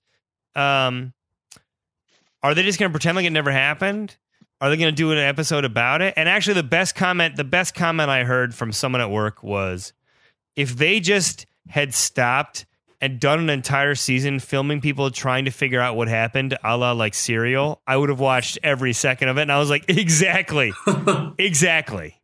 um, 0.54 1.12
are 2.42 2.54
they 2.54 2.62
just 2.62 2.78
going 2.78 2.90
to 2.90 2.92
pretend 2.92 3.16
like 3.16 3.26
it 3.26 3.30
never 3.30 3.50
happened? 3.50 4.16
Are 4.60 4.70
they 4.70 4.76
going 4.76 4.92
to 4.92 4.96
do 4.96 5.10
an 5.12 5.18
episode 5.18 5.64
about 5.64 6.00
it? 6.00 6.14
And 6.16 6.28
actually, 6.28 6.54
the 6.54 6.62
best 6.62 6.94
comment, 6.94 7.36
the 7.36 7.44
best 7.44 7.74
comment 7.74 8.08
I 8.08 8.24
heard 8.24 8.54
from 8.54 8.72
someone 8.72 9.00
at 9.00 9.10
work 9.10 9.42
was, 9.42 9.92
if 10.56 10.76
they 10.76 11.00
just 11.00 11.46
had 11.68 11.92
stopped 11.92 12.64
and 13.04 13.20
done 13.20 13.38
an 13.38 13.50
entire 13.50 13.94
season 13.94 14.40
filming 14.40 14.80
people 14.80 15.10
trying 15.10 15.44
to 15.44 15.50
figure 15.50 15.78
out 15.78 15.94
what 15.94 16.08
happened, 16.08 16.56
a 16.64 16.74
la 16.74 16.92
like 16.92 17.12
Serial, 17.12 17.82
I 17.86 17.98
would 17.98 18.08
have 18.08 18.18
watched 18.18 18.58
every 18.62 18.94
second 18.94 19.28
of 19.28 19.36
it. 19.36 19.42
And 19.42 19.52
I 19.52 19.58
was 19.58 19.68
like, 19.68 19.84
exactly, 19.88 20.72
exactly. 21.38 22.18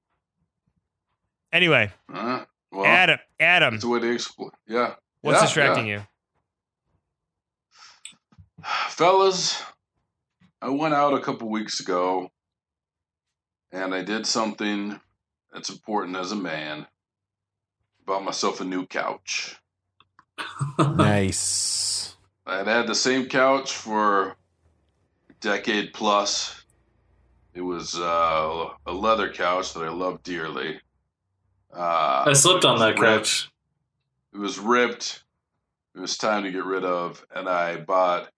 Anyway, 1.52 1.92
Uh, 2.10 2.44
well, 2.72 2.86
Adam, 2.86 3.18
Adam, 3.38 3.74
that's 3.74 3.84
the 3.84 3.90
way 3.90 4.00
to 4.00 4.10
explain. 4.10 4.52
Yeah. 4.66 4.94
what's 5.20 5.36
Yeah, 5.40 5.44
distracting 5.44 5.86
yeah. 5.86 6.04
you? 8.58 8.64
Fellas, 8.88 9.62
I 10.62 10.70
went 10.70 10.94
out 10.94 11.12
a 11.12 11.20
couple 11.20 11.50
weeks 11.50 11.80
ago 11.80 12.30
and 13.70 13.94
I 13.94 14.00
did 14.02 14.24
something 14.24 14.98
that's 15.52 15.68
important 15.68 16.16
as 16.16 16.32
a 16.32 16.36
man. 16.36 16.86
Bought 18.06 18.24
myself 18.24 18.62
a 18.62 18.64
new 18.64 18.86
couch. 18.86 19.59
Nice. 20.78 22.16
I'd 22.46 22.66
had 22.66 22.86
the 22.86 22.94
same 22.94 23.26
couch 23.26 23.72
for 23.72 24.28
a 24.28 24.34
decade 25.40 25.92
plus. 25.92 26.64
It 27.54 27.60
was 27.60 27.96
uh, 27.96 28.70
a 28.86 28.92
leather 28.92 29.32
couch 29.32 29.74
that 29.74 29.82
I 29.82 29.90
love 29.90 30.22
dearly. 30.22 30.80
Uh, 31.72 32.24
I 32.26 32.32
slept 32.32 32.64
on 32.64 32.78
that 32.78 32.98
ripped. 32.98 33.00
couch. 33.00 33.50
It 34.32 34.38
was 34.38 34.58
ripped. 34.58 35.22
It 35.94 36.00
was 36.00 36.16
time 36.16 36.44
to 36.44 36.52
get 36.52 36.64
rid 36.64 36.84
of, 36.84 37.24
and 37.34 37.48
I 37.48 37.76
bought 37.78 38.28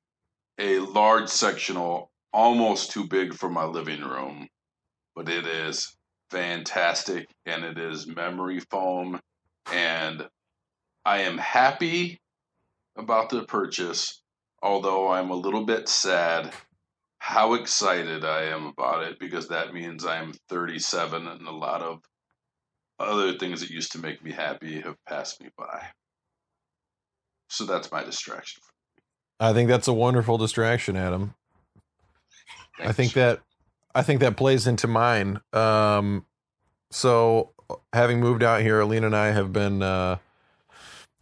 a 0.58 0.78
large 0.78 1.28
sectional, 1.28 2.10
almost 2.32 2.90
too 2.90 3.06
big 3.06 3.34
for 3.34 3.48
my 3.48 3.64
living 3.64 4.00
room, 4.00 4.48
but 5.14 5.28
it 5.28 5.46
is 5.46 5.94
fantastic, 6.30 7.28
and 7.44 7.64
it 7.64 7.78
is 7.78 8.06
memory 8.06 8.60
foam, 8.60 9.20
and 9.70 10.26
I 11.04 11.22
am 11.22 11.38
happy 11.38 12.20
about 12.96 13.30
the 13.30 13.42
purchase, 13.42 14.22
although 14.62 15.10
I'm 15.10 15.30
a 15.30 15.36
little 15.36 15.64
bit 15.64 15.88
sad 15.88 16.52
how 17.18 17.54
excited 17.54 18.24
I 18.24 18.46
am 18.46 18.66
about 18.66 19.04
it 19.04 19.18
because 19.18 19.48
that 19.48 19.72
means 19.72 20.04
I'm 20.04 20.32
37 20.48 21.26
and 21.26 21.46
a 21.46 21.52
lot 21.52 21.80
of 21.80 22.00
other 22.98 23.38
things 23.38 23.60
that 23.60 23.70
used 23.70 23.92
to 23.92 23.98
make 23.98 24.24
me 24.24 24.32
happy 24.32 24.80
have 24.80 24.96
passed 25.08 25.40
me 25.40 25.50
by. 25.56 25.86
So 27.48 27.64
that's 27.64 27.92
my 27.92 28.02
distraction. 28.02 28.62
I 29.38 29.52
think 29.52 29.68
that's 29.68 29.88
a 29.88 29.92
wonderful 29.92 30.38
distraction, 30.38 30.96
Adam. 30.96 31.34
I 32.78 32.92
think 32.92 33.12
that 33.12 33.40
I 33.94 34.02
think 34.02 34.20
that 34.20 34.36
plays 34.36 34.66
into 34.66 34.86
mine. 34.86 35.40
Um, 35.52 36.26
so 36.90 37.52
having 37.92 38.20
moved 38.20 38.42
out 38.42 38.62
here, 38.62 38.80
Alina 38.80 39.06
and 39.06 39.16
I 39.16 39.32
have 39.32 39.52
been 39.52 39.82
uh, 39.82 40.18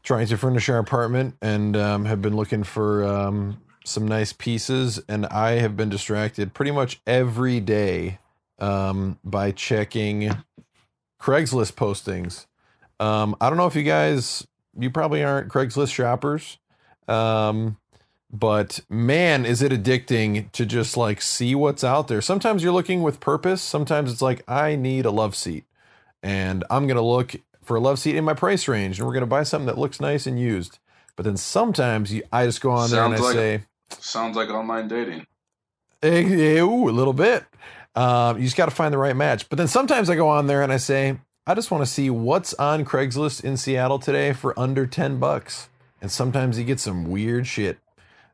trying 0.02 0.26
to 0.26 0.36
furnish 0.36 0.68
our 0.68 0.78
apartment 0.78 1.36
and 1.42 1.76
um, 1.76 2.04
have 2.04 2.22
been 2.22 2.36
looking 2.36 2.62
for 2.62 3.04
um, 3.04 3.60
some 3.84 4.06
nice 4.06 4.32
pieces. 4.32 5.00
And 5.08 5.26
I 5.26 5.52
have 5.52 5.76
been 5.76 5.88
distracted 5.88 6.54
pretty 6.54 6.70
much 6.70 7.00
every 7.06 7.60
day 7.60 8.18
um, 8.58 9.18
by 9.24 9.52
checking 9.52 10.30
Craigslist 11.20 11.74
postings. 11.74 12.46
Um, 12.98 13.36
I 13.40 13.48
don't 13.48 13.58
know 13.58 13.66
if 13.66 13.76
you 13.76 13.82
guys, 13.82 14.46
you 14.78 14.90
probably 14.90 15.24
aren't 15.24 15.48
Craigslist 15.48 15.92
shoppers. 15.92 16.58
Um, 17.08 17.78
but 18.32 18.80
man, 18.88 19.44
is 19.44 19.60
it 19.60 19.72
addicting 19.72 20.52
to 20.52 20.64
just 20.64 20.96
like 20.96 21.20
see 21.20 21.54
what's 21.54 21.82
out 21.82 22.08
there. 22.08 22.20
Sometimes 22.20 22.62
you're 22.62 22.72
looking 22.72 23.02
with 23.02 23.18
purpose. 23.18 23.60
Sometimes 23.60 24.12
it's 24.12 24.22
like, 24.22 24.42
I 24.48 24.76
need 24.76 25.04
a 25.04 25.10
love 25.10 25.34
seat 25.34 25.64
and 26.22 26.64
I'm 26.70 26.86
going 26.86 26.96
to 26.96 27.02
look 27.02 27.34
for 27.70 27.76
a 27.76 27.80
love 27.80 28.00
seat 28.00 28.16
in 28.16 28.24
my 28.24 28.34
price 28.34 28.66
range 28.66 28.98
and 28.98 29.06
we're 29.06 29.12
going 29.12 29.20
to 29.20 29.28
buy 29.28 29.44
something 29.44 29.66
that 29.66 29.78
looks 29.78 30.00
nice 30.00 30.26
and 30.26 30.40
used. 30.40 30.80
But 31.14 31.24
then 31.24 31.36
sometimes 31.36 32.12
you, 32.12 32.24
I 32.32 32.44
just 32.44 32.60
go 32.60 32.72
on 32.72 32.90
there 32.90 33.04
and 33.04 33.14
I 33.14 33.18
Sounds 33.18 33.26
like- 33.28 33.36
say, 33.36 33.62
Sounds 34.00 34.36
like 34.36 34.48
online 34.48 34.88
dating. 34.88 35.24
Eh, 36.02 36.08
eh, 36.08 36.58
ooh, 36.60 36.88
a 36.88 36.90
little 36.90 37.12
bit. 37.12 37.44
Um, 37.94 38.38
you 38.38 38.42
just 38.44 38.56
got 38.56 38.64
to 38.68 38.74
find 38.74 38.92
the 38.92 38.98
right 38.98 39.14
match. 39.14 39.48
But 39.48 39.56
then 39.58 39.68
sometimes 39.68 40.10
I 40.10 40.16
go 40.16 40.28
on 40.28 40.48
there 40.48 40.62
and 40.62 40.72
I 40.72 40.78
say, 40.78 41.18
I 41.46 41.54
just 41.54 41.70
want 41.70 41.84
to 41.84 41.90
see 41.90 42.10
what's 42.10 42.52
on 42.54 42.84
Craigslist 42.84 43.44
in 43.44 43.56
Seattle 43.56 44.00
today 44.00 44.32
for 44.32 44.58
under 44.58 44.84
10 44.84 45.20
bucks. 45.20 45.68
And 46.02 46.10
sometimes 46.10 46.58
you 46.58 46.64
get 46.64 46.80
some 46.80 47.08
weird 47.08 47.46
shit. 47.46 47.78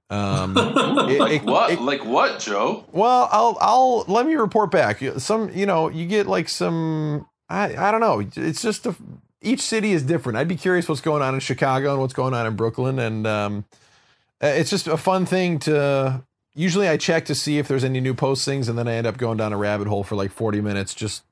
Um, 0.09 0.57
it- 0.57 1.21
Like 1.21 1.43
it- 1.43 1.45
what? 1.45 1.71
it- 1.73 1.83
like 1.83 2.07
what, 2.07 2.39
Joe? 2.41 2.87
well, 2.91 3.29
I'll 3.31 3.59
I'll 3.61 4.05
let 4.09 4.25
me 4.25 4.35
report 4.37 4.71
back. 4.71 5.03
Some 5.19 5.51
you 5.53 5.67
know 5.67 5.91
you 5.91 6.07
get 6.07 6.27
like 6.27 6.49
some 6.49 7.27
I 7.49 7.77
I 7.77 7.91
don't 7.91 8.01
know. 8.01 8.21
It's 8.37 8.63
just 8.63 8.87
a, 8.87 8.95
each 9.43 9.61
city 9.61 9.93
is 9.93 10.03
different. 10.03 10.39
I'd 10.39 10.49
be 10.49 10.57
curious 10.57 10.89
what's 10.89 11.01
going 11.01 11.23
on 11.23 11.35
in 11.35 11.41
Chicago 11.41 11.93
and 11.93 12.01
what's 12.01 12.15
going 12.15 12.35
on 12.35 12.47
in 12.47 12.57
Brooklyn, 12.57 12.99
and 12.99 13.27
um, 13.27 13.65
uh, 14.43 14.49
it's 14.49 14.71
just 14.71 14.87
a 14.87 14.97
fun 14.97 15.27
thing 15.27 15.59
to. 15.61 16.23
Usually, 16.55 16.89
I 16.89 16.97
check 16.97 17.27
to 17.27 17.35
see 17.35 17.59
if 17.59 17.69
there's 17.69 17.85
any 17.85 18.01
new 18.01 18.15
postings, 18.15 18.69
and 18.69 18.79
then 18.79 18.89
I 18.89 18.95
end 18.95 19.07
up 19.07 19.19
going 19.19 19.37
down 19.37 19.53
a 19.53 19.59
rabbit 19.59 19.89
hole 19.89 20.03
for 20.03 20.17
like 20.17 20.33
40 20.33 20.63
minutes, 20.63 20.95
just 20.95 21.23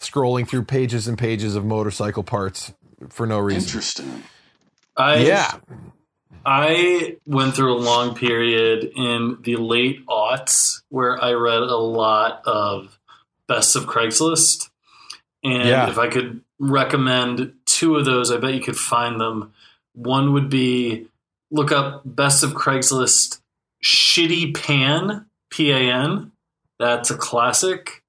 scrolling 0.00 0.48
through 0.48 0.64
pages 0.64 1.06
and 1.06 1.18
pages 1.18 1.54
of 1.54 1.66
motorcycle 1.66 2.22
parts 2.22 2.72
for 3.10 3.26
no 3.26 3.38
reason. 3.38 3.62
Interesting. 3.62 4.22
I 4.96 5.16
Yeah, 5.16 5.52
I 6.44 7.16
went 7.26 7.54
through 7.54 7.76
a 7.76 7.80
long 7.80 8.14
period 8.14 8.90
in 8.96 9.38
the 9.42 9.56
late 9.56 10.06
aughts 10.06 10.82
where 10.88 11.22
I 11.22 11.32
read 11.32 11.62
a 11.62 11.76
lot 11.76 12.42
of 12.46 12.98
Best 13.46 13.76
of 13.76 13.84
Craigslist. 13.84 14.69
And 15.42 15.68
Yeah. 15.68 15.88
if 15.88 15.98
I 15.98 16.08
could 16.08 16.42
recommend 16.58 17.54
two 17.66 17.96
of 17.96 18.04
those, 18.04 18.30
I 18.30 18.36
bet 18.36 18.54
you 18.54 18.60
could 18.60 18.76
find 18.76 19.20
them. 19.20 19.52
One 19.94 20.32
would 20.32 20.50
be 20.50 21.06
look 21.50 21.72
up 21.72 22.02
Best 22.04 22.42
of 22.44 22.52
Craigslist 22.52 23.40
Shitty 23.82 24.54
Pan, 24.54 25.26
P 25.50 25.70
A 25.72 25.78
N. 25.78 26.32
That's 26.78 27.10
a 27.10 27.16
classic. 27.16 28.02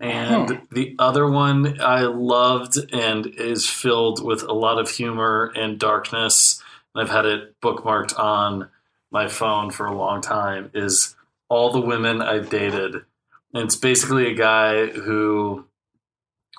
And 0.00 0.48
Huh. 0.50 0.56
the 0.72 0.96
other 0.98 1.28
one 1.28 1.80
I 1.80 2.00
loved 2.02 2.76
and 2.92 3.26
is 3.26 3.68
filled 3.68 4.24
with 4.24 4.42
a 4.42 4.52
lot 4.52 4.78
of 4.78 4.90
humor 4.90 5.52
and 5.54 5.78
darkness. 5.78 6.60
And 6.94 7.02
I've 7.02 7.10
had 7.14 7.24
it 7.26 7.54
bookmarked 7.60 8.18
on 8.18 8.68
my 9.12 9.28
phone 9.28 9.70
for 9.70 9.86
a 9.86 9.94
long 9.96 10.20
time 10.20 10.70
is 10.74 11.14
All 11.48 11.70
the 11.70 11.80
Women 11.80 12.20
I've 12.20 12.48
Dated. 12.50 12.94
And 13.54 13.64
it's 13.64 13.76
basically 13.76 14.26
a 14.26 14.34
guy 14.34 14.86
who 14.86 15.66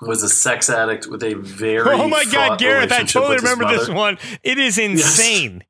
was 0.00 0.22
a 0.22 0.28
sex 0.28 0.68
addict 0.68 1.06
with 1.06 1.22
a 1.22 1.34
very 1.34 1.94
Oh 1.94 2.08
my 2.08 2.24
God, 2.24 2.58
Gareth! 2.58 2.92
I 2.92 3.04
totally 3.04 3.36
remember 3.36 3.66
this 3.68 3.88
one. 3.88 4.18
It 4.42 4.58
is 4.58 4.78
insane. 4.78 5.64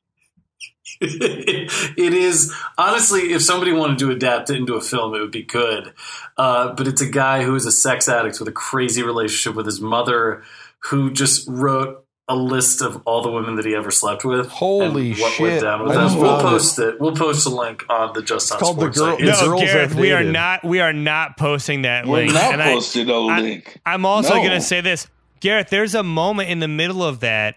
it 1.01 2.14
is 2.14 2.55
honestly, 2.79 3.33
if 3.33 3.43
somebody 3.43 3.72
wanted 3.72 3.99
to 3.99 4.11
adapt 4.11 4.51
it 4.51 4.57
into 4.57 4.75
a 4.75 4.81
film, 4.81 5.14
it 5.14 5.20
would 5.20 5.31
be 5.31 5.43
good. 5.43 5.93
Uh, 6.37 6.72
but 6.72 6.87
it's 6.87 7.01
a 7.01 7.09
guy 7.09 7.43
who 7.43 7.55
is 7.55 7.66
a 7.66 7.72
sex 7.72 8.09
addict 8.09 8.39
with 8.39 8.49
a 8.49 8.53
crazy 8.53 9.03
relationship 9.03 9.57
with 9.57 9.66
his 9.66 9.81
mother, 9.81 10.43
who 10.91 11.11
just 11.11 11.47
wrote 11.49 12.03
a 12.27 12.35
list 12.37 12.81
of 12.81 13.03
all 13.05 13.20
the 13.22 13.31
women 13.31 13.57
that 13.57 13.66
he 13.66 13.75
ever 13.75 13.91
slept 13.91 14.25
with. 14.25 14.49
Holy 14.49 15.11
and 15.12 15.20
what 15.20 15.33
shit. 15.35 15.41
Went 15.43 15.62
down 15.62 15.83
with 15.85 15.93
them. 15.95 16.18
We'll 16.18 16.41
post 16.41 16.79
it. 16.79 16.99
We'll 17.01 17.14
post 17.14 17.47
a 17.47 17.51
link 17.51 17.85
on 17.91 18.12
the 18.14 18.22
Just 18.22 18.51
on 18.53 18.59
called 18.59 18.77
The 18.77 18.93
Sports 18.93 18.99
Girl- 18.99 19.11
site. 19.11 19.18
The 19.18 19.25
It's- 19.25 19.41
No, 19.43 19.49
girls 19.49 19.61
Gareth, 19.62 19.95
we 19.95 20.12
are 20.12 20.25
not. 20.25 20.64
We 20.64 20.81
are 20.81 20.93
not 20.95 21.37
posting 21.37 21.83
that 21.83 22.07
We're 22.07 22.18
link. 22.22 22.33
not 22.33 22.53
And 22.55 22.62
I- 22.62 22.72
posting 22.72 23.11
a 23.11 23.27
I- 23.27 23.41
link. 23.41 23.79
I'm 23.85 24.07
also 24.07 24.31
No. 24.37 24.41
going 24.41 24.53
to 24.53 24.61
say 24.62 24.81
this, 24.81 25.07
Gareth. 25.41 25.68
There's 25.68 25.95
a 25.95 26.03
moment 26.03 26.49
in 26.49 26.61
the 26.61 26.68
middle 26.68 27.05
of 27.05 27.20
that, 27.20 27.57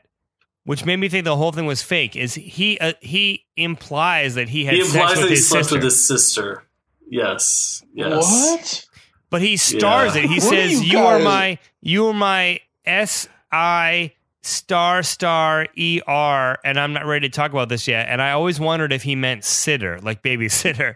which 0.65 0.84
made 0.84 0.97
me 0.97 1.07
think 1.07 1.24
the 1.24 1.38
whole 1.38 1.53
thing 1.53 1.65
was 1.65 1.82
fake. 1.82 2.18
Is 2.18 2.34
he? 2.34 2.78
Uh, 2.80 2.91
he 2.99 3.45
implies 3.55 4.36
that 4.36 4.49
he 4.49 4.65
had 4.65 4.76
he 4.76 4.82
sex 4.84 4.93
implies 4.95 5.09
with 5.11 5.20
that 5.22 5.30
he 5.30 5.36
his 5.36 5.47
slept 5.47 5.63
sister, 5.65 5.76
with 5.78 5.84
his 5.86 6.07
sister. 6.07 6.63
Yes. 7.09 7.84
Yes. 7.93 8.11
What? 8.11 8.86
but 9.30 9.41
he 9.41 9.55
stars 9.55 10.15
Yeah. 10.15 10.24
it. 10.24 10.30
He 10.30 10.36
What 10.39 10.43
are 10.43 10.49
says, 10.70 10.84
you 10.84 10.99
"You 10.99 11.05
are 11.05 11.20
my, 11.20 11.57
you 11.82 12.07
are 12.07 12.13
my 12.13 12.59
S 12.86 13.30
I 13.51 14.11
star 14.47 15.03
star 15.03 15.67
er 15.77 16.57
and 16.63 16.79
I'm 16.79 16.93
not 16.93 17.05
ready 17.05 17.29
to 17.29 17.35
talk 17.35 17.51
about 17.51 17.69
this 17.69 17.87
yet. 17.87 18.07
And 18.09 18.21
I 18.21 18.31
always 18.31 18.59
wondered 18.59 18.93
if 18.93 19.03
he 19.03 19.15
meant 19.15 19.43
sitter, 19.43 19.99
like 19.99 20.23
babysitter. 20.23 20.95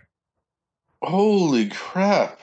Holy 1.04 1.70
crap. 1.70 2.40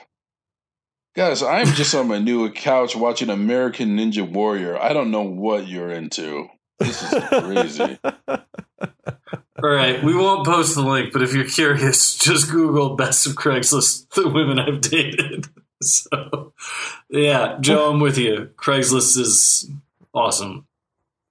Guys, 1.15 1.41
I'm 1.41 1.67
just 1.67 1.95
on 1.95 2.07
my 2.07 2.19
new 2.19 2.49
couch 2.51 2.95
watching 2.95 3.29
American 3.29 3.97
Ninja 3.97 4.29
Warrior. 4.29 4.77
I 4.77 4.93
don't 4.93 5.11
know 5.11 5.23
what 5.23 5.67
you're 5.67 5.89
into. 5.89 6.47
This 6.77 7.01
is 7.01 7.23
crazy. 7.29 7.99
All 9.61 9.69
right, 9.69 10.01
we 10.01 10.15
won't 10.15 10.45
post 10.45 10.75
the 10.75 10.81
link, 10.81 11.11
but 11.11 11.21
if 11.21 11.33
you're 11.33 11.43
curious, 11.43 12.15
just 12.17 12.49
Google 12.49 12.95
"best 12.95 13.27
of 13.27 13.33
Craigslist 13.33 14.09
the 14.11 14.29
women 14.29 14.59
I've 14.59 14.81
dated." 14.81 15.47
So, 15.81 16.51
yeah, 17.09 17.55
Joe, 17.61 17.89
I'm 17.89 18.01
with 18.01 18.17
you. 18.17 18.49
Craigslist 18.57 19.17
is 19.17 19.71
awesome. 20.13 20.67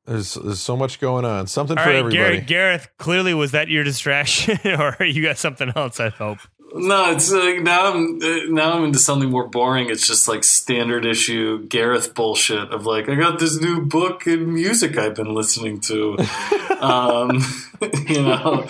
There's, 0.09 0.35
there's 0.35 0.61
so 0.61 0.77
much 0.77 1.01
going 1.01 1.25
on. 1.25 1.47
Something 1.47 1.77
All 1.77 1.85
for 1.85 1.91
right, 1.91 1.97
everybody. 1.97 2.41
Gareth, 2.41 2.47
Gareth. 2.47 2.89
Clearly, 2.99 3.35
was 3.35 3.53
that 3.53 3.69
your 3.69 3.85
distraction, 3.85 4.59
or 4.81 4.97
you 5.05 5.23
got 5.23 5.39
something 5.39 5.71
else? 5.77 6.01
I 6.01 6.09
hope. 6.09 6.39
No, 6.75 7.13
it's 7.13 7.33
like 7.33 7.63
now 7.63 7.93
I'm 7.93 8.23
uh, 8.23 8.41
now 8.49 8.75
I'm 8.75 8.85
into 8.85 8.99
something 8.99 9.31
more 9.31 9.49
boring. 9.49 9.89
It's 9.89 10.07
just 10.07 10.29
like 10.29 10.45
standard 10.45 11.07
issue 11.07 11.67
Gareth 11.67 12.15
bullshit 12.15 12.71
of 12.71 12.85
like 12.85 13.09
I 13.09 13.15
got 13.15 13.39
this 13.39 13.59
new 13.59 13.81
book 13.81 14.27
and 14.27 14.53
music 14.53 14.99
I've 14.99 15.15
been 15.15 15.35
listening 15.35 15.81
to. 15.83 16.19
um, 16.81 17.43
you 18.07 18.23
know, 18.23 18.67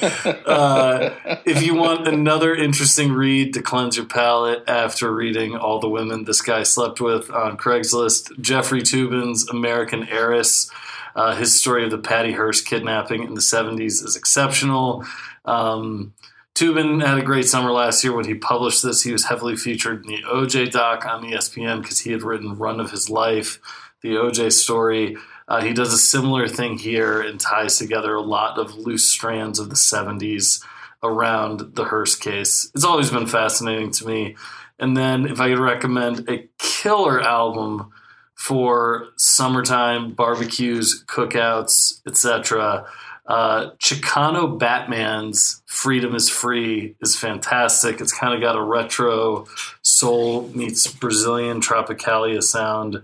uh, 0.46 1.38
if 1.44 1.62
you 1.62 1.74
want 1.74 2.07
another 2.07 2.55
interesting 2.55 3.11
read 3.11 3.55
to 3.55 3.62
cleanse 3.62 3.96
your 3.96 4.07
palate 4.07 4.62
after 4.68 5.12
reading 5.12 5.57
all 5.57 5.80
the 5.80 5.88
women 5.88 6.24
this 6.24 6.40
guy 6.40 6.62
slept 6.62 7.01
with 7.01 7.30
on 7.30 7.57
Craigslist, 7.57 8.40
Jeffrey 8.40 8.82
Toobin's 8.82 9.49
American 9.49 10.07
Heiress. 10.09 10.70
Uh, 11.16 11.34
his 11.34 11.59
story 11.59 11.82
of 11.84 11.90
the 11.90 11.99
Patty 11.99 12.32
Hearst 12.32 12.64
kidnapping 12.64 13.24
in 13.24 13.34
the 13.34 13.40
70s 13.40 14.05
is 14.05 14.14
exceptional. 14.14 15.05
Um, 15.44 16.12
Toobin 16.59 17.06
had 17.06 17.18
a 17.18 17.22
great 17.22 17.46
summer 17.46 17.70
last 17.70 18.02
year 18.02 18.12
when 18.12 18.24
he 18.24 18.34
published 18.34 18.82
this. 18.82 19.04
He 19.04 19.12
was 19.12 19.26
heavily 19.26 19.54
featured 19.54 20.04
in 20.04 20.11
the 20.11 20.22
OJ 20.24 20.72
doc 20.72 21.06
on 21.06 21.22
ESPN 21.22 21.82
because 21.82 22.00
he 22.00 22.11
had 22.11 22.24
written 22.24 22.59
Run 22.59 22.80
of 22.80 22.90
His 22.90 23.09
Life, 23.09 23.61
the 24.02 24.16
OJ 24.16 24.50
story. 24.50 25.16
Uh, 25.46 25.62
he 25.62 25.72
does 25.72 25.92
a 25.92 25.98
similar 25.98 26.48
thing 26.48 26.76
here 26.76 27.20
and 27.20 27.38
ties 27.38 27.78
together 27.78 28.12
a 28.12 28.20
lot 28.20 28.59
of 28.59 28.74
loose 28.74 29.06
strands 29.06 29.61
of 29.61 29.68
the 29.68 29.76
70s 29.76 30.61
around 31.00 31.76
the 31.76 31.84
Hearst 31.84 32.20
case. 32.20 32.72
It's 32.74 32.84
always 32.84 33.12
been 33.12 33.28
fascinating 33.28 33.92
to 33.92 34.09
me. 34.09 34.34
And 34.80 34.96
then, 34.96 35.26
if 35.26 35.40
I 35.40 35.50
could 35.50 35.61
recommend 35.61 36.28
a 36.28 36.48
killer 36.59 37.20
album 37.22 37.92
for 38.34 39.11
summertime 39.16 40.12
barbecues, 40.14 41.04
cookouts, 41.06 42.00
etc., 42.04 42.84
uh, 43.29 43.72
Chicano 43.72 44.59
Batman's 44.59 45.62
"Freedom 45.66 46.14
Is 46.14 46.31
Free" 46.31 46.97
is 47.03 47.14
fantastic. 47.14 48.01
It's 48.01 48.12
kind 48.12 48.35
of 48.35 48.41
got 48.41 48.57
a 48.57 48.62
retro 48.62 49.47
soul 49.83 50.49
meets 50.55 50.91
Brazilian 50.91 51.61
tropicalia 51.61 52.43
sound. 52.43 53.03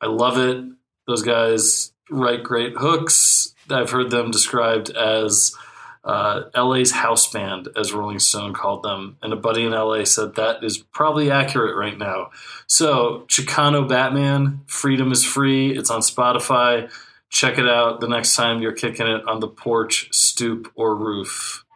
I 0.00 0.06
love 0.06 0.38
it. 0.38 0.64
Those 1.08 1.22
guys 1.22 1.92
write 2.08 2.44
great 2.44 2.74
hooks. 2.76 3.54
I've 3.68 3.90
heard 3.90 4.10
them 4.12 4.30
described 4.30 4.90
as 4.90 5.56
uh, 6.04 6.42
LA's 6.54 6.92
house 6.92 7.28
band, 7.32 7.68
as 7.76 7.92
Rolling 7.92 8.20
Stone 8.20 8.54
called 8.54 8.84
them. 8.84 9.16
And 9.20 9.32
a 9.32 9.36
buddy 9.36 9.64
in 9.64 9.72
LA 9.72 10.04
said 10.04 10.36
that 10.36 10.62
is 10.62 10.78
probably 10.78 11.32
accurate 11.32 11.76
right 11.76 11.98
now. 11.98 12.30
So, 12.68 13.24
Chicano 13.26 13.88
Batman, 13.88 14.60
Freedom 14.68 15.10
is 15.10 15.24
Free. 15.24 15.76
It's 15.76 15.90
on 15.90 16.02
Spotify. 16.02 16.88
Check 17.36 17.58
it 17.58 17.68
out 17.68 18.00
the 18.00 18.08
next 18.08 18.34
time 18.34 18.62
you're 18.62 18.72
kicking 18.72 19.06
it 19.06 19.28
on 19.28 19.40
the 19.40 19.48
porch, 19.48 20.08
stoop, 20.10 20.72
or 20.74 20.96
roof. 20.96 21.66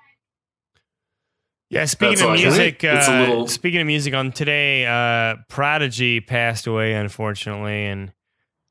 Yeah, 1.68 1.84
speaking 1.84 2.12
That's 2.12 2.22
of 2.22 2.26
all 2.28 2.32
I 2.32 2.36
music, 2.38 2.82
It's 2.82 3.08
a 3.08 3.14
uh, 3.14 3.20
little- 3.20 3.46
speaking 3.46 3.82
of 3.82 3.86
music, 3.86 4.14
on 4.14 4.32
today, 4.32 4.86
uh, 4.86 5.36
Prodigy 5.50 6.20
passed 6.22 6.66
away 6.66 6.94
unfortunately, 6.94 7.84
and 7.84 8.10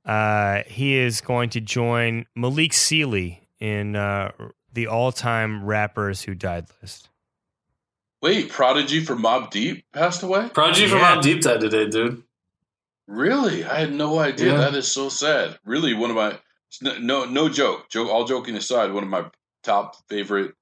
uh, 0.03 0.63
he 0.65 0.95
is 0.95 1.21
going 1.21 1.51
to 1.51 1.61
join 1.61 2.25
Malik 2.35 2.73
Sealy 2.73 3.47
in 3.59 3.95
uh, 3.95 4.31
the 4.73 4.87
all-time 4.87 5.63
rappers 5.63 6.23
who 6.23 6.33
died 6.33 6.65
list. 6.81 7.09
Wait, 8.23 8.49
Prodigy 8.49 9.05
from 9.05 9.21
Mobb 9.21 9.51
Deep 9.51 9.85
passed 9.93 10.23
away? 10.23 10.49
Prodigy 10.49 10.87
from 10.87 11.01
Mobb 11.01 11.21
Deep 11.21 11.41
died 11.41 11.59
today, 11.61 11.87
dude. 11.87 12.23
Really? 13.07 13.63
I 13.63 13.79
had 13.81 13.93
no 13.93 14.17
idea. 14.17 14.53
Yeah. 14.53 14.57
That 14.57 14.73
is 14.73 14.91
so 14.91 15.07
sad. 15.09 15.59
Really, 15.63 15.93
one 15.93 16.09
of 16.09 16.15
my 16.15 16.39
no 16.81 17.25
no 17.25 17.49
joke. 17.49 17.89
Joke 17.89 18.09
all 18.09 18.25
joking 18.25 18.55
aside, 18.55 18.91
one 18.91 19.03
of 19.03 19.09
my 19.09 19.25
top 19.63 19.95
favorite 20.07 20.53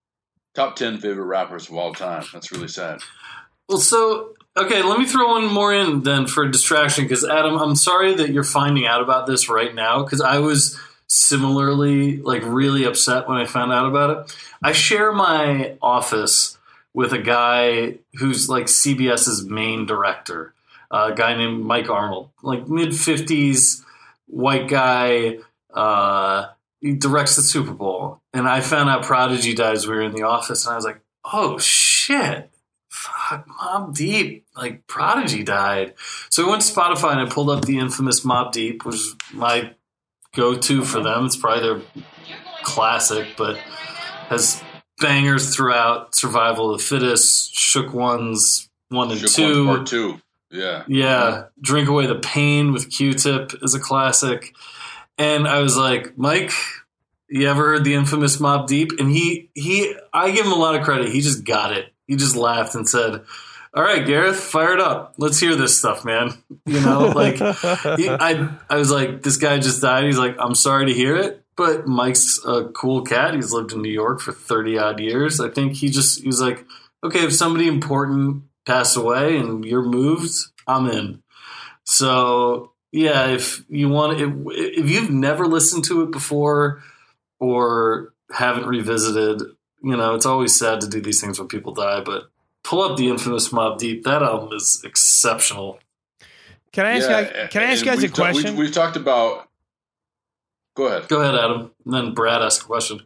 top 0.55 0.75
10 0.75 0.97
favorite 0.97 1.25
rappers 1.25 1.69
of 1.69 1.75
all 1.75 1.93
time. 1.93 2.23
That's 2.33 2.51
really 2.51 2.67
sad. 2.67 2.99
Well, 3.69 3.77
so 3.77 4.33
okay, 4.57 4.81
let 4.81 4.99
me 4.99 5.05
throw 5.05 5.27
one 5.27 5.51
more 5.51 5.73
in 5.73 6.01
then 6.01 6.27
for 6.27 6.43
a 6.43 6.51
distraction 6.51 7.05
because 7.05 7.23
Adam, 7.23 7.57
I'm 7.57 7.75
sorry 7.75 8.15
that 8.15 8.31
you're 8.31 8.43
finding 8.43 8.87
out 8.87 9.01
about 9.01 9.27
this 9.27 9.49
right 9.49 9.73
now 9.73 10.03
because 10.03 10.21
I 10.21 10.39
was 10.39 10.79
similarly 11.07 12.17
like 12.17 12.43
really 12.43 12.83
upset 12.83 13.27
when 13.27 13.37
I 13.37 13.45
found 13.45 13.71
out 13.71 13.85
about 13.85 14.09
it. 14.09 14.35
I 14.63 14.71
share 14.71 15.11
my 15.11 15.77
office 15.81 16.57
with 16.93 17.13
a 17.13 17.19
guy 17.19 17.99
who's 18.15 18.49
like 18.49 18.65
CBS's 18.65 19.45
main 19.45 19.85
director, 19.85 20.53
a 20.89 21.13
guy 21.13 21.35
named 21.35 21.63
Mike 21.63 21.89
Arnold, 21.89 22.29
like 22.41 22.67
mid 22.67 22.89
50s 22.89 23.83
white 24.25 24.67
guy. 24.67 25.37
Uh, 25.73 26.47
he 26.81 26.93
directs 26.93 27.35
the 27.35 27.41
Super 27.41 27.73
Bowl, 27.73 28.21
and 28.33 28.47
I 28.47 28.61
found 28.61 28.89
out 28.89 29.03
Prodigy 29.03 29.53
died 29.53 29.77
we 29.81 29.87
were 29.89 30.01
in 30.01 30.13
the 30.13 30.23
office, 30.23 30.65
and 30.65 30.73
I 30.73 30.75
was 30.75 30.85
like, 30.85 31.01
oh 31.25 31.57
shit, 31.57 32.49
fuck, 32.89 33.47
Mobb 33.47 33.95
Deep, 33.95 34.45
like 34.55 34.87
Prodigy 34.87 35.43
died. 35.43 35.93
So 36.29 36.45
I 36.45 36.49
went 36.49 36.61
to 36.61 36.71
Spotify 36.73 37.11
and 37.11 37.21
I 37.21 37.25
pulled 37.29 37.49
up 37.49 37.65
the 37.65 37.79
infamous 37.79 38.21
Mobb 38.21 38.51
Deep, 38.51 38.85
which 38.85 38.95
is 38.95 39.15
my 39.33 39.73
go-to 40.35 40.83
for 40.83 41.01
them. 41.01 41.25
It's 41.25 41.35
probably 41.35 41.63
their 41.63 41.81
classic, 42.63 43.27
but 43.37 43.57
has 44.29 44.63
bangers 44.99 45.55
throughout. 45.55 46.15
Survival 46.15 46.71
of 46.71 46.77
the 46.77 46.83
Fittest, 46.83 47.53
Shook 47.55 47.93
Ones 47.93 48.69
one 48.89 49.11
and 49.11 49.19
Shook 49.19 49.31
two. 49.31 49.65
Ones 49.65 49.77
Part 49.77 49.87
two. 49.87 50.21
Yeah. 50.49 50.83
Yeah, 50.87 51.45
Drink 51.59 51.89
Away 51.89 52.05
the 52.05 52.15
Pain 52.15 52.71
with 52.71 52.89
Q-Tip 52.89 53.51
is 53.61 53.75
a 53.75 53.79
classic. 53.79 54.55
And 55.17 55.47
I 55.47 55.59
was 55.61 55.75
like, 55.75 56.17
Mike, 56.17 56.51
you 57.29 57.49
ever 57.49 57.63
heard 57.63 57.83
the 57.83 57.95
infamous 57.95 58.37
Mobb 58.37 58.67
Deep? 58.67 58.91
And 58.99 59.11
he 59.11 59.49
he 59.53 59.95
I 60.13 60.31
give 60.31 60.45
him 60.45 60.51
a 60.51 60.55
lot 60.55 60.75
of 60.75 60.83
credit. 60.83 61.09
He 61.09 61.21
just 61.21 61.43
got 61.43 61.73
it. 61.73 61.93
He 62.07 62.15
just 62.15 62.35
laughed 62.35 62.75
and 62.75 62.87
said, 62.87 63.23
"All 63.73 63.83
right, 63.83 64.05
Gareth, 64.05 64.39
fire 64.39 64.73
it 64.73 64.79
up. 64.79 65.15
Let's 65.17 65.39
hear 65.39 65.55
this 65.55 65.77
stuff, 65.77 66.05
man." 66.05 66.33
You 66.67 66.81
know, 66.81 67.07
like 67.07 67.35
he, 67.97 68.09
I 68.09 68.49
I 68.69 68.75
was 68.75 68.91
like, 68.91 69.23
this 69.23 69.37
guy 69.37 69.57
just 69.57 69.81
died. 69.81 70.03
He's 70.03 70.17
like, 70.17 70.35
"I'm 70.37 70.55
sorry 70.55 70.87
to 70.87 70.93
hear 70.93 71.15
it." 71.15 71.43
But 71.55 71.87
Mike's 71.87 72.39
a 72.45 72.65
cool 72.65 73.03
cat. 73.03 73.33
He's 73.33 73.53
lived 73.53 73.71
in 73.71 73.81
New 73.81 73.91
York 73.91 74.19
for 74.19 74.33
30 74.33 74.77
odd 74.77 74.99
years. 74.99 75.39
I 75.39 75.49
think 75.49 75.73
he 75.73 75.89
just 75.89 76.21
he 76.21 76.27
was 76.27 76.41
like, 76.41 76.65
"Okay, 77.03 77.23
if 77.23 77.33
somebody 77.33 77.67
important 77.67 78.43
passed 78.65 78.97
away 78.97 79.37
and 79.37 79.63
you're 79.63 79.81
moved, 79.81 80.33
I'm 80.67 80.89
in." 80.89 81.23
So 81.85 82.73
yeah, 82.91 83.27
if 83.27 83.63
you 83.69 83.89
want, 83.89 84.19
if, 84.19 84.33
if 84.47 84.89
you've 84.89 85.09
never 85.09 85.45
listened 85.45 85.85
to 85.85 86.03
it 86.03 86.11
before 86.11 86.81
or 87.39 88.13
haven't 88.31 88.65
revisited, 88.65 89.41
you 89.83 89.95
know, 89.95 90.15
it's 90.15 90.25
always 90.25 90.55
sad 90.55 90.81
to 90.81 90.87
do 90.87 91.01
these 91.01 91.21
things 91.21 91.39
when 91.39 91.47
people 91.47 91.73
die. 91.73 92.01
But 92.01 92.29
pull 92.63 92.81
up 92.81 92.97
the 92.97 93.09
infamous 93.09 93.49
Mobb 93.49 93.77
Deep. 93.77 94.03
That 94.03 94.23
album 94.23 94.53
is 94.53 94.81
exceptional. 94.83 95.79
Can 96.71 96.85
I 96.85 96.97
ask? 96.97 97.09
Yeah, 97.09 97.23
guys, 97.23 97.49
can 97.49 97.61
I 97.63 97.71
ask 97.71 97.85
you 97.85 97.91
guys 97.91 97.99
a 97.99 98.01
we've 98.01 98.13
ta- 98.13 98.21
question? 98.23 98.51
we've, 98.51 98.59
we've 98.65 98.73
talked 98.73 98.97
about. 98.97 99.49
Go 100.75 100.87
ahead. 100.87 101.07
Go 101.07 101.21
ahead, 101.21 101.35
Adam. 101.35 101.71
And 101.85 101.93
then 101.93 102.13
Brad 102.13 102.41
asked 102.41 102.61
a 102.61 102.65
question. 102.65 103.01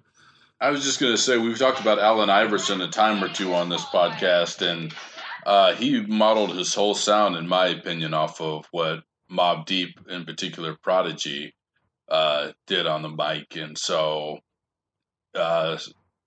I 0.60 0.70
was 0.70 0.84
just 0.84 1.00
going 1.00 1.14
to 1.14 1.18
say 1.18 1.38
we've 1.38 1.58
talked 1.58 1.80
about 1.80 1.98
Allen 2.00 2.30
Iverson 2.30 2.82
a 2.82 2.88
time 2.88 3.24
or 3.24 3.30
two 3.30 3.54
on 3.54 3.70
this 3.70 3.84
podcast, 3.86 4.62
and 4.62 4.94
uh, 5.46 5.74
he 5.74 6.02
modeled 6.02 6.56
his 6.56 6.74
whole 6.74 6.94
sound, 6.94 7.36
in 7.36 7.48
my 7.48 7.68
opinion, 7.68 8.14
off 8.14 8.42
of 8.42 8.68
what 8.72 9.04
Mobb 9.32 9.66
Deep, 9.66 10.00
in 10.10 10.26
particular, 10.26 10.76
Prodigy, 10.84 11.54
uh, 12.10 12.52
did 12.68 12.88
on 12.88 13.02
the 13.02 13.10
mic, 13.10 13.56
and 13.56 13.78
so 13.78 14.40
uh, 15.36 15.78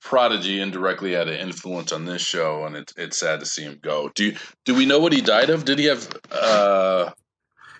Prodigy 0.02 0.60
indirectly 0.60 1.12
had 1.12 1.28
an 1.28 1.38
influence 1.38 1.92
on 1.92 2.04
this 2.06 2.22
show, 2.22 2.64
and 2.64 2.76
it's 2.76 2.92
it's 2.96 3.18
sad 3.18 3.40
to 3.40 3.46
see 3.46 3.62
him 3.62 3.78
go. 3.82 4.10
Do 4.14 4.26
you, 4.26 4.36
do 4.64 4.74
we 4.74 4.86
know 4.86 4.98
what 4.98 5.12
he 5.12 5.20
died 5.20 5.50
of? 5.50 5.64
Did 5.64 5.78
he 5.78 5.86
have? 5.86 6.08
Uh, 6.30 7.10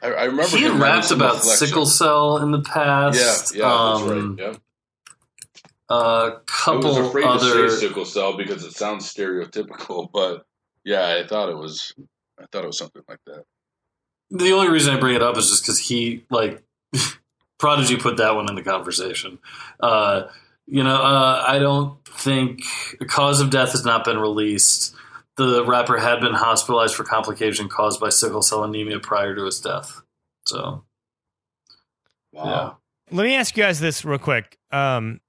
I, 0.02 0.08
I 0.08 0.24
remember 0.24 0.56
He 0.56 0.68
rapped 0.68 1.10
about 1.10 1.36
reflection. 1.36 1.66
sickle 1.66 1.86
cell 1.86 2.38
in 2.38 2.50
the 2.50 2.60
past. 2.60 3.54
yeah, 3.54 3.64
that's 3.64 4.02
Um, 4.02 4.36
right. 4.36 4.46
Yep. 4.46 4.60
A 5.90 5.94
I 5.94 6.28
was 6.28 6.40
couple 6.46 7.08
afraid 7.08 7.26
other. 7.26 7.66
to 7.68 7.70
say 7.70 7.86
sickle 7.88 8.04
cell 8.06 8.36
because 8.36 8.64
it 8.64 8.72
sounds 8.72 9.12
stereotypical, 9.12 10.08
but 10.12 10.44
yeah, 10.84 11.16
I 11.22 11.26
thought 11.26 11.50
it 11.50 11.56
was. 11.56 11.92
I 12.38 12.44
thought 12.50 12.64
it 12.64 12.66
was 12.66 12.78
something 12.78 13.02
like 13.08 13.20
that. 13.26 13.44
The 14.34 14.52
only 14.52 14.68
reason 14.68 14.94
I 14.94 15.00
bring 15.00 15.14
it 15.14 15.22
up 15.22 15.38
is 15.38 15.48
just 15.48 15.62
because 15.62 15.78
he 15.78 16.24
like 16.30 16.62
Prodigy 17.58 17.96
put 17.96 18.18
that 18.18 18.34
one 18.34 18.48
in 18.48 18.54
the 18.54 18.62
conversation. 18.62 19.38
Uh, 19.80 20.24
you 20.66 20.82
know, 20.82 20.96
uh, 20.96 21.44
I 21.46 21.58
don't 21.58 22.04
think 22.04 22.60
a 23.00 23.04
cause 23.06 23.40
of 23.40 23.50
death 23.50 23.72
has 23.72 23.84
not 23.84 24.04
been 24.04 24.18
released. 24.18 24.94
The 25.36 25.64
rapper 25.64 25.98
had 25.98 26.20
been 26.20 26.34
hospitalized 26.34 26.94
for 26.94 27.04
complication 27.04 27.68
caused 27.68 28.00
by 28.00 28.10
sickle 28.10 28.42
cell 28.42 28.64
anemia 28.64 29.00
prior 29.00 29.34
to 29.34 29.44
his 29.44 29.60
death. 29.60 30.02
So 30.46 30.84
Wow. 32.34 32.78
Let 33.10 33.24
me 33.24 33.34
ask 33.34 33.56
you 33.56 33.62
guys 33.62 33.80
this 33.80 34.04
real 34.04 34.18
quick. 34.18 34.58
Um, 34.72 35.20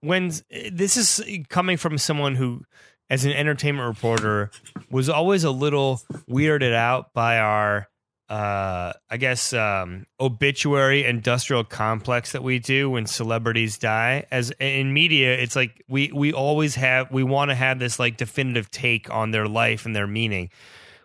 when 0.00 0.32
this 0.70 0.96
is 0.96 1.22
coming 1.48 1.76
from 1.76 1.98
someone 1.98 2.36
who, 2.36 2.62
as 3.10 3.24
an 3.24 3.32
entertainment 3.32 3.88
reporter, 3.88 4.50
was 4.90 5.08
always 5.08 5.44
a 5.44 5.50
little 5.50 6.02
weirded 6.28 6.74
out 6.74 7.12
by 7.12 7.38
our, 7.38 7.88
uh, 8.32 8.94
I 9.10 9.18
guess, 9.18 9.52
um, 9.52 10.06
obituary 10.18 11.04
industrial 11.04 11.64
complex 11.64 12.32
that 12.32 12.42
we 12.42 12.58
do 12.58 12.88
when 12.88 13.04
celebrities 13.04 13.76
die. 13.76 14.24
As 14.30 14.50
in 14.52 14.94
media, 14.94 15.34
it's 15.34 15.54
like 15.54 15.84
we 15.86 16.10
we 16.12 16.32
always 16.32 16.74
have 16.76 17.10
we 17.10 17.24
want 17.24 17.50
to 17.50 17.54
have 17.54 17.78
this 17.78 17.98
like 17.98 18.16
definitive 18.16 18.70
take 18.70 19.10
on 19.10 19.32
their 19.32 19.46
life 19.46 19.84
and 19.84 19.94
their 19.94 20.06
meaning. 20.06 20.48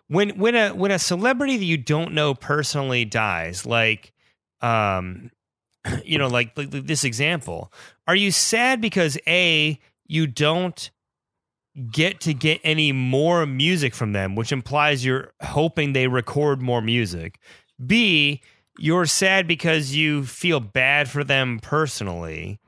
When 0.06 0.38
when 0.38 0.54
a 0.54 0.70
when 0.70 0.90
a 0.90 0.98
celebrity 0.98 1.58
that 1.58 1.66
you 1.66 1.76
don't 1.76 2.14
know 2.14 2.32
personally 2.32 3.04
dies, 3.04 3.66
like 3.66 4.14
um 4.62 5.30
you 6.06 6.16
know 6.16 6.28
like, 6.28 6.56
like 6.56 6.70
this 6.70 7.04
example 7.04 7.70
are 8.06 8.16
you 8.16 8.30
sad 8.30 8.80
because 8.80 9.18
a 9.26 9.78
you 10.06 10.26
don't 10.26 10.90
get 11.90 12.20
to 12.20 12.34
get 12.34 12.60
any 12.64 12.92
more 12.92 13.46
music 13.46 13.94
from 13.94 14.12
them 14.12 14.34
which 14.34 14.52
implies 14.52 15.04
you're 15.04 15.32
hoping 15.42 15.92
they 15.92 16.08
record 16.08 16.60
more 16.60 16.80
music. 16.82 17.38
B 17.84 18.40
you're 18.80 19.06
sad 19.06 19.48
because 19.48 19.94
you 19.94 20.24
feel 20.24 20.60
bad 20.60 21.08
for 21.08 21.24
them 21.24 21.58
personally. 21.60 22.60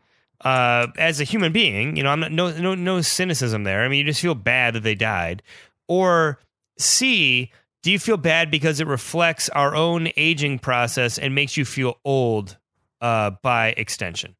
Uh, 0.43 0.87
as 0.97 1.21
a 1.21 1.25
human 1.25 1.53
being 1.53 1.97
you 1.97 2.03
know 2.03 2.09
i'm 2.09 2.19
not 2.21 2.33
no 2.33 2.51
no 2.53 2.75
no 2.75 3.01
cynicism 3.01 3.65
there. 3.65 3.83
I 3.83 3.89
mean 3.89 3.99
you 3.99 4.05
just 4.05 4.23
feel 4.23 4.35
bad 4.35 4.75
that 4.75 4.83
they 4.83 4.95
died. 4.95 5.43
Or 5.89 6.39
c 6.79 7.51
do 7.83 7.91
you 7.91 7.99
feel 7.99 8.17
bad 8.17 8.51
because 8.51 8.81
it 8.81 8.87
reflects 8.87 9.49
our 9.51 9.75
own 9.75 10.09
aging 10.17 10.59
process 10.59 11.19
and 11.19 11.35
makes 11.35 11.57
you 11.57 11.65
feel 11.65 11.99
old 12.05 12.59
uh, 13.01 13.31
by 13.43 13.69
extension? 13.69 14.37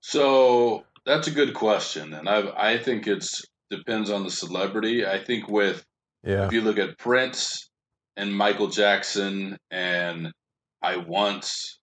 So 0.00 0.84
that's 1.04 1.26
a 1.28 1.32
good 1.32 1.54
question, 1.54 2.14
and 2.14 2.28
I 2.28 2.72
I 2.74 2.78
think 2.78 3.06
it's 3.06 3.44
depends 3.70 4.10
on 4.10 4.24
the 4.24 4.30
celebrity. 4.30 5.06
I 5.06 5.22
think 5.22 5.48
with 5.48 5.84
Yeah. 6.24 6.46
if 6.46 6.52
you 6.52 6.60
look 6.60 6.78
at 6.78 6.98
Prince 6.98 7.70
and 8.16 8.36
Michael 8.36 8.68
Jackson 8.68 9.56
and 9.70 10.32
I 10.82 10.96
once 10.98 11.78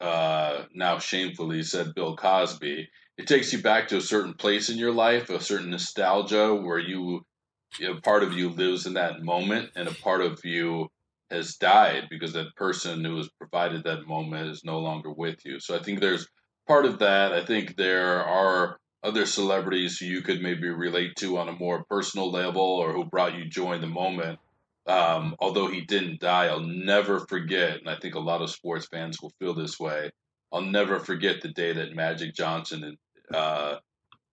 uh, 0.00 0.64
now 0.74 0.98
shamefully 0.98 1.62
said 1.62 1.94
Bill 1.94 2.16
Cosby, 2.16 2.88
it 3.18 3.26
takes 3.26 3.52
you 3.52 3.62
back 3.62 3.88
to 3.88 3.96
a 3.98 4.00
certain 4.00 4.34
place 4.34 4.68
in 4.70 4.78
your 4.78 4.92
life, 4.92 5.30
a 5.30 5.40
certain 5.40 5.70
nostalgia 5.70 6.54
where 6.54 6.78
you, 6.78 7.22
you 7.78 7.88
know, 7.88 8.00
part 8.00 8.22
of 8.22 8.32
you 8.32 8.50
lives 8.50 8.86
in 8.86 8.94
that 8.94 9.22
moment 9.22 9.70
and 9.76 9.88
a 9.88 9.94
part 9.94 10.20
of 10.20 10.44
you 10.44 10.88
has 11.30 11.56
died 11.56 12.04
because 12.10 12.32
that 12.32 12.54
person 12.56 13.04
who 13.04 13.16
has 13.16 13.28
provided 13.38 13.84
that 13.84 14.06
moment 14.06 14.50
is 14.50 14.64
no 14.64 14.78
longer 14.78 15.12
with 15.12 15.44
you. 15.44 15.60
So 15.60 15.76
I 15.76 15.82
think 15.82 16.00
there's 16.00 16.26
part 16.66 16.86
of 16.86 16.98
that. 17.00 17.32
I 17.32 17.44
think 17.44 17.76
there 17.76 18.24
are 18.24 18.78
other 19.02 19.26
celebrities 19.26 19.98
who 19.98 20.06
you 20.06 20.22
could 20.22 20.42
maybe 20.42 20.68
relate 20.68 21.16
to 21.16 21.36
on 21.38 21.48
a 21.48 21.52
more 21.52 21.84
personal 21.84 22.30
level 22.30 22.62
or 22.62 22.92
who 22.92 23.04
brought 23.04 23.34
you 23.34 23.44
joy 23.44 23.74
in 23.74 23.80
the 23.80 23.86
moment. 23.86 24.38
Um, 24.86 25.36
although 25.38 25.68
he 25.68 25.82
didn't 25.82 26.20
die, 26.20 26.46
I'll 26.46 26.60
never 26.60 27.20
forget, 27.20 27.78
and 27.78 27.88
I 27.88 27.96
think 27.96 28.14
a 28.14 28.20
lot 28.20 28.42
of 28.42 28.50
sports 28.50 28.86
fans 28.86 29.20
will 29.20 29.32
feel 29.38 29.54
this 29.54 29.78
way. 29.80 30.10
I'll 30.52 30.60
never 30.62 31.00
forget 31.00 31.40
the 31.40 31.48
day 31.48 31.72
that 31.72 31.94
Magic 31.94 32.34
Johnson 32.34 32.96
uh, 33.32 33.76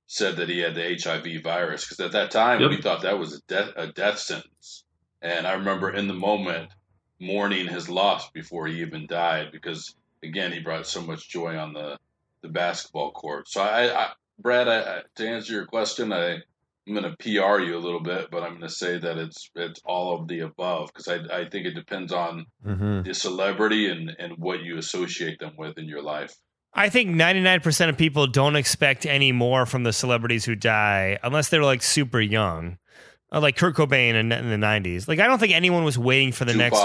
said 0.07 0.35
that 0.37 0.49
he 0.49 0.59
had 0.59 0.75
the 0.75 0.99
HIV 1.01 1.41
virus 1.41 1.85
because 1.85 1.99
at 2.01 2.11
that 2.11 2.31
time 2.31 2.59
Yep. 2.61 2.69
we 2.69 2.81
thought 2.81 3.01
that 3.03 3.17
was 3.17 3.33
a 3.35 3.41
death 3.47 3.69
a 3.77 3.87
death 3.87 4.19
sentence. 4.19 4.83
And 5.21 5.47
I 5.47 5.53
remember 5.53 5.89
in 5.91 6.07
the 6.07 6.13
moment 6.13 6.69
mourning 7.19 7.67
his 7.67 7.87
loss 7.89 8.29
before 8.31 8.67
he 8.67 8.81
even 8.81 9.07
died 9.07 9.51
because 9.51 9.95
again 10.23 10.51
he 10.51 10.59
brought 10.59 10.85
so 10.85 11.01
much 11.01 11.29
joy 11.29 11.57
on 11.57 11.73
the 11.73 11.97
the 12.41 12.49
basketball 12.49 13.11
court. 13.11 13.47
So 13.47 13.61
I, 13.61 14.05
I 14.05 14.09
Brad, 14.39 14.67
I, 14.67 15.01
to 15.15 15.27
answer 15.27 15.53
your 15.53 15.65
question, 15.65 16.11
I 16.11 16.37
I'm 16.87 16.95
going 16.95 17.03
to 17.03 17.15
PR 17.17 17.61
you 17.61 17.77
a 17.77 17.79
little 17.79 17.99
bit, 18.01 18.29
but 18.31 18.41
I'm 18.41 18.57
going 18.57 18.61
to 18.61 18.69
say 18.69 18.97
that 18.97 19.17
it's 19.17 19.49
it's 19.55 19.81
all 19.85 20.19
of 20.19 20.27
the 20.27 20.39
above 20.41 20.87
because 20.93 21.07
I 21.07 21.41
I 21.41 21.49
think 21.49 21.67
it 21.67 21.75
depends 21.75 22.11
on 22.11 22.45
hmm 22.63 23.01
the 23.03 23.13
celebrity 23.13 23.89
and 23.89 24.15
and 24.19 24.37
what 24.37 24.61
you 24.61 24.77
associate 24.77 25.39
them 25.39 25.53
with 25.57 25.77
in 25.77 25.85
your 25.85 26.01
life. 26.01 26.35
I 26.73 26.89
think 26.89 27.09
99% 27.09 27.89
of 27.89 27.97
people 27.97 28.27
don't 28.27 28.55
expect 28.55 29.05
any 29.05 29.33
more 29.33 29.65
from 29.65 29.83
the 29.83 29.91
celebrities 29.91 30.45
who 30.45 30.55
die 30.55 31.19
unless 31.21 31.49
they're 31.49 31.65
like 31.65 31.83
super 31.83 32.21
young. 32.21 32.77
Uh, 33.33 33.39
like 33.39 33.55
Kurt 33.55 33.75
Cobain 33.75 34.15
in, 34.15 34.31
in 34.31 34.49
the 34.49 34.65
90s. 34.65 35.07
Like, 35.07 35.19
I 35.19 35.27
don't 35.27 35.39
think 35.39 35.53
anyone 35.53 35.85
was 35.85 35.97
waiting 35.97 36.33
for 36.33 36.43
the 36.43 36.53
next. 36.53 36.77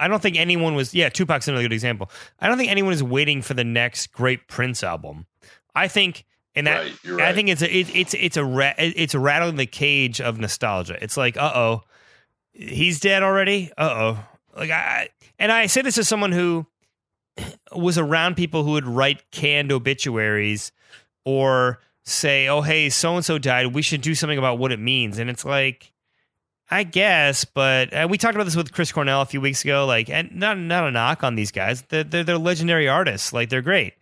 I 0.00 0.08
don't 0.08 0.20
think 0.20 0.36
anyone 0.36 0.74
was. 0.74 0.94
Yeah, 0.94 1.08
Tupac's 1.08 1.48
another 1.48 1.64
good 1.64 1.72
example. 1.72 2.10
I 2.40 2.48
don't 2.48 2.58
think 2.58 2.70
anyone 2.70 2.92
is 2.92 3.02
waiting 3.02 3.42
for 3.42 3.54
the 3.54 3.64
next 3.64 4.12
great 4.12 4.48
Prince 4.48 4.82
album. 4.82 5.26
I 5.74 5.88
think, 5.88 6.24
and 6.54 6.66
that 6.66 6.78
right, 6.78 6.98
you're 7.04 7.20
I 7.20 7.32
think 7.32 7.48
it's 7.48 7.62
a 7.62 7.76
it, 7.76 7.94
it's 7.94 8.14
it's 8.14 8.36
a 8.36 8.44
ra- 8.44 8.74
it's 8.78 9.14
a 9.14 9.18
rattling 9.18 9.56
the 9.56 9.66
cage 9.66 10.20
of 10.20 10.38
nostalgia. 10.38 10.98
It's 11.02 11.16
like, 11.16 11.36
uh 11.36 11.52
oh, 11.54 11.82
he's 12.52 13.00
dead 13.00 13.22
already. 13.22 13.70
Uh 13.78 13.94
oh, 13.94 14.24
like 14.56 14.70
I 14.70 15.08
and 15.38 15.52
I 15.52 15.66
say 15.66 15.82
this 15.82 15.98
as 15.98 16.08
someone 16.08 16.32
who 16.32 16.66
was 17.72 17.98
around 17.98 18.36
people 18.36 18.64
who 18.64 18.72
would 18.72 18.86
write 18.86 19.30
canned 19.30 19.72
obituaries 19.72 20.72
or 21.24 21.80
say, 22.04 22.48
"Oh, 22.48 22.60
hey, 22.60 22.90
so 22.90 23.16
and 23.16 23.24
so 23.24 23.38
died. 23.38 23.68
We 23.68 23.82
should 23.82 24.02
do 24.02 24.14
something 24.14 24.38
about 24.38 24.58
what 24.58 24.72
it 24.72 24.78
means." 24.78 25.18
And 25.18 25.30
it's 25.30 25.44
like, 25.44 25.92
I 26.74 26.82
guess, 26.82 27.44
but 27.44 27.92
uh, 27.92 28.08
we 28.10 28.18
talked 28.18 28.34
about 28.34 28.46
this 28.46 28.56
with 28.56 28.72
Chris 28.72 28.90
Cornell 28.90 29.22
a 29.22 29.26
few 29.26 29.40
weeks 29.40 29.62
ago. 29.62 29.86
Like, 29.86 30.10
and 30.10 30.34
not 30.34 30.58
not 30.58 30.88
a 30.88 30.90
knock 30.90 31.22
on 31.22 31.36
these 31.36 31.52
guys. 31.52 31.82
They're 31.82 32.02
they're, 32.02 32.24
they're 32.24 32.36
legendary 32.36 32.88
artists. 32.88 33.32
Like, 33.32 33.48
they're 33.48 33.62
great. 33.62 33.94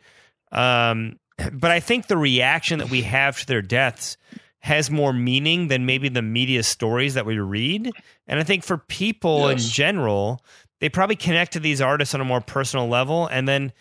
Um, 0.52 1.18
but 1.52 1.70
I 1.70 1.80
think 1.80 2.06
the 2.06 2.16
reaction 2.16 2.78
that 2.78 2.88
we 2.88 3.02
have 3.02 3.38
to 3.40 3.46
their 3.46 3.60
deaths 3.60 4.16
has 4.60 4.90
more 4.90 5.12
meaning 5.12 5.68
than 5.68 5.84
maybe 5.84 6.08
the 6.08 6.22
media 6.22 6.62
stories 6.62 7.12
that 7.12 7.26
we 7.26 7.38
read. 7.38 7.90
And 8.26 8.40
I 8.40 8.42
think 8.42 8.64
for 8.64 8.78
people 8.78 9.48
in 9.48 9.58
general, 9.58 10.40
they 10.80 10.88
probably 10.88 11.16
connect 11.16 11.52
to 11.52 11.60
these 11.60 11.82
artists 11.82 12.14
on 12.14 12.22
a 12.22 12.24
more 12.24 12.40
personal 12.40 12.88
level. 12.88 13.26
And 13.26 13.46
then 13.46 13.72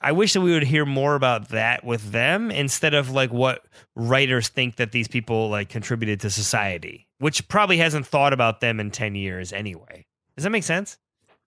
I 0.00 0.12
wish 0.12 0.32
that 0.32 0.40
we 0.40 0.52
would 0.52 0.64
hear 0.64 0.86
more 0.86 1.14
about 1.14 1.48
that 1.48 1.84
with 1.84 2.12
them 2.12 2.50
instead 2.50 2.94
of 2.94 3.10
like 3.10 3.32
what 3.32 3.64
writers 3.96 4.48
think 4.48 4.76
that 4.76 4.92
these 4.92 5.08
people 5.08 5.48
like 5.48 5.68
contributed 5.68 6.20
to 6.20 6.30
society, 6.30 7.08
which 7.18 7.48
probably 7.48 7.78
hasn't 7.78 8.06
thought 8.06 8.32
about 8.32 8.60
them 8.60 8.80
in 8.80 8.90
10 8.90 9.14
years 9.14 9.52
anyway. 9.52 10.06
Does 10.36 10.44
that 10.44 10.50
make 10.50 10.64
sense? 10.64 10.98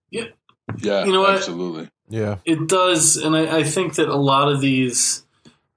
Yeah, 0.09 0.25
Yeah. 0.77 1.05
You 1.05 1.13
know 1.13 1.21
what? 1.21 1.35
absolutely. 1.35 1.89
Yeah. 2.09 2.37
It 2.43 2.67
does, 2.67 3.15
and 3.15 3.35
I, 3.37 3.59
I 3.59 3.63
think 3.63 3.95
that 3.95 4.09
a 4.09 4.15
lot 4.17 4.51
of 4.51 4.59
these 4.59 5.25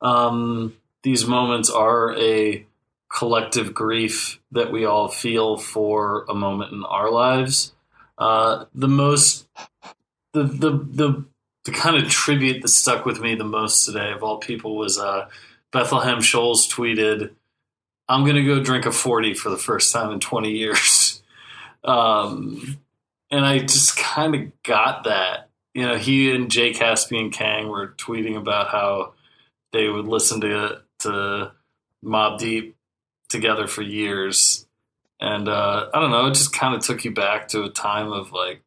um, 0.02 0.74
these 1.02 1.26
moments 1.26 1.70
are 1.70 2.16
a 2.18 2.66
collective 3.08 3.72
grief 3.72 4.40
that 4.50 4.72
we 4.72 4.84
all 4.84 5.08
feel 5.08 5.56
for 5.56 6.24
a 6.28 6.34
moment 6.34 6.72
in 6.72 6.82
our 6.84 7.10
lives. 7.10 7.72
Uh, 8.18 8.64
the 8.74 8.88
most, 8.88 9.46
the 10.32 10.42
the 10.42 10.70
the 10.70 11.24
the 11.64 11.72
kind 11.72 11.96
of 11.96 12.08
tribute 12.10 12.62
that 12.62 12.68
stuck 12.68 13.06
with 13.06 13.20
me 13.20 13.34
the 13.34 13.44
most 13.44 13.84
today 13.84 14.12
of 14.12 14.22
all 14.22 14.38
people 14.38 14.76
was 14.76 14.98
uh, 14.98 15.28
Bethlehem 15.72 16.20
Shoals 16.20 16.68
tweeted, 16.68 17.30
"I'm 18.08 18.24
going 18.24 18.36
to 18.36 18.44
go 18.44 18.62
drink 18.62 18.86
a 18.86 18.92
forty 18.92 19.34
for 19.34 19.50
the 19.50 19.58
first 19.58 19.92
time 19.92 20.10
in 20.10 20.20
20 20.20 20.50
years," 20.50 21.22
um, 21.84 22.78
and 23.30 23.44
I 23.44 23.60
just 23.60 23.96
kind 23.96 24.34
of 24.34 24.62
got 24.62 25.04
that. 25.04 25.48
You 25.72 25.82
know, 25.82 25.96
he 25.96 26.32
and 26.34 26.50
Jay 26.50 26.72
Caspian 26.72 27.30
Kang 27.30 27.68
were 27.68 27.94
tweeting 27.98 28.36
about 28.36 28.68
how 28.68 29.14
they 29.72 29.88
would 29.88 30.06
listen 30.06 30.40
to 30.42 30.82
to 31.00 31.52
Mobb 32.04 32.38
Deep 32.38 32.76
together 33.28 33.66
for 33.66 33.82
years, 33.82 34.66
and 35.18 35.48
uh, 35.48 35.88
I 35.92 36.00
don't 36.00 36.10
know, 36.10 36.26
it 36.26 36.34
just 36.34 36.52
kind 36.52 36.74
of 36.74 36.82
took 36.82 37.04
you 37.04 37.12
back 37.12 37.48
to 37.48 37.64
a 37.64 37.70
time 37.70 38.12
of 38.12 38.32
like 38.32 38.62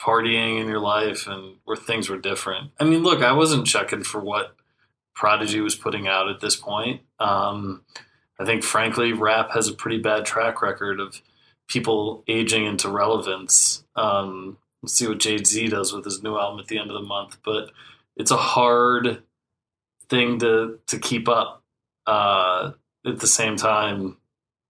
partying 0.00 0.60
in 0.60 0.68
your 0.68 0.80
life 0.80 1.26
and 1.26 1.56
where 1.64 1.76
things 1.76 2.08
were 2.08 2.18
different. 2.18 2.70
I 2.80 2.84
mean, 2.84 3.02
look, 3.02 3.22
I 3.22 3.32
wasn't 3.32 3.66
checking 3.66 4.02
for 4.02 4.20
what 4.20 4.56
Prodigy 5.14 5.60
was 5.60 5.74
putting 5.74 6.08
out 6.08 6.28
at 6.28 6.40
this 6.40 6.56
point. 6.56 7.02
Um, 7.18 7.82
I 8.38 8.44
think, 8.44 8.62
frankly, 8.62 9.12
rap 9.12 9.50
has 9.52 9.68
a 9.68 9.74
pretty 9.74 9.98
bad 9.98 10.24
track 10.24 10.62
record 10.62 11.00
of 11.00 11.20
people 11.68 12.24
aging 12.26 12.64
into 12.64 12.88
relevance. 12.88 13.84
Um, 13.94 14.56
Let's 14.82 14.94
see 14.94 15.06
what 15.06 15.18
Jay 15.18 15.36
Z 15.36 15.68
does 15.68 15.92
with 15.92 16.04
his 16.04 16.22
new 16.22 16.38
album 16.38 16.60
at 16.60 16.68
the 16.68 16.78
end 16.78 16.90
of 16.90 16.94
the 16.94 17.06
month. 17.06 17.36
But 17.44 17.70
it's 18.16 18.30
a 18.30 18.36
hard 18.36 19.22
thing 20.08 20.38
to 20.38 20.78
to 20.86 20.98
keep 20.98 21.28
up. 21.28 21.62
Uh, 22.06 22.72
at 23.06 23.20
the 23.20 23.26
same 23.26 23.56
time, 23.56 24.16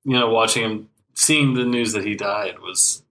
you 0.04 0.12
know, 0.12 0.30
watching 0.30 0.62
him, 0.62 0.88
seeing 1.14 1.54
the 1.54 1.64
news 1.64 1.92
that 1.92 2.04
he 2.04 2.14
died 2.14 2.58
was, 2.58 3.02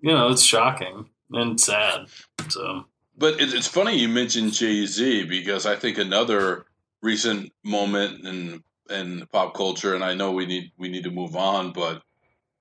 you 0.00 0.10
know, 0.10 0.28
it's 0.28 0.42
shocking 0.42 1.10
and 1.34 1.60
sad. 1.60 2.06
So 2.48 2.86
But 3.16 3.40
it's 3.40 3.66
funny 3.66 3.98
you 3.98 4.08
mentioned 4.08 4.52
Jay 4.52 4.86
Z 4.86 5.24
because 5.24 5.66
I 5.66 5.76
think 5.76 5.98
another 5.98 6.66
recent 7.02 7.52
moment 7.62 8.26
in 8.26 8.62
in 8.90 9.26
pop 9.32 9.54
culture, 9.54 9.94
and 9.94 10.04
I 10.04 10.14
know 10.14 10.32
we 10.32 10.46
need 10.46 10.72
we 10.76 10.88
need 10.88 11.04
to 11.04 11.10
move 11.10 11.36
on, 11.36 11.72
but 11.72 12.02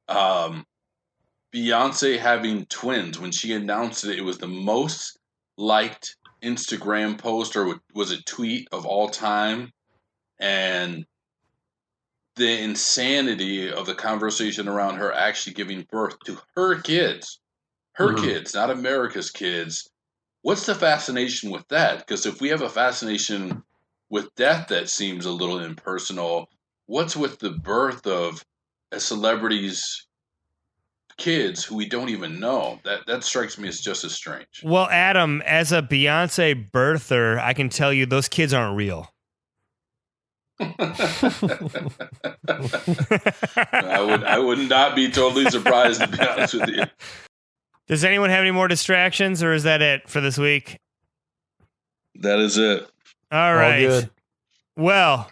um, 0.07 0.65
Beyonce 1.53 2.17
having 2.17 2.65
twins 2.65 3.19
when 3.19 3.31
she 3.31 3.53
announced 3.53 4.05
it, 4.05 4.17
it 4.17 4.23
was 4.23 4.37
the 4.37 4.47
most 4.47 5.19
liked 5.57 6.17
Instagram 6.41 7.17
post 7.17 7.55
or 7.55 7.79
was 7.93 8.11
it 8.11 8.25
tweet 8.25 8.67
of 8.71 8.85
all 8.85 9.09
time, 9.09 9.71
and 10.39 11.05
the 12.35 12.61
insanity 12.63 13.71
of 13.71 13.85
the 13.85 13.93
conversation 13.93 14.67
around 14.67 14.95
her 14.95 15.13
actually 15.13 15.53
giving 15.53 15.85
birth 15.91 16.17
to 16.25 16.37
her 16.55 16.81
kids, 16.81 17.39
her 17.93 18.13
Mhm. 18.13 18.21
kids, 18.21 18.53
not 18.53 18.69
America's 18.69 19.31
kids. 19.31 19.89
What's 20.41 20.65
the 20.65 20.75
fascination 20.75 21.51
with 21.51 21.67
that? 21.69 21.99
Because 21.99 22.25
if 22.25 22.41
we 22.41 22.49
have 22.49 22.61
a 22.61 22.69
fascination 22.69 23.63
with 24.09 24.33
death 24.35 24.67
that 24.67 24.89
seems 24.89 25.25
a 25.25 25.31
little 25.31 25.59
impersonal, 25.59 26.49
what's 26.85 27.15
with 27.15 27.39
the 27.39 27.51
birth 27.51 28.05
of 28.05 28.43
a 28.91 28.99
celebrity's 28.99 30.05
kids 31.17 31.63
who 31.63 31.75
we 31.75 31.87
don't 31.87 32.09
even 32.09 32.39
know? 32.39 32.79
That 32.83 33.05
that 33.07 33.23
strikes 33.23 33.57
me 33.57 33.69
as 33.69 33.79
just 33.79 34.03
as 34.03 34.13
strange. 34.13 34.61
Well, 34.63 34.89
Adam, 34.89 35.41
as 35.43 35.71
a 35.71 35.81
Beyonce 35.81 36.69
birther, 36.71 37.39
I 37.39 37.53
can 37.53 37.69
tell 37.69 37.93
you 37.93 38.05
those 38.05 38.27
kids 38.27 38.53
aren't 38.53 38.75
real. 38.75 39.09
I 40.59 40.65
would 44.01 44.23
I 44.23 44.39
would 44.39 44.69
not 44.69 44.95
be 44.95 45.09
totally 45.09 45.49
surprised 45.49 46.01
to 46.01 46.07
be 46.07 46.19
honest 46.19 46.53
with 46.53 46.69
you. 46.69 46.83
Does 47.87 48.03
anyone 48.03 48.29
have 48.29 48.41
any 48.41 48.51
more 48.51 48.67
distractions, 48.67 49.43
or 49.43 49.53
is 49.53 49.63
that 49.63 49.81
it 49.81 50.09
for 50.09 50.21
this 50.21 50.37
week? 50.37 50.79
That 52.15 52.39
is 52.39 52.57
it. 52.57 52.87
All 53.31 53.39
All 53.39 53.55
right. 53.55 53.79
good. 53.79 54.09
Well, 54.75 55.29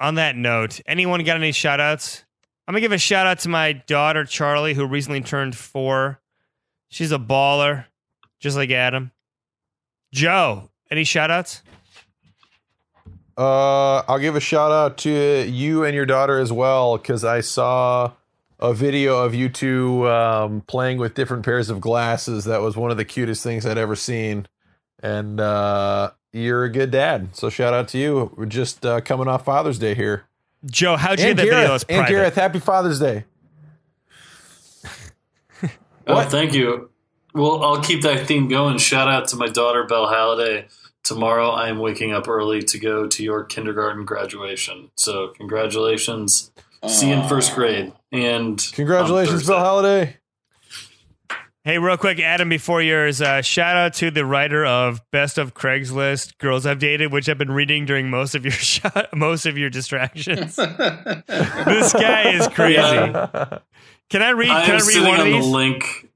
on 0.00 0.16
that 0.16 0.36
note, 0.36 0.80
anyone 0.86 1.22
got 1.24 1.36
any 1.36 1.52
shout 1.52 1.80
outs? 1.80 2.24
I'm 2.66 2.72
going 2.72 2.82
to 2.82 2.84
give 2.84 2.92
a 2.92 2.98
shout 2.98 3.26
out 3.26 3.38
to 3.40 3.48
my 3.48 3.72
daughter, 3.72 4.24
Charlie, 4.24 4.74
who 4.74 4.86
recently 4.86 5.22
turned 5.22 5.56
four. 5.56 6.20
She's 6.88 7.12
a 7.12 7.18
baller, 7.18 7.86
just 8.40 8.56
like 8.56 8.70
Adam. 8.70 9.10
Joe, 10.12 10.68
any 10.90 11.04
shout 11.04 11.30
outs? 11.30 11.62
Uh, 13.36 14.02
I'll 14.08 14.18
give 14.18 14.36
a 14.36 14.40
shout 14.40 14.72
out 14.72 14.98
to 14.98 15.44
you 15.48 15.84
and 15.84 15.94
your 15.94 16.06
daughter 16.06 16.38
as 16.40 16.52
well 16.52 16.98
because 16.98 17.24
I 17.24 17.40
saw 17.40 18.12
a 18.60 18.74
video 18.74 19.22
of 19.24 19.34
you 19.34 19.48
two 19.48 20.08
um, 20.08 20.62
playing 20.62 20.98
with 20.98 21.14
different 21.14 21.44
pairs 21.44 21.70
of 21.70 21.80
glasses. 21.80 22.44
That 22.44 22.60
was 22.60 22.76
one 22.76 22.90
of 22.90 22.96
the 22.96 23.04
cutest 23.04 23.42
things 23.42 23.64
I'd 23.66 23.78
ever 23.78 23.94
seen. 23.96 24.46
And 25.00 25.38
uh, 25.40 26.10
you're 26.32 26.64
a 26.64 26.70
good 26.72 26.90
dad, 26.90 27.36
so 27.36 27.50
shout 27.50 27.72
out 27.72 27.88
to 27.88 27.98
you. 27.98 28.32
We're 28.36 28.46
just 28.46 28.84
uh, 28.84 29.00
coming 29.00 29.28
off 29.28 29.44
Father's 29.44 29.78
Day 29.78 29.94
here. 29.94 30.24
Joe, 30.64 30.96
how'd 30.96 31.20
you 31.20 31.26
And 31.26 31.36
get 31.36 31.44
that 31.44 31.50
video? 31.50 31.68
That's 31.68 31.84
Gareth, 31.84 31.84
and 31.88 31.98
private. 31.98 32.10
Gareth, 32.12 32.34
happy 32.34 32.58
Father's 32.58 32.98
Day. 32.98 33.24
Oh, 36.06 36.14
What? 36.14 36.30
thank 36.30 36.54
you. 36.54 36.90
Well, 37.34 37.62
I'll 37.62 37.82
keep 37.82 38.02
that 38.02 38.26
theme 38.26 38.48
going. 38.48 38.78
Shout 38.78 39.08
out 39.08 39.28
to 39.28 39.36
my 39.36 39.48
daughter, 39.48 39.84
Belle 39.84 40.08
Halliday. 40.08 40.66
Tomorrow, 41.04 41.50
I 41.50 41.68
am 41.68 41.78
waking 41.78 42.12
up 42.12 42.26
early 42.28 42.62
to 42.62 42.78
go 42.78 43.06
to 43.06 43.22
your 43.22 43.44
kindergarten 43.44 44.04
graduation. 44.04 44.90
So, 44.96 45.28
congratulations. 45.28 46.50
See 46.86 47.08
you 47.08 47.14
in 47.14 47.28
first 47.28 47.54
grade. 47.54 47.92
And 48.12 48.58
Congratulations, 48.72 49.48
on 49.48 49.54
Bill 49.56 49.64
Holiday. 49.64 50.16
Hey, 51.64 51.76
real 51.78 51.98
quick, 51.98 52.18
Adam, 52.20 52.48
before 52.48 52.80
yours, 52.80 53.20
uh, 53.20 53.42
shout 53.42 53.76
out 53.76 53.92
to 53.94 54.10
the 54.10 54.24
writer 54.24 54.64
of 54.64 55.02
Best 55.10 55.36
of 55.36 55.52
Craigslist 55.52 56.38
Girls 56.38 56.64
I've 56.64 56.78
Dated, 56.78 57.12
which 57.12 57.28
I've 57.28 57.36
been 57.36 57.50
reading 57.50 57.84
during 57.84 58.08
most 58.08 58.34
of 58.34 58.44
your 58.44 58.52
shot, 58.52 59.08
most 59.14 59.44
of 59.44 59.58
your 59.58 59.68
distractions. 59.68 60.56
this 60.56 61.92
guy 61.92 62.30
is 62.32 62.48
crazy. 62.48 62.76
Yeah. 62.80 63.58
Can 64.08 64.22
I 64.22 64.30
read? 64.30 64.48
I 64.48 64.64
Can 64.64 64.70
am 64.76 64.76
I 64.76 64.78
read 64.78 64.82
sitting 64.84 65.08
one 65.08 65.20
of 65.20 65.26
on 65.26 65.32
these? 65.32 65.44
the 65.44 65.50
link. 65.50 66.08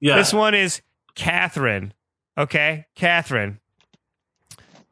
Yeah. 0.00 0.16
This 0.16 0.32
one 0.32 0.54
is 0.54 0.80
Catherine. 1.16 1.92
Okay, 2.38 2.86
Catherine. 2.94 3.58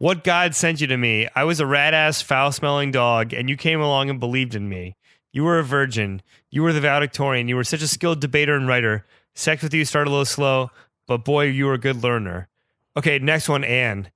What 0.04 0.22
God 0.22 0.54
sent 0.54 0.82
you 0.82 0.86
to 0.88 0.98
me? 0.98 1.28
I 1.34 1.44
was 1.44 1.60
a 1.60 1.66
rat 1.66 1.94
ass, 1.94 2.20
foul 2.20 2.52
smelling 2.52 2.90
dog, 2.90 3.32
and 3.32 3.48
you 3.48 3.56
came 3.56 3.80
along 3.80 4.10
and 4.10 4.20
believed 4.20 4.54
in 4.54 4.68
me. 4.68 4.96
You 5.32 5.44
were 5.44 5.58
a 5.58 5.64
virgin. 5.64 6.20
You 6.50 6.62
were 6.62 6.74
the 6.74 6.80
valedictorian. 6.82 7.48
You 7.48 7.56
were 7.56 7.64
such 7.64 7.80
a 7.80 7.88
skilled 7.88 8.20
debater 8.20 8.54
and 8.54 8.68
writer. 8.68 9.06
Sex 9.34 9.62
with 9.62 9.72
you 9.72 9.86
started 9.86 10.10
a 10.10 10.12
little 10.12 10.26
slow, 10.26 10.70
but 11.06 11.24
boy, 11.24 11.44
you 11.46 11.64
were 11.64 11.72
a 11.72 11.78
good 11.78 12.02
learner. 12.02 12.48
Okay, 12.94 13.18
next 13.18 13.48
one, 13.48 13.64
Anne. 13.64 14.10